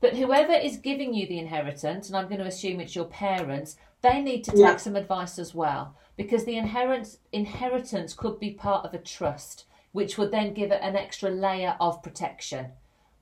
But 0.00 0.16
whoever 0.16 0.52
is 0.52 0.78
giving 0.78 1.12
you 1.12 1.26
the 1.26 1.38
inheritance, 1.38 2.08
and 2.08 2.16
I'm 2.16 2.28
going 2.28 2.40
to 2.40 2.46
assume 2.46 2.80
it's 2.80 2.96
your 2.96 3.04
parents, 3.06 3.76
they 4.02 4.22
need 4.22 4.44
to 4.44 4.52
take 4.52 4.60
Yeah. 4.60 4.76
some 4.76 4.96
advice 4.96 5.38
as 5.38 5.54
well 5.54 5.94
because 6.16 6.44
the 6.44 6.56
inheritance 6.56 7.18
inheritance 7.32 8.14
could 8.14 8.38
be 8.38 8.52
part 8.52 8.84
of 8.84 8.94
a 8.94 8.98
trust, 8.98 9.66
which 9.92 10.16
would 10.16 10.30
then 10.30 10.54
give 10.54 10.70
it 10.70 10.80
an 10.82 10.96
extra 10.96 11.30
layer 11.30 11.76
of 11.80 12.02
protection. 12.02 12.72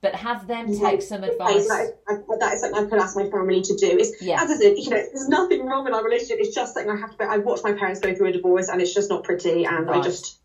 But 0.01 0.15
have 0.15 0.47
them 0.47 0.73
take 0.73 1.03
some 1.03 1.25
advice. 1.25 1.67
That 1.67 2.53
is, 2.53 2.55
is 2.55 2.61
something 2.61 2.85
I 2.85 2.89
could 2.89 3.01
ask 3.01 3.17
my 3.17 3.27
family 3.29 3.63
to 3.63 3.75
do. 3.75 3.99
It's, 3.99 4.23
Yeah. 4.23 4.41
As 4.41 4.51
I 4.51 4.55
said, 4.55 4.75
you 4.77 4.91
know, 4.91 4.97
there's 4.97 5.29
nothing 5.29 5.67
wrong 5.67 5.85
with 5.85 5.93
our 5.93 6.05
relationship. 6.05 6.39
It's 6.39 6.55
just 6.55 6.75
something 6.75 6.91
I 6.91 6.97
have 6.97 7.17
to. 7.17 7.25
I 7.25 7.39
watched 7.39 7.65
my 7.65 7.73
parents 7.73 7.99
go 8.01 8.15
through 8.15 8.29
a 8.29 8.33
divorce, 8.33 8.69
and 8.69 8.81
it's 8.81 8.95
just 8.95 9.11
not 9.11 9.25
pretty. 9.25 9.65
And 9.65 9.91
I 9.91 10.01
just, 10.01 10.39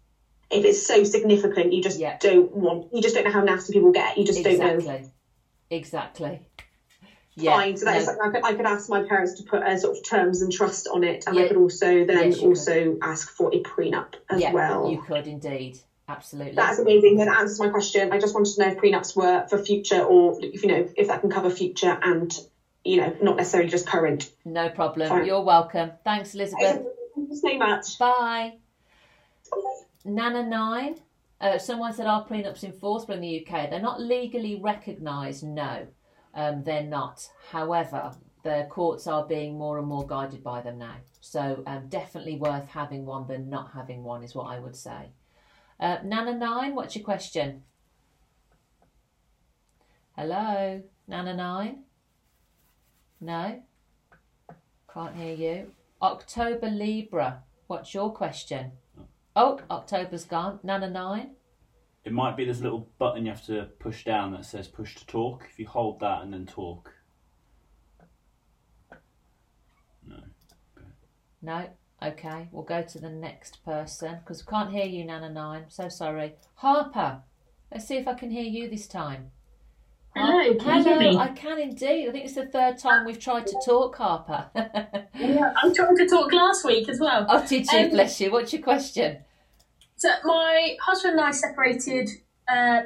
if 0.49 0.65
it's 0.65 0.83
so 0.83 1.03
significant, 1.03 1.71
you 1.71 1.81
just 1.81 2.01
don't 2.19 2.51
want. 2.51 2.87
You 2.91 3.01
just 3.01 3.13
don't 3.13 3.25
know 3.25 3.31
how 3.31 3.41
nasty 3.41 3.73
people 3.73 3.91
get. 3.91 4.17
You 4.17 4.25
just 4.25 4.43
don't 4.43 4.57
know. 4.57 4.65
Exactly. 4.65 5.09
Exactly. 5.69 6.41
Yeah, 7.35 7.55
Fine. 7.55 7.77
So 7.77 7.85
that 7.85 7.97
is 7.97 8.05
no. 8.05 8.13
something 8.13 8.23
I 8.23 8.31
could, 8.31 8.45
I 8.45 8.53
could 8.53 8.65
ask 8.65 8.89
my 8.89 9.01
parents 9.01 9.33
to 9.33 9.43
put 9.43 9.61
a 9.65 9.77
sort 9.77 9.97
of 9.97 10.03
terms 10.03 10.41
and 10.41 10.51
trust 10.51 10.87
on 10.87 11.03
it, 11.03 11.23
and 11.25 11.35
Yeah. 11.35 11.43
I 11.43 11.47
could 11.47 11.57
also 11.57 12.05
then 12.05 12.31
Yes, 12.31 12.39
also 12.39 12.97
ask 13.01 13.29
for 13.29 13.49
a 13.53 13.59
prenup 13.59 14.13
as 14.29 14.41
yeah, 14.41 14.51
well. 14.51 14.89
You 14.89 15.01
could 15.01 15.27
indeed. 15.27 15.79
Absolutely. 16.07 16.53
That's 16.53 16.79
amazing. 16.79 17.17
That 17.17 17.29
answers 17.29 17.59
my 17.59 17.69
question. 17.69 18.11
I 18.11 18.19
just 18.19 18.33
wanted 18.33 18.53
to 18.55 18.61
know 18.61 18.71
if 18.71 18.77
prenups 18.77 19.15
were 19.15 19.47
for 19.47 19.57
future 19.57 20.01
or 20.03 20.37
if 20.41 20.63
you 20.63 20.69
know 20.69 20.89
if 20.97 21.07
that 21.07 21.21
can 21.21 21.29
cover 21.29 21.49
future 21.49 21.97
and 22.01 22.37
you 22.83 22.97
know 22.97 23.15
not 23.21 23.37
necessarily 23.37 23.69
just 23.69 23.87
current. 23.87 24.29
No 24.43 24.69
problem. 24.69 25.07
Fine. 25.07 25.25
You're 25.25 25.41
welcome. 25.41 25.91
Thanks, 26.03 26.35
Elizabeth. 26.35 26.83
Thank 27.15 27.29
you 27.29 27.35
so 27.35 27.57
much. 27.57 27.97
Bye. 27.97 28.57
Nana 30.03 30.43
Nine. 30.43 30.99
Uh, 31.39 31.57
someone 31.57 31.93
said 31.93 32.07
are 32.07 32.25
prenups 32.25 32.63
enforceable 32.63 33.15
in 33.15 33.21
the 33.21 33.45
UK? 33.45 33.69
They're 33.69 33.81
not 33.81 33.99
legally 33.99 34.59
recognised. 34.61 35.43
No, 35.43 35.87
um, 36.33 36.63
they're 36.63 36.83
not. 36.83 37.27
However, 37.49 38.13
the 38.43 38.67
courts 38.69 39.07
are 39.07 39.25
being 39.25 39.57
more 39.57 39.77
and 39.77 39.87
more 39.87 40.05
guided 40.05 40.43
by 40.43 40.61
them 40.61 40.77
now. 40.77 40.95
So 41.21 41.63
um, 41.65 41.87
definitely 41.87 42.35
worth 42.35 42.67
having 42.67 43.05
one 43.05 43.27
than 43.27 43.49
not 43.49 43.71
having 43.73 44.03
one 44.03 44.23
is 44.23 44.35
what 44.35 44.45
I 44.45 44.59
would 44.59 44.75
say. 44.75 45.11
Uh, 45.83 45.97
Nana 46.01 46.33
Nine, 46.33 46.75
what's 46.75 46.95
your 46.95 47.03
question? 47.03 47.63
Hello, 50.15 50.81
Nana 51.09 51.35
Nine. 51.35 51.83
No, 53.19 53.61
can't 54.93 55.13
hear 55.17 55.35
you. 55.35 55.71
October 56.01 56.69
Libra, 56.69 57.43
what's 57.67 57.93
your 57.93 58.13
question? 58.13 58.71
Oh, 59.35 59.59
October's 59.69 60.23
gone. 60.23 60.61
Nana 60.63 60.89
Nine. 60.89 61.31
It 62.05 62.13
might 62.13 62.37
be 62.37 62.45
this 62.45 62.61
little 62.61 62.87
button 62.97 63.25
you 63.25 63.31
have 63.33 63.45
to 63.47 63.67
push 63.79 64.05
down 64.05 64.31
that 64.31 64.45
says 64.45 64.69
push 64.69 64.95
to 64.95 65.05
talk. 65.05 65.49
If 65.51 65.59
you 65.59 65.67
hold 65.67 65.99
that 65.99 66.21
and 66.21 66.31
then 66.31 66.45
talk. 66.45 66.93
No. 70.07 70.19
No. 71.41 71.67
Okay, 72.03 72.49
we'll 72.51 72.63
go 72.63 72.81
to 72.81 72.99
the 72.99 73.09
next 73.09 73.63
person 73.63 74.17
because 74.19 74.45
we 74.45 74.49
can't 74.49 74.71
hear 74.71 74.85
you, 74.85 75.05
Nana 75.05 75.29
Nine. 75.29 75.65
So 75.69 75.87
sorry. 75.87 76.33
Harper, 76.55 77.21
let's 77.71 77.87
see 77.87 77.95
if 77.95 78.07
I 78.07 78.13
can 78.13 78.29
hear 78.29 78.43
you 78.43 78.69
this 78.69 78.87
time. 78.87 79.31
Hello, 80.15 80.53
can 80.55 80.85
you 80.85 80.93
Hello? 80.93 81.17
I 81.17 81.29
can 81.29 81.59
indeed. 81.59 82.09
I 82.09 82.11
think 82.11 82.25
it's 82.25 82.35
the 82.35 82.45
third 82.45 82.77
time 82.77 83.05
we've 83.05 83.19
tried 83.19 83.47
to 83.47 83.55
talk, 83.65 83.95
Harper. 83.95 84.47
Yeah, 85.15 85.53
I 85.63 85.71
tried 85.71 85.95
to 85.95 86.07
talk 86.07 86.33
last 86.33 86.65
week 86.65 86.89
as 86.89 86.99
well. 86.99 87.25
oh, 87.29 87.45
did 87.47 87.71
you? 87.71 87.79
Um, 87.79 87.89
Bless 87.91 88.19
you. 88.19 88.31
What's 88.31 88.51
your 88.51 88.61
question? 88.61 89.19
So 89.95 90.09
my 90.25 90.75
husband 90.81 91.13
and 91.13 91.21
I 91.21 91.31
separated 91.31 92.09
uh, 92.47 92.81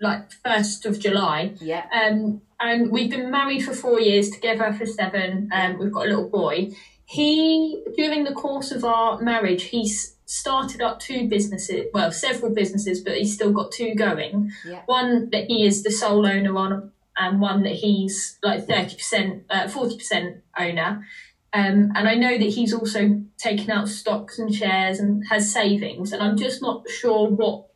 like 0.00 0.32
first 0.44 0.86
of 0.86 0.98
July. 0.98 1.54
Yeah. 1.60 1.84
Um, 1.92 2.40
and 2.60 2.90
we've 2.90 3.10
been 3.10 3.30
married 3.30 3.64
for 3.64 3.74
four 3.74 4.00
years, 4.00 4.30
together 4.30 4.72
for 4.72 4.86
seven. 4.86 5.50
Um, 5.52 5.78
we've 5.78 5.92
got 5.92 6.06
a 6.06 6.08
little 6.08 6.28
boy. 6.28 6.70
He 7.12 7.84
during 7.94 8.24
the 8.24 8.32
course 8.32 8.70
of 8.70 8.86
our 8.86 9.20
marriage, 9.20 9.64
he's 9.64 10.16
started 10.24 10.80
up 10.80 10.98
two 10.98 11.28
businesses, 11.28 11.84
well, 11.92 12.10
several 12.10 12.54
businesses, 12.54 13.02
but 13.02 13.18
he's 13.18 13.34
still 13.34 13.52
got 13.52 13.70
two 13.70 13.94
going. 13.94 14.50
Yeah. 14.64 14.80
One 14.86 15.28
that 15.30 15.44
he 15.44 15.66
is 15.66 15.82
the 15.82 15.90
sole 15.90 16.26
owner 16.26 16.56
on, 16.56 16.90
and 17.18 17.38
one 17.38 17.64
that 17.64 17.74
he's 17.74 18.38
like 18.42 18.66
thirty 18.66 18.96
percent, 18.96 19.44
uh, 19.50 19.68
forty 19.68 19.98
percent 19.98 20.38
owner. 20.58 21.06
Um, 21.52 21.92
and 21.94 22.08
I 22.08 22.14
know 22.14 22.38
that 22.38 22.48
he's 22.48 22.72
also 22.72 23.20
taken 23.36 23.70
out 23.70 23.88
stocks 23.88 24.38
and 24.38 24.54
shares 24.54 24.98
and 24.98 25.22
has 25.28 25.52
savings, 25.52 26.12
and 26.12 26.22
I'm 26.22 26.38
just 26.38 26.62
not 26.62 26.88
sure 26.88 27.28
what 27.28 27.66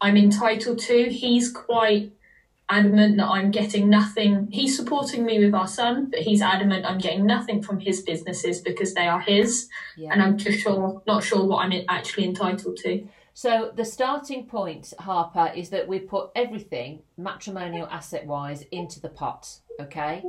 I'm 0.00 0.16
entitled 0.16 0.78
to. 0.78 1.10
He's 1.10 1.52
quite 1.52 2.12
adamant 2.70 3.16
that 3.16 3.26
I'm 3.26 3.50
getting 3.50 3.88
nothing. 3.88 4.48
He's 4.50 4.76
supporting 4.76 5.24
me 5.24 5.42
with 5.44 5.54
our 5.54 5.66
son, 5.66 6.06
but 6.10 6.20
he's 6.20 6.42
adamant 6.42 6.84
I'm 6.84 6.98
getting 6.98 7.26
nothing 7.26 7.62
from 7.62 7.80
his 7.80 8.02
businesses 8.02 8.60
because 8.60 8.94
they 8.94 9.06
are 9.08 9.20
his, 9.20 9.68
Yeah. 9.96 10.12
and 10.12 10.22
I'm 10.22 10.36
just 10.36 10.60
sure 10.60 11.02
not 11.06 11.24
sure 11.24 11.44
what 11.44 11.64
I'm 11.64 11.72
actually 11.88 12.24
entitled 12.26 12.76
to. 12.78 13.06
So 13.34 13.70
the 13.74 13.84
starting 13.84 14.46
point, 14.46 14.92
Harper, 14.98 15.52
is 15.54 15.70
that 15.70 15.86
we 15.86 16.00
put 16.00 16.30
everything 16.34 17.02
matrimonial 17.16 17.86
asset 17.86 18.26
wise 18.26 18.62
into 18.72 19.00
the 19.00 19.08
pot, 19.08 19.60
okay? 19.80 20.24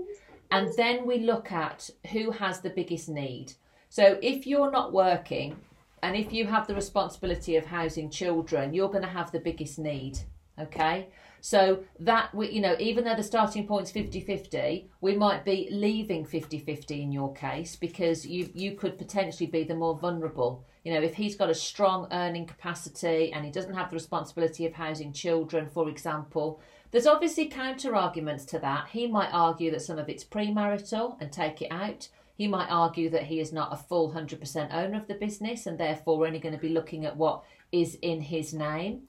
And 0.51 0.69
then 0.77 1.05
we 1.05 1.19
look 1.19 1.51
at 1.51 1.89
who 2.11 2.31
has 2.31 2.61
the 2.61 2.69
biggest 2.69 3.09
need. 3.09 3.53
So 3.89 4.19
if 4.21 4.45
you're 4.45 4.71
not 4.71 4.93
working 4.93 5.57
and 6.03 6.15
if 6.15 6.31
you 6.31 6.45
have 6.45 6.67
the 6.67 6.75
responsibility 6.75 7.55
of 7.55 7.65
housing 7.65 8.09
children, 8.09 8.73
you're 8.73 8.89
going 8.89 9.03
to 9.03 9.09
have 9.09 9.31
the 9.31 9.39
biggest 9.39 9.79
need, 9.79 10.19
okay? 10.59 11.09
So 11.41 11.83
that 11.99 12.33
we 12.33 12.49
you 12.51 12.61
know, 12.61 12.75
even 12.79 13.03
though 13.03 13.15
the 13.15 13.23
starting 13.23 13.67
point's 13.67 13.91
50-50, 13.91 14.85
we 15.01 15.15
might 15.15 15.45
be 15.45 15.69
leaving 15.71 16.25
50-50 16.25 17.01
in 17.01 17.11
your 17.11 17.33
case 17.33 17.75
because 17.75 18.25
you 18.25 18.49
you 18.53 18.73
could 18.73 18.97
potentially 18.97 19.47
be 19.47 19.63
the 19.63 19.75
more 19.75 19.97
vulnerable. 19.97 20.65
You 20.83 20.93
know, 20.93 21.01
if 21.01 21.15
he's 21.15 21.35
got 21.35 21.49
a 21.49 21.55
strong 21.55 22.07
earning 22.11 22.45
capacity 22.45 23.33
and 23.33 23.45
he 23.45 23.51
doesn't 23.51 23.73
have 23.73 23.89
the 23.89 23.95
responsibility 23.95 24.65
of 24.65 24.73
housing 24.73 25.11
children, 25.11 25.67
for 25.67 25.89
example, 25.89 26.61
there's 26.91 27.05
obviously 27.05 27.47
counter 27.47 27.95
arguments 27.95 28.45
to 28.45 28.59
that. 28.59 28.87
He 28.89 29.05
might 29.05 29.29
argue 29.31 29.71
that 29.71 29.81
some 29.81 29.99
of 29.99 30.09
it's 30.09 30.23
premarital 30.23 31.17
and 31.19 31.31
take 31.31 31.61
it 31.61 31.71
out. 31.71 32.07
He 32.35 32.47
might 32.47 32.69
argue 32.69 33.09
that 33.09 33.23
he 33.23 33.39
is 33.39 33.51
not 33.51 33.73
a 33.73 33.77
full 33.77 34.11
100% 34.13 34.73
owner 34.73 34.97
of 34.97 35.07
the 35.07 35.13
business 35.13 35.65
and 35.65 35.77
therefore 35.77 36.25
only 36.25 36.39
going 36.39 36.55
to 36.55 36.61
be 36.61 36.69
looking 36.69 37.05
at 37.05 37.17
what 37.17 37.43
is 37.71 37.97
in 38.01 38.21
his 38.21 38.53
name. 38.53 39.01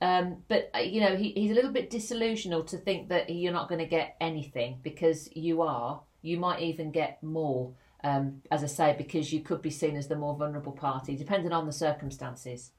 Um, 0.00 0.38
but 0.48 0.70
uh, 0.74 0.80
you 0.80 1.00
know 1.00 1.16
he, 1.16 1.30
he's 1.32 1.50
a 1.50 1.54
little 1.54 1.72
bit 1.72 1.90
disillusional 1.90 2.66
to 2.68 2.76
think 2.76 3.08
that 3.08 3.30
you're 3.30 3.52
not 3.52 3.68
going 3.68 3.78
to 3.78 3.86
get 3.86 4.16
anything 4.20 4.78
because 4.82 5.28
you 5.34 5.62
are. 5.62 6.02
You 6.22 6.38
might 6.38 6.60
even 6.60 6.90
get 6.90 7.22
more, 7.22 7.72
um, 8.04 8.42
as 8.50 8.62
I 8.62 8.66
say, 8.66 8.94
because 8.98 9.32
you 9.32 9.40
could 9.40 9.62
be 9.62 9.70
seen 9.70 9.96
as 9.96 10.08
the 10.08 10.16
more 10.16 10.34
vulnerable 10.36 10.72
party, 10.72 11.16
depending 11.16 11.52
on 11.52 11.66
the 11.66 11.72
circumstances. 11.72 12.72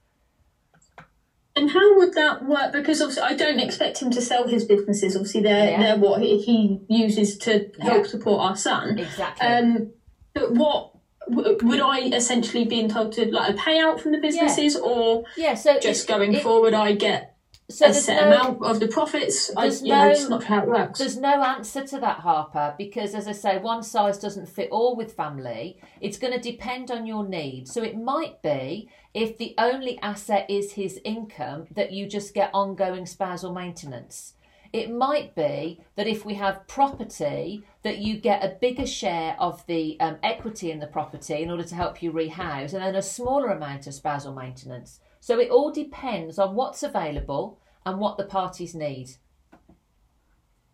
And 1.55 1.71
how 1.71 1.97
would 1.97 2.13
that 2.13 2.45
work? 2.45 2.71
Because 2.71 3.01
obviously, 3.01 3.23
I 3.23 3.33
don't 3.33 3.59
expect 3.59 3.99
him 3.99 4.11
to 4.11 4.21
sell 4.21 4.47
his 4.47 4.63
businesses. 4.65 5.15
Obviously, 5.15 5.41
they're 5.41 5.71
Yeah. 5.71 5.81
they're 5.81 5.97
what 5.97 6.21
he, 6.21 6.39
he 6.39 6.81
uses 6.87 7.35
to 7.39 7.71
help 7.79 8.03
Yeah. 8.05 8.11
support 8.11 8.41
our 8.41 8.55
son. 8.55 8.99
Exactly. 8.99 9.47
Um, 9.47 9.91
but 10.33 10.51
what 10.51 10.91
w- 11.29 11.57
would 11.63 11.79
I 11.79 11.99
essentially 12.15 12.65
be 12.65 12.79
entitled 12.79 13.13
to, 13.13 13.31
like 13.31 13.53
a 13.53 13.57
payout 13.57 13.99
from 13.99 14.11
the 14.11 14.19
businesses, 14.19 14.75
or 14.75 15.23
yeah? 15.35 15.53
So 15.55 15.79
just 15.79 16.07
going 16.07 16.33
it- 16.35 16.43
forward, 16.43 16.73
I 16.73 16.93
get 16.93 17.35
So 17.69 17.87
a 17.87 17.93
set 17.93 18.21
no- 18.21 18.27
amount 18.27 18.63
of 18.63 18.79
the 18.79 18.87
profits. 18.87 19.51
I, 19.57 19.63
There's 19.63 19.81
know, 19.83 20.03
no- 20.05 20.09
it's 20.11 20.29
not 20.29 20.43
how 20.45 20.59
it 20.63 20.67
works. 20.69 20.99
There's 20.99 21.17
no 21.17 21.43
answer 21.43 21.85
to 21.85 21.99
that, 21.99 22.19
Harper, 22.19 22.75
because 22.77 23.13
as 23.13 23.27
I 23.27 23.33
say, 23.33 23.57
one 23.57 23.83
size 23.83 24.17
doesn't 24.17 24.47
fit 24.47 24.69
all 24.71 24.95
with 24.95 25.13
family. 25.13 25.77
It's 25.99 26.17
going 26.17 26.33
to 26.33 26.39
depend 26.39 26.91
on 26.91 27.05
your 27.05 27.27
needs. 27.27 27.73
So 27.73 27.83
it 27.83 27.97
might 27.97 28.41
be 28.41 28.89
if 29.13 29.37
the 29.37 29.53
only 29.57 29.99
asset 30.01 30.45
is 30.49 30.73
his 30.73 30.99
income 31.03 31.67
that 31.71 31.91
you 31.91 32.07
just 32.07 32.33
get 32.33 32.51
ongoing 32.53 33.05
spousal 33.05 33.51
maintenance. 33.53 34.33
It 34.73 34.91
might 34.91 35.35
be 35.35 35.79
that 35.95 36.07
if 36.07 36.25
we 36.25 36.35
have 36.35 36.67
property, 36.67 37.63
that 37.83 37.99
you 37.99 38.17
get 38.17 38.43
a 38.43 38.57
bigger 38.59 38.85
share 38.85 39.35
of 39.39 39.65
the 39.67 39.99
um, 39.99 40.17
equity 40.23 40.71
in 40.71 40.79
the 40.79 40.87
property 40.87 41.41
in 41.41 41.49
order 41.49 41.63
to 41.63 41.75
help 41.75 42.01
you 42.01 42.11
rehouse, 42.11 42.73
and 42.73 42.83
then 42.83 42.95
a 42.95 43.01
smaller 43.01 43.49
amount 43.49 43.87
of 43.87 43.93
spousal 43.93 44.33
maintenance. 44.33 44.99
So 45.19 45.39
it 45.39 45.49
all 45.49 45.71
depends 45.71 46.37
on 46.39 46.55
what's 46.55 46.83
available 46.83 47.59
and 47.85 47.99
what 47.99 48.17
the 48.17 48.25
parties 48.25 48.75
need. 48.75 49.11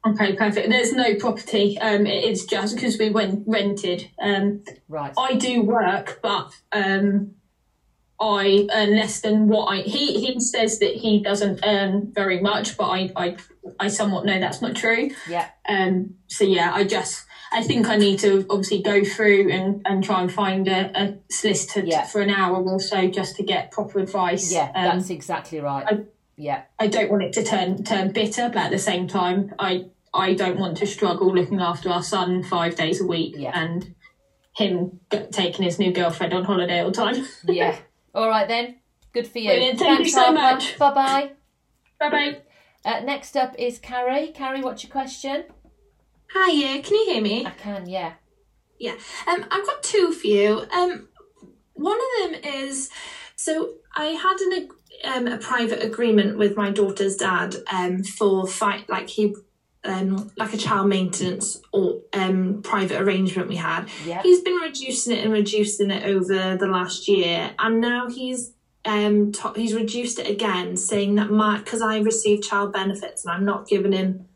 Okay, 0.06 0.36
perfect. 0.36 0.70
There's 0.70 0.92
no 0.92 1.16
property. 1.16 1.80
Um, 1.80 2.06
it's 2.06 2.46
just 2.46 2.76
because 2.76 2.98
we 2.98 3.10
went 3.10 3.44
rented. 3.48 4.10
Um, 4.22 4.64
right. 4.90 5.14
I 5.18 5.36
do 5.36 5.62
work, 5.62 6.20
but 6.22 6.52
um, 6.74 7.36
I 8.24 8.68
earn 8.74 8.96
less 8.96 9.20
than 9.22 9.48
what 9.48 9.66
I. 9.66 9.82
He 9.82 10.26
he 10.26 10.40
says 10.40 10.80
that 10.80 10.96
he 10.96 11.22
doesn't 11.22 11.60
earn 11.66 12.12
very 12.14 12.40
much, 12.40 12.78
but 12.78 12.86
I 12.86 13.12
I, 13.16 13.38
I 13.80 13.88
somewhat 13.90 14.26
know 14.26 14.40
that's 14.40 14.62
not 14.62 14.76
true. 14.76 15.12
Yeah. 15.28 15.50
Um. 15.68 16.16
So 16.28 16.46
yeah, 16.46 16.72
I 16.74 16.86
just 16.86 17.26
I 17.52 17.62
think 17.64 17.88
I 17.88 17.98
need 17.98 18.20
to 18.20 18.46
obviously 18.50 18.82
go 18.82 19.04
through 19.04 19.52
and, 19.52 19.82
and 19.86 20.04
try 20.04 20.22
and 20.22 20.32
find 20.32 20.68
a, 20.68 20.92
a 21.00 21.18
solicitor 21.30 21.82
to- 21.86 22.06
for 22.08 22.22
an 22.22 22.30
hour 22.30 22.64
or 22.64 22.80
so 22.80 23.08
just 23.10 23.36
to 23.36 23.44
get 23.44 23.72
proper 23.72 24.00
advice. 24.00 24.52
Yeah, 24.52 24.72
Um, 24.74 24.98
that's 24.98 25.10
exactly 25.10 25.60
right. 25.60 25.86
I, 25.88 25.98
yeah. 26.36 26.64
I 26.80 26.88
don't 26.88 27.12
want 27.12 27.24
it 27.24 27.34
to 27.34 27.44
turn 27.44 27.84
turn 27.84 28.12
bitter, 28.12 28.50
but 28.50 28.64
at 28.64 28.72
the 28.72 28.80
same 28.80 29.08
time, 29.08 29.54
I 29.60 29.86
I 30.14 30.34
don't 30.34 30.60
want 30.60 30.78
to 30.78 30.86
struggle 30.88 31.34
looking 31.34 31.60
after 31.60 31.90
our 31.90 32.04
son 32.04 32.44
five 32.44 32.76
days 32.76 33.02
a 33.02 33.06
week 33.06 33.36
and 33.54 33.94
him 34.56 35.00
taking 35.32 35.64
his 35.66 35.80
new 35.80 35.92
girlfriend 35.92 36.34
on 36.34 36.44
holiday 36.46 36.80
all 36.82 36.92
the 36.92 36.96
time. 36.96 37.26
yeah. 37.48 37.76
All 38.14 38.28
right 38.28 38.48
then. 38.48 38.78
Good 39.14 39.28
for 39.28 39.40
you. 39.40 39.50
Brilliant. 39.50 39.80
Thank 39.80 40.00
you 40.00 40.10
so 40.10 40.32
much. 40.32 40.78
Bye 40.78 40.94
bye. 40.94 41.32
Bye 42.00 42.10
bye. 42.10 42.38
Uh, 42.86 43.00
next 43.02 43.38
up 43.38 43.56
is 43.58 43.80
Carrie. 43.80 44.28
Carrie, 44.28 44.62
what's 44.62 44.84
your 44.84 44.92
question? 44.92 45.46
Hi, 46.34 46.52
yeah, 46.52 46.82
can 46.82 46.96
you 46.96 47.14
hear 47.14 47.22
me? 47.22 47.46
I 47.46 47.52
can, 47.52 47.88
yeah. 47.88 48.14
Yeah. 48.80 48.96
Um, 49.28 49.46
I've 49.52 49.66
got 49.66 49.84
two 49.84 50.12
for 50.12 50.28
you. 50.28 50.66
Um, 50.76 51.08
one 51.74 51.98
of 51.98 52.32
them 52.32 52.42
is 52.44 52.90
so 53.36 53.76
I 53.96 54.06
had 54.08 54.38
an 54.40 54.70
um, 55.06 55.28
a 55.28 55.38
private 55.38 55.84
agreement 55.84 56.38
with 56.38 56.56
my 56.56 56.70
daughter's 56.72 57.16
dad 57.16 57.56
um 57.72 58.04
for 58.04 58.48
fight 58.48 58.90
like 58.90 59.10
he 59.10 59.36
um 59.86 60.32
like 60.38 60.54
a 60.54 60.58
child 60.58 60.88
maintenance 60.88 61.60
or 61.72 62.02
um 62.14 62.62
private 62.64 63.02
arrangement 63.02 63.50
we 63.50 63.56
had. 63.56 63.88
Yeah. 64.06 64.22
He's 64.22 64.42
been 64.42 64.56
reducing 64.56 65.16
it 65.16 65.24
and 65.24 65.34
reducing 65.34 65.92
it 65.92 66.06
over 66.06 66.58
the 66.58 66.68
last 66.68 67.08
year, 67.08 67.52
and 67.60 67.82
now 67.82 68.10
he's 68.10 68.54
um 68.86 69.32
he's 69.56 69.74
reduced 69.74 70.20
it 70.20 70.30
again, 70.30 70.78
saying 70.78 71.16
that 71.16 71.30
my 71.30 71.58
because 71.60 71.82
I 71.82 72.00
receive 72.00 72.42
child 72.42 72.74
benefits 72.74 73.26
and 73.26 73.34
I'm 73.34 73.46
not 73.46 73.68
giving 73.68 73.92
him 73.92 74.28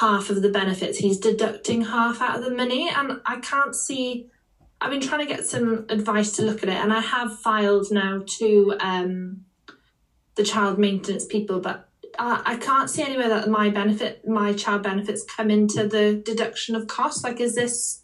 half 0.00 0.28
of 0.28 0.42
the 0.42 0.48
benefits, 0.48 0.98
he's 0.98 1.18
deducting 1.18 1.82
half 1.82 2.20
out 2.20 2.38
of 2.38 2.44
the 2.44 2.50
money, 2.50 2.90
and 2.94 3.20
I 3.24 3.38
can't 3.40 3.74
see. 3.74 4.28
I've 4.80 4.90
been 4.90 5.00
trying 5.00 5.26
to 5.26 5.32
get 5.32 5.46
some 5.46 5.86
advice 5.88 6.32
to 6.32 6.42
look 6.42 6.62
at 6.62 6.68
it, 6.68 6.76
and 6.76 6.92
I 6.92 7.00
have 7.00 7.38
filed 7.38 7.86
now 7.90 8.22
to 8.38 8.74
um, 8.80 9.44
the 10.34 10.42
child 10.42 10.78
maintenance 10.78 11.24
people, 11.24 11.60
but 11.60 11.88
I, 12.18 12.42
I 12.44 12.56
can't 12.56 12.88
see 12.90 13.02
anywhere 13.02 13.28
that 13.28 13.48
my 13.48 13.70
benefit, 13.70 14.26
my 14.26 14.52
child 14.52 14.82
benefits, 14.82 15.24
come 15.24 15.50
into 15.50 15.86
the 15.88 16.22
deduction 16.24 16.74
of 16.76 16.86
costs. 16.86 17.24
Like, 17.24 17.40
is 17.40 17.54
this 17.54 18.02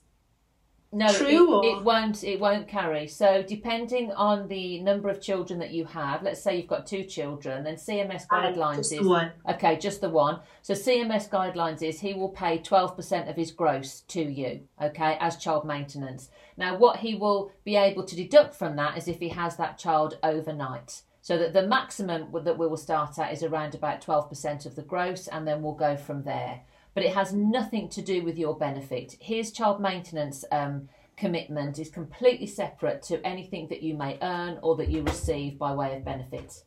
No, 0.93 1.13
true? 1.13 1.29
it, 1.29 1.41
or 1.41 1.65
it 1.79 1.85
won't. 1.85 2.25
It 2.25 2.41
won't 2.41 2.67
carry. 2.67 3.07
So 3.07 3.43
depending 3.43 4.11
on 4.13 4.49
the 4.49 4.81
number 4.83 5.09
of 5.09 5.21
children 5.21 5.59
that 5.61 5.71
you 5.71 5.85
have, 5.85 6.23
let's 6.25 6.43
say 6.43 6.57
you've 6.57 6.67
got 6.67 6.87
two 6.87 7.05
children, 7.05 7.63
then 7.65 7.77
CMS 7.77 8.25
Uh, 8.31 8.35
guidelines 8.37 8.77
just 8.79 8.91
the 8.91 9.01
is 9.01 9.07
one. 9.07 9.33
okay, 9.49 9.77
just 9.79 10.01
the 10.01 10.09
one. 10.11 10.41
So 10.63 10.75
CMS 10.75 11.29
guidelines 11.31 11.83
is 11.83 12.01
he 12.01 12.15
will 12.15 12.31
pay 12.31 12.59
twelve 12.59 12.97
percent 12.97 13.29
of 13.29 13.37
his 13.37 13.53
gross 13.53 14.01
to 14.09 14.23
you, 14.23 14.63
okay, 14.83 15.17
as 15.21 15.37
child 15.37 15.65
maintenance. 15.65 16.29
Now, 16.57 16.77
what 16.77 16.97
he 16.99 17.15
will 17.15 17.53
be 17.65 17.77
able 17.77 18.05
to 18.05 18.17
deduct 18.17 18.55
from 18.57 18.77
that 18.77 18.99
is 18.99 19.07
if 19.09 19.21
he 19.21 19.29
has 19.31 19.57
that 19.57 19.79
child 19.79 20.19
overnight. 20.23 21.03
So 21.23 21.37
that 21.39 21.53
the 21.53 21.67
maximum 21.67 22.33
that 22.45 22.59
we 22.59 22.67
will 22.67 22.77
start 22.77 23.19
at 23.19 23.33
is 23.33 23.43
around 23.43 23.75
about 23.75 24.01
twelve 24.01 24.29
percent 24.29 24.67
of 24.67 24.75
the 24.75 24.83
gross, 24.83 25.29
and 25.29 25.47
then 25.47 25.63
we'll 25.63 25.75
go 25.75 25.97
from 25.97 26.23
there 26.23 26.63
but 26.95 27.05
it 27.05 27.15
has 27.15 27.33
nothing 27.33 27.89
to 27.89 28.03
do 28.03 28.23
with 28.23 28.37
your 28.37 28.57
benefit. 28.57 29.17
His 29.21 29.53
child 29.53 29.81
maintenance 29.81 30.45
um, 30.51 30.89
commitment 31.17 31.79
is 31.79 31.89
completely 31.89 32.47
separate 32.47 33.03
to 33.03 33.25
anything 33.25 33.69
that 33.69 33.83
you 33.83 33.95
may 33.97 34.19
earn 34.23 34.59
or 34.63 34.77
that 34.77 34.89
you 34.89 35.03
receive 35.03 35.59
by 35.59 35.73
way 35.73 35.97
of 35.97 36.05
benefit. 36.05 36.65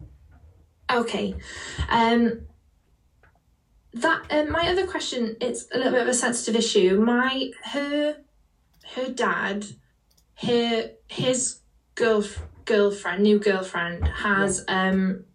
Okay. 0.90 1.36
Um, 1.90 2.48
that 3.94 4.26
um, 4.32 4.50
my 4.52 4.68
other 4.70 4.88
question. 4.88 5.36
It's 5.42 5.68
a 5.72 5.78
little 5.78 5.92
bit 5.92 6.02
of 6.02 6.08
a 6.08 6.14
sensitive 6.14 6.56
issue. 6.56 7.00
My 7.00 7.52
her 7.66 8.18
her 8.96 9.10
dad, 9.10 9.66
her 10.36 10.92
his 11.08 11.60
girl 11.96 12.24
girlfriend, 12.66 13.24
new 13.24 13.40
girlfriend 13.40 14.08
has 14.08 14.64
um. 14.68 15.26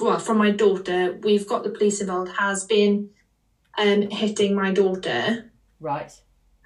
Well, 0.00 0.18
from 0.18 0.38
my 0.38 0.50
daughter, 0.50 1.18
we've 1.22 1.48
got 1.48 1.64
the 1.64 1.70
police 1.70 2.00
involved. 2.00 2.32
Has 2.32 2.64
been 2.64 3.10
um 3.76 4.10
hitting 4.10 4.54
my 4.54 4.72
daughter. 4.72 5.50
Right. 5.80 6.12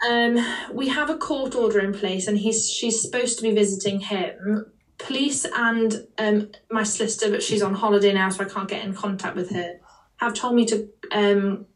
Um, 0.09 0.45
we 0.73 0.89
have 0.89 1.11
a 1.11 1.17
court 1.17 1.55
order 1.55 1.79
in 1.79 1.93
place, 1.93 2.27
and 2.27 2.39
he's 2.39 2.71
she's 2.71 3.01
supposed 3.01 3.39
to 3.39 3.43
be 3.43 3.53
visiting 3.53 4.01
him. 4.01 4.67
Police 4.99 5.47
and 5.57 6.07
um, 6.19 6.51
my 6.71 6.83
solicitor, 6.83 7.31
but 7.31 7.43
she's 7.43 7.63
on 7.63 7.75
holiday 7.75 8.13
now, 8.13 8.29
so 8.31 8.45
I 8.45 8.49
can't 8.49 8.69
get 8.69 8.85
in 8.85 8.95
contact 8.95 9.37
with 9.37 9.51
her. 9.51 9.81
Have 10.17 10.35
told 10.35 10.55
me 10.55 10.65
to 10.67 10.89
um, 11.11 11.67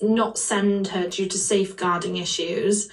not 0.00 0.38
send 0.38 0.88
her 0.88 1.08
due 1.08 1.26
to 1.26 1.38
safeguarding 1.38 2.16
issues 2.16 2.88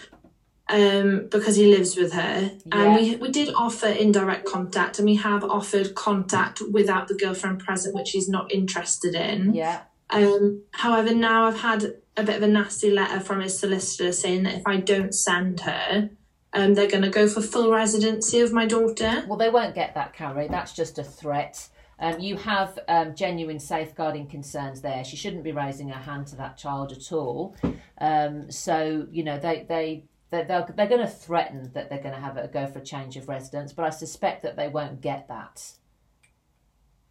um, 0.69 1.27
because 1.29 1.55
he 1.55 1.67
lives 1.67 1.95
with 1.95 2.13
her. 2.13 2.51
And 2.71 2.95
we 2.95 3.15
we 3.17 3.29
did 3.29 3.53
offer 3.55 3.87
indirect 3.87 4.45
contact, 4.45 4.99
and 4.99 5.07
we 5.07 5.15
have 5.15 5.43
offered 5.43 5.95
contact 5.95 6.61
without 6.71 7.07
the 7.07 7.15
girlfriend 7.15 7.59
present, 7.59 7.95
which 7.95 8.11
he's 8.11 8.29
not 8.29 8.51
interested 8.51 9.15
in. 9.15 9.53
Yeah. 9.53 9.81
Um, 10.09 10.63
however, 10.71 11.13
now 11.13 11.45
I've 11.45 11.59
had 11.59 11.95
a 12.17 12.23
bit 12.23 12.37
of 12.37 12.43
a 12.43 12.47
nasty 12.47 12.91
letter 12.91 13.19
from 13.19 13.41
his 13.41 13.59
solicitor 13.59 14.11
saying 14.11 14.43
that 14.43 14.55
if 14.55 14.67
I 14.67 14.77
don't 14.77 15.13
send 15.13 15.61
her, 15.61 16.09
um, 16.53 16.73
they're 16.73 16.89
going 16.89 17.03
to 17.03 17.09
go 17.09 17.27
for 17.27 17.41
full 17.41 17.71
residency 17.71 18.39
of 18.39 18.53
my 18.53 18.65
daughter. 18.65 19.25
Well, 19.27 19.37
they 19.37 19.49
won't 19.49 19.75
get 19.75 19.95
that, 19.95 20.13
Carrie. 20.13 20.47
That's 20.47 20.73
just 20.73 20.97
a 20.97 21.03
threat. 21.03 21.67
Um, 21.99 22.19
you 22.19 22.37
have 22.37 22.77
um, 22.87 23.15
genuine 23.15 23.59
safeguarding 23.59 24.27
concerns 24.27 24.81
there. 24.81 25.03
She 25.03 25.15
shouldn't 25.15 25.43
be 25.43 25.51
raising 25.51 25.89
her 25.89 25.99
hand 25.99 26.27
to 26.27 26.35
that 26.37 26.57
child 26.57 26.91
at 26.91 27.11
all. 27.11 27.55
Um, 27.99 28.51
so 28.51 29.07
you 29.11 29.23
know 29.23 29.39
they 29.39 29.65
they 29.67 30.03
they're, 30.31 30.43
they're, 30.45 30.67
they're 30.75 30.87
going 30.87 31.01
to 31.01 31.07
threaten 31.07 31.71
that 31.73 31.89
they're 31.89 32.01
going 32.01 32.15
to 32.15 32.19
have 32.19 32.37
a 32.37 32.47
go 32.47 32.67
for 32.67 32.79
a 32.79 32.83
change 32.83 33.15
of 33.17 33.27
residence, 33.27 33.73
but 33.73 33.85
I 33.85 33.89
suspect 33.89 34.43
that 34.43 34.55
they 34.55 34.67
won't 34.67 35.01
get 35.01 35.27
that. 35.27 35.71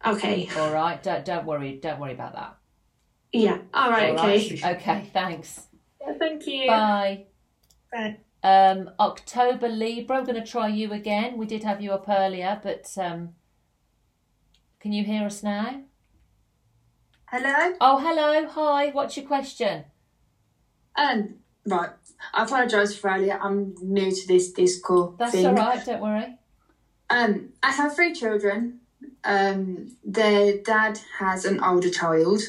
Okay. 0.05 0.49
All 0.57 0.71
right. 0.71 1.01
Don't 1.01 1.25
don't 1.25 1.45
worry. 1.45 1.79
Don't 1.81 1.99
worry 1.99 2.13
about 2.13 2.33
that. 2.33 2.57
Yeah. 3.31 3.59
All 3.73 3.89
right. 3.89 4.11
All 4.17 4.27
right? 4.27 4.51
okay. 4.51 4.75
Okay. 4.75 5.09
Thanks. 5.13 5.67
Thank 6.19 6.45
you. 6.45 6.67
Bye. 6.67 7.25
Bye. 7.91 8.17
Um, 8.43 8.91
October 8.99 9.67
Libra, 9.67 10.17
I'm 10.17 10.23
going 10.23 10.39
to 10.39 10.45
try 10.47 10.67
you 10.67 10.93
again. 10.93 11.37
We 11.37 11.47
did 11.47 11.63
have 11.63 11.81
you 11.81 11.91
up 11.93 12.07
earlier, 12.07 12.59
but 12.61 12.87
um, 12.97 13.29
can 14.79 14.91
you 14.91 15.03
hear 15.03 15.25
us 15.25 15.41
now? 15.41 15.81
Hello? 17.29 17.75
Oh, 17.81 17.97
hello. 17.97 18.47
Hi. 18.47 18.91
What's 18.91 19.17
your 19.17 19.25
question? 19.25 19.85
Um, 20.95 21.37
right. 21.65 21.89
I 22.33 22.43
apologise 22.43 22.97
for 22.97 23.09
earlier. 23.09 23.39
I'm 23.41 23.75
new 23.81 24.11
to 24.11 24.27
this 24.27 24.81
call 24.81 25.15
That's 25.17 25.31
thing. 25.31 25.45
all 25.45 25.53
right. 25.53 25.83
Don't 25.85 26.01
worry. 26.01 26.37
Um, 27.09 27.49
I 27.61 27.71
have 27.71 27.95
three 27.95 28.13
children. 28.13 28.79
Um, 29.23 29.95
their 30.03 30.57
dad 30.57 30.99
has 31.19 31.45
an 31.45 31.63
older 31.63 31.89
child. 31.89 32.41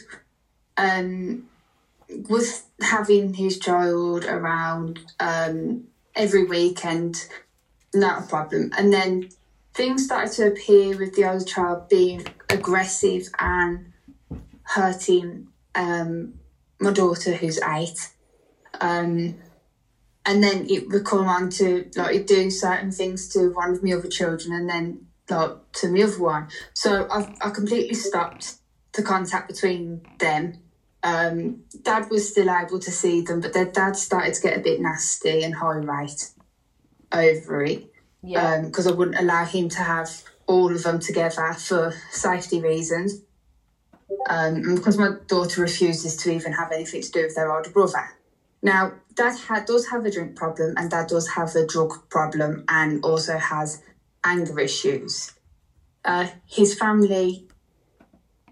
Um, 0.76 1.48
was 2.08 2.64
having 2.80 3.34
his 3.34 3.58
child 3.58 4.24
around 4.24 5.00
um 5.18 5.84
every 6.14 6.44
weekend, 6.44 7.26
not 7.94 8.24
a 8.24 8.26
problem. 8.26 8.70
And 8.76 8.92
then 8.92 9.28
things 9.74 10.04
started 10.04 10.32
to 10.34 10.46
appear 10.48 10.96
with 10.96 11.14
the 11.14 11.30
older 11.30 11.44
child 11.44 11.88
being 11.88 12.26
aggressive 12.48 13.28
and 13.38 13.92
hurting 14.62 15.48
um 15.74 16.34
my 16.80 16.92
daughter 16.92 17.34
who's 17.34 17.58
eight. 17.62 18.10
Um, 18.80 19.36
and 20.24 20.42
then 20.42 20.66
it 20.68 20.88
would 20.88 21.04
come 21.04 21.28
on 21.28 21.50
to 21.50 21.88
like 21.94 22.26
do 22.26 22.50
certain 22.50 22.90
things 22.90 23.28
to 23.28 23.50
one 23.50 23.70
of 23.70 23.82
my 23.82 23.92
other 23.92 24.08
children 24.08 24.52
and 24.54 24.68
then 24.68 25.06
like 25.30 25.72
to 25.72 25.88
the 25.88 26.02
other 26.02 26.18
one. 26.18 26.48
So 26.74 27.06
I 27.10 27.32
I 27.40 27.50
completely 27.50 27.94
stopped 27.94 28.56
the 28.92 29.02
contact 29.02 29.48
between 29.48 30.02
them. 30.18 30.58
Um, 31.02 31.62
dad 31.82 32.10
was 32.10 32.28
still 32.28 32.50
able 32.50 32.80
to 32.80 32.90
see 32.90 33.20
them, 33.20 33.40
but 33.40 33.52
their 33.52 33.66
dad 33.66 33.96
started 33.96 34.34
to 34.34 34.42
get 34.42 34.58
a 34.58 34.60
bit 34.60 34.80
nasty 34.80 35.44
and 35.44 35.54
high 35.54 35.76
rate 35.76 36.30
over 37.12 37.62
it. 37.62 37.92
Yeah. 38.22 38.62
Because 38.62 38.88
I 38.88 38.92
wouldn't 38.92 39.18
allow 39.18 39.44
him 39.44 39.68
to 39.68 39.78
have 39.78 40.10
all 40.46 40.74
of 40.74 40.82
them 40.82 40.98
together 40.98 41.52
for 41.52 41.94
safety 42.10 42.60
reasons. 42.60 43.20
Um, 44.28 44.56
and 44.56 44.76
because 44.76 44.98
my 44.98 45.16
daughter 45.28 45.60
refuses 45.60 46.16
to 46.18 46.32
even 46.32 46.52
have 46.52 46.72
anything 46.72 47.02
to 47.02 47.10
do 47.10 47.22
with 47.22 47.36
their 47.36 47.52
older 47.52 47.70
brother. 47.70 48.15
Now, 48.66 48.94
dad 49.14 49.38
ha- 49.46 49.62
does 49.64 49.90
have 49.90 50.04
a 50.04 50.10
drink 50.10 50.34
problem 50.34 50.74
and 50.76 50.90
dad 50.90 51.06
does 51.06 51.28
have 51.36 51.54
a 51.54 51.64
drug 51.64 52.08
problem 52.08 52.64
and 52.68 53.04
also 53.04 53.38
has 53.38 53.80
anger 54.24 54.58
issues. 54.58 55.34
Uh, 56.04 56.26
his 56.46 56.74
family 56.74 57.46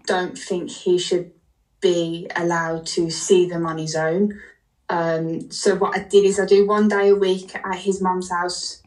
don't 0.07 0.37
think 0.37 0.71
he 0.71 0.97
should 0.97 1.33
be 1.81 2.29
allowed 2.33 2.85
to 2.85 3.09
see 3.09 3.45
them 3.45 3.65
on 3.65 3.77
his 3.77 3.93
own. 3.93 4.39
Um, 4.87 5.51
so 5.51 5.75
what 5.75 5.97
I 5.97 6.03
did 6.03 6.23
is 6.23 6.39
I 6.39 6.45
do 6.45 6.65
one 6.65 6.87
day 6.87 7.09
a 7.09 7.15
week 7.15 7.53
at 7.53 7.79
his 7.79 8.01
mum's 8.01 8.31
house 8.31 8.81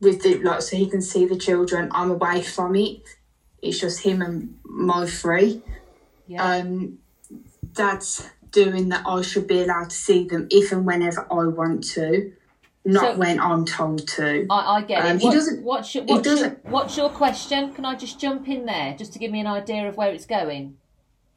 with 0.00 0.22
the 0.22 0.38
like 0.38 0.62
so 0.62 0.76
he 0.76 0.90
can 0.90 1.00
see 1.00 1.26
the 1.26 1.36
children. 1.36 1.90
I'm 1.92 2.10
away 2.10 2.42
from 2.42 2.74
it. 2.74 3.02
It's 3.62 3.78
just 3.78 4.02
him 4.02 4.20
and 4.20 4.58
my 4.64 5.06
three. 5.06 5.62
Um, 6.42 6.98
Dad's 7.72 8.28
doing 8.52 8.90
that 8.90 9.02
I 9.06 9.22
should 9.22 9.46
be 9.46 9.62
allowed 9.62 9.90
to 9.90 9.96
see 9.96 10.28
them 10.28 10.46
if 10.50 10.70
and 10.72 10.86
whenever 10.86 11.26
I 11.32 11.46
want 11.46 11.84
to, 11.94 12.32
not 12.84 13.14
So- 13.14 13.16
when 13.18 13.40
I'm 13.40 13.64
told 13.64 14.06
to. 14.08 14.46
I, 14.50 14.76
I 14.76 14.82
get 14.82 15.04
Um, 15.04 15.16
it. 15.16 15.22
he 15.22 15.30
doesn't- 15.30 15.62
What's 15.62 15.94
your, 15.94 16.04
he 16.04 16.12
what's, 16.12 16.26
your, 16.26 16.34
doesn't- 16.36 16.64
what's 16.66 16.96
your 16.96 17.08
question? 17.08 17.72
Can 17.72 17.84
I 17.84 17.94
just 17.96 18.18
jump 18.20 18.48
in 18.48 18.66
there 18.66 18.94
just 18.96 19.12
to 19.14 19.18
give 19.18 19.30
me 19.32 19.40
an 19.40 19.46
idea 19.46 19.88
of 19.88 19.96
where 19.96 20.12
it's 20.12 20.26
going? 20.26 20.76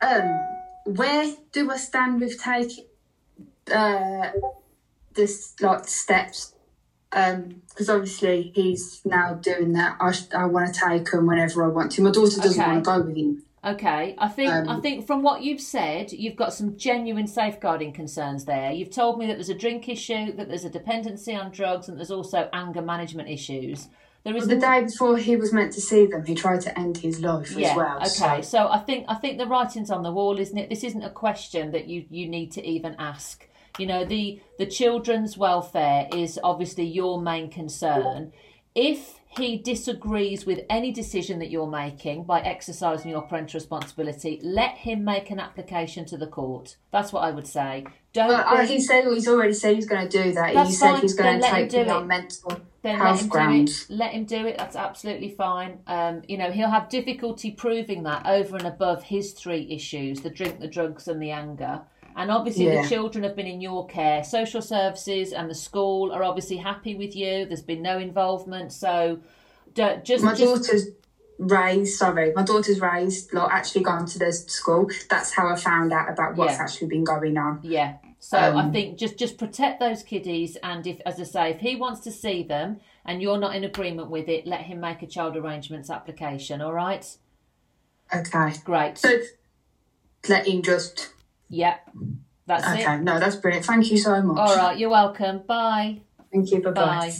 Um, 0.01 0.39
where 0.85 1.33
do 1.51 1.71
I 1.71 1.77
stand 1.77 2.19
with 2.21 2.39
taking 2.41 2.85
uh, 3.73 4.29
this 5.13 5.53
like 5.61 5.87
steps? 5.87 6.51
Because 7.09 7.89
obviously 7.89 8.51
he's 8.53 9.01
now 9.05 9.35
doing 9.35 9.71
that. 9.73 9.95
I, 10.01 10.13
I 10.37 10.45
want 10.45 10.73
to 10.73 10.81
take 10.89 11.09
him 11.13 11.25
whenever 11.27 11.63
I 11.63 11.69
want 11.69 11.93
to. 11.93 12.01
My 12.01 12.11
daughter 12.11 12.41
doesn't 12.41 12.61
Okay. 12.61 12.69
want 12.71 12.83
to 12.83 12.91
go 12.91 13.01
with 13.01 13.15
him. 13.15 13.43
Okay, 13.65 14.15
I 14.17 14.27
think 14.27 14.51
I 14.51 14.75
Um, 14.75 14.81
think 14.81 15.07
from 15.07 15.23
what 15.23 15.41
you've 15.41 15.61
said, 15.61 16.11
you've 16.11 16.35
got 16.35 16.53
some 16.53 16.77
genuine 16.77 17.25
safeguarding 17.25 17.93
concerns 17.93 18.45
there. 18.45 18.71
You've 18.71 18.91
told 18.91 19.17
me 19.17 19.25
that 19.25 19.33
there's 19.33 19.49
a 19.49 19.55
drink 19.55 19.89
issue, 19.89 20.31
that 20.33 20.47
there's 20.49 20.65
a 20.65 20.69
dependency 20.69 21.33
on 21.33 21.49
drugs, 21.51 21.89
and 21.89 21.97
there's 21.97 22.11
also 22.11 22.47
anger 22.53 22.83
management 22.83 23.27
issues. 23.29 23.89
There 24.23 24.35
is 24.35 24.47
Well, 24.47 24.55
the 24.55 24.61
day 24.61 24.83
before 24.83 25.17
he 25.17 25.35
was 25.35 25.51
meant 25.53 25.71
to 25.73 25.81
see 25.81 26.05
them, 26.05 26.25
he 26.25 26.35
tried 26.35 26.61
to 26.61 26.79
end 26.79 26.97
his 26.97 27.21
life 27.21 27.51
yeah, 27.55 27.71
as 27.71 27.75
well. 27.77 27.97
Okay, 27.97 28.41
So. 28.41 28.57
so 28.57 28.67
I 28.69 28.79
think 28.79 29.05
I 29.07 29.15
think 29.15 29.37
the 29.39 29.47
writing's 29.47 29.89
on 29.89 30.03
the 30.03 30.11
wall, 30.11 30.39
isn't 30.39 30.57
it? 30.57 30.69
This 30.69 30.83
isn't 30.83 31.03
a 31.03 31.09
question 31.11 31.71
that 31.71 31.87
you 31.87 32.05
you 32.09 32.27
need 32.27 32.51
to 32.53 32.65
even 32.65 32.95
ask. 32.99 33.47
You 33.79 33.87
know, 33.87 34.05
the 34.05 34.41
the 34.59 34.65
children's 34.65 35.37
welfare 35.37 36.07
is 36.13 36.39
obviously 36.43 36.85
your 36.85 37.19
main 37.21 37.49
concern. 37.49 38.31
If 38.73 39.19
he 39.37 39.57
disagrees 39.57 40.45
with 40.45 40.61
any 40.69 40.91
decision 40.91 41.39
that 41.39 41.49
you're 41.49 41.67
making 41.67 42.23
by 42.23 42.41
exercising 42.41 43.11
your 43.11 43.21
parental 43.21 43.57
responsibility, 43.57 44.39
let 44.43 44.75
him 44.77 45.03
make 45.03 45.29
an 45.31 45.39
application 45.39 46.05
to 46.05 46.17
the 46.17 46.27
court. 46.27 46.77
That's 46.91 47.11
what 47.11 47.21
I 47.21 47.31
would 47.31 47.47
say. 47.47 47.85
Don't. 48.13 48.29
Well, 48.29 48.61
be- 48.61 48.67
he 48.67 48.79
said 48.81 49.05
he's 49.05 49.27
already 49.27 49.53
said 49.53 49.75
he's 49.75 49.87
going 49.87 50.07
to 50.07 50.23
do 50.23 50.31
that. 50.33 50.53
That's 50.53 50.69
he 50.69 50.75
said 50.75 50.91
fine, 50.93 51.01
he's 51.01 51.13
going 51.13 51.35
to 51.35 51.41
let 51.41 51.49
him 51.49 51.67
take 51.69 51.77
me 51.77 51.83
do 51.83 51.91
on 51.91 52.03
it. 52.03 52.05
mental 52.07 52.61
then 52.81 52.99
let 52.99 53.07
health 53.07 53.21
him 53.21 53.27
grounds. 53.27 53.85
do 53.87 53.93
it. 53.93 53.97
Let 53.97 54.11
him 54.11 54.25
do 54.25 54.45
it. 54.45 54.57
That's 54.57 54.75
absolutely 54.75 55.29
fine. 55.29 55.79
Um, 55.87 56.21
you 56.27 56.37
know, 56.37 56.51
he'll 56.51 56.69
have 56.69 56.87
difficulty 56.87 57.51
proving 57.51 58.03
that 58.03 58.25
over 58.27 58.55
and 58.55 58.67
above 58.67 59.03
his 59.03 59.33
three 59.33 59.67
issues: 59.69 60.21
the 60.21 60.29
drink, 60.29 60.59
the 60.59 60.67
drugs, 60.67 61.07
and 61.07 61.21
the 61.21 61.31
anger. 61.31 61.81
And 62.15 62.31
obviously, 62.31 62.65
Yeah. 62.65 62.81
the 62.81 62.87
children 62.87 63.23
have 63.25 63.35
been 63.35 63.47
in 63.47 63.59
your 63.59 63.85
care. 63.87 64.23
Social 64.23 64.61
services 64.61 65.33
and 65.33 65.49
the 65.49 65.55
school 65.55 66.11
are 66.13 66.23
obviously 66.23 66.57
happy 66.57 66.95
with 66.95 67.15
you. 67.15 67.45
There's 67.45 67.61
been 67.61 67.81
no 67.81 67.97
involvement, 67.97 68.71
so 68.71 69.19
don't, 69.73 70.03
just 70.05 70.23
my 70.23 70.33
just, 70.33 70.69
daughter's 70.69 70.87
raised. 71.37 71.97
Sorry, 71.97 72.31
my 72.33 72.43
daughter's 72.43 72.79
raised. 72.79 73.33
Like 73.33 73.51
actually 73.51 73.83
gone 73.83 74.05
to 74.05 74.19
the 74.19 74.31
school. 74.31 74.89
That's 75.09 75.33
how 75.33 75.49
I 75.49 75.57
found 75.57 75.91
out 75.91 76.09
about 76.09 76.37
what's 76.37 76.53
Yeah. 76.53 76.63
actually 76.63 76.87
been 76.87 77.03
going 77.03 77.37
on. 77.37 77.59
Yeah. 77.63 77.95
So 78.19 78.37
I 78.37 78.63
Um, 78.63 78.71
think 78.71 78.97
just 78.97 79.17
just 79.17 79.37
protect 79.37 79.81
those 79.81 80.01
kiddies, 80.01 80.55
and 80.63 80.87
if, 80.87 81.01
as 81.05 81.19
I 81.19 81.23
say, 81.23 81.49
if 81.51 81.59
he 81.59 81.75
wants 81.75 81.99
to 82.01 82.11
see 82.11 82.41
them 82.43 82.79
and 83.05 83.21
you're 83.21 83.37
not 83.37 83.55
in 83.55 83.63
agreement 83.65 84.09
with 84.09 84.29
it, 84.29 84.47
let 84.47 84.61
him 84.61 84.79
make 84.79 85.03
a 85.03 85.07
child 85.07 85.35
arrangements 85.35 85.89
application. 85.89 86.61
All 86.61 86.73
right. 86.73 87.05
Okay. 88.15 88.53
Great. 88.63 88.97
So 88.97 89.19
let 90.29 90.47
him 90.47 90.61
just. 90.61 91.09
Yeah. 91.49 91.77
That's 92.47 92.67
it. 92.67 92.85
okay. 92.85 92.99
No, 92.99 93.19
that's 93.19 93.35
brilliant. 93.35 93.65
Thank 93.65 93.91
you 93.91 93.97
so 93.97 94.21
much. 94.21 94.37
All 94.37 94.55
right, 94.55 94.77
you're 94.77 94.89
welcome. 94.89 95.39
Bye. 95.47 96.01
Thank 96.31 96.51
you. 96.51 96.61
Bye-bye. 96.61 97.13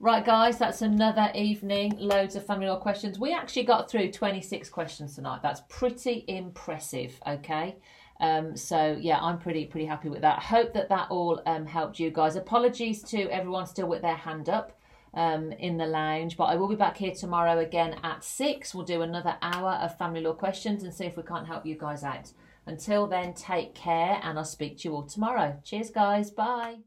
Right, 0.00 0.24
guys, 0.24 0.58
that's 0.58 0.82
another 0.82 1.30
evening. 1.34 1.94
Loads 1.98 2.36
of 2.36 2.44
family 2.46 2.66
law 2.66 2.78
questions. 2.78 3.18
We 3.18 3.32
actually 3.32 3.62
got 3.64 3.90
through 3.90 4.12
26 4.12 4.68
questions 4.68 5.14
tonight. 5.14 5.40
That's 5.42 5.62
pretty 5.68 6.24
impressive. 6.28 7.18
Okay. 7.26 7.76
Um, 8.20 8.56
so 8.56 8.96
yeah, 9.00 9.18
I'm 9.18 9.38
pretty 9.38 9.64
pretty 9.66 9.86
happy 9.86 10.08
with 10.08 10.20
that. 10.22 10.40
Hope 10.40 10.72
that 10.74 10.88
that 10.88 11.08
all 11.10 11.42
um, 11.46 11.66
helped 11.66 11.98
you 11.98 12.10
guys. 12.10 12.36
Apologies 12.36 13.02
to 13.04 13.22
everyone 13.30 13.66
still 13.66 13.88
with 13.88 14.02
their 14.02 14.14
hand 14.14 14.48
up 14.48 14.78
um, 15.14 15.52
in 15.52 15.78
the 15.78 15.86
lounge, 15.86 16.36
but 16.36 16.44
I 16.44 16.56
will 16.56 16.68
be 16.68 16.76
back 16.76 16.96
here 16.96 17.12
tomorrow 17.12 17.58
again 17.58 17.96
at 18.02 18.22
six. 18.22 18.74
We'll 18.74 18.84
do 18.84 19.02
another 19.02 19.36
hour 19.42 19.72
of 19.82 19.96
family 19.98 20.20
law 20.20 20.34
questions 20.34 20.84
and 20.84 20.92
see 20.92 21.06
if 21.06 21.16
we 21.16 21.22
can't 21.22 21.46
help 21.46 21.66
you 21.66 21.76
guys 21.76 22.04
out. 22.04 22.30
Until 22.66 23.06
then, 23.06 23.34
take 23.34 23.74
care, 23.74 24.20
and 24.22 24.38
I'll 24.38 24.44
speak 24.44 24.78
to 24.78 24.88
you 24.88 24.94
all 24.94 25.06
tomorrow. 25.06 25.60
Cheers, 25.64 25.90
guys. 25.90 26.30
Bye. 26.30 26.84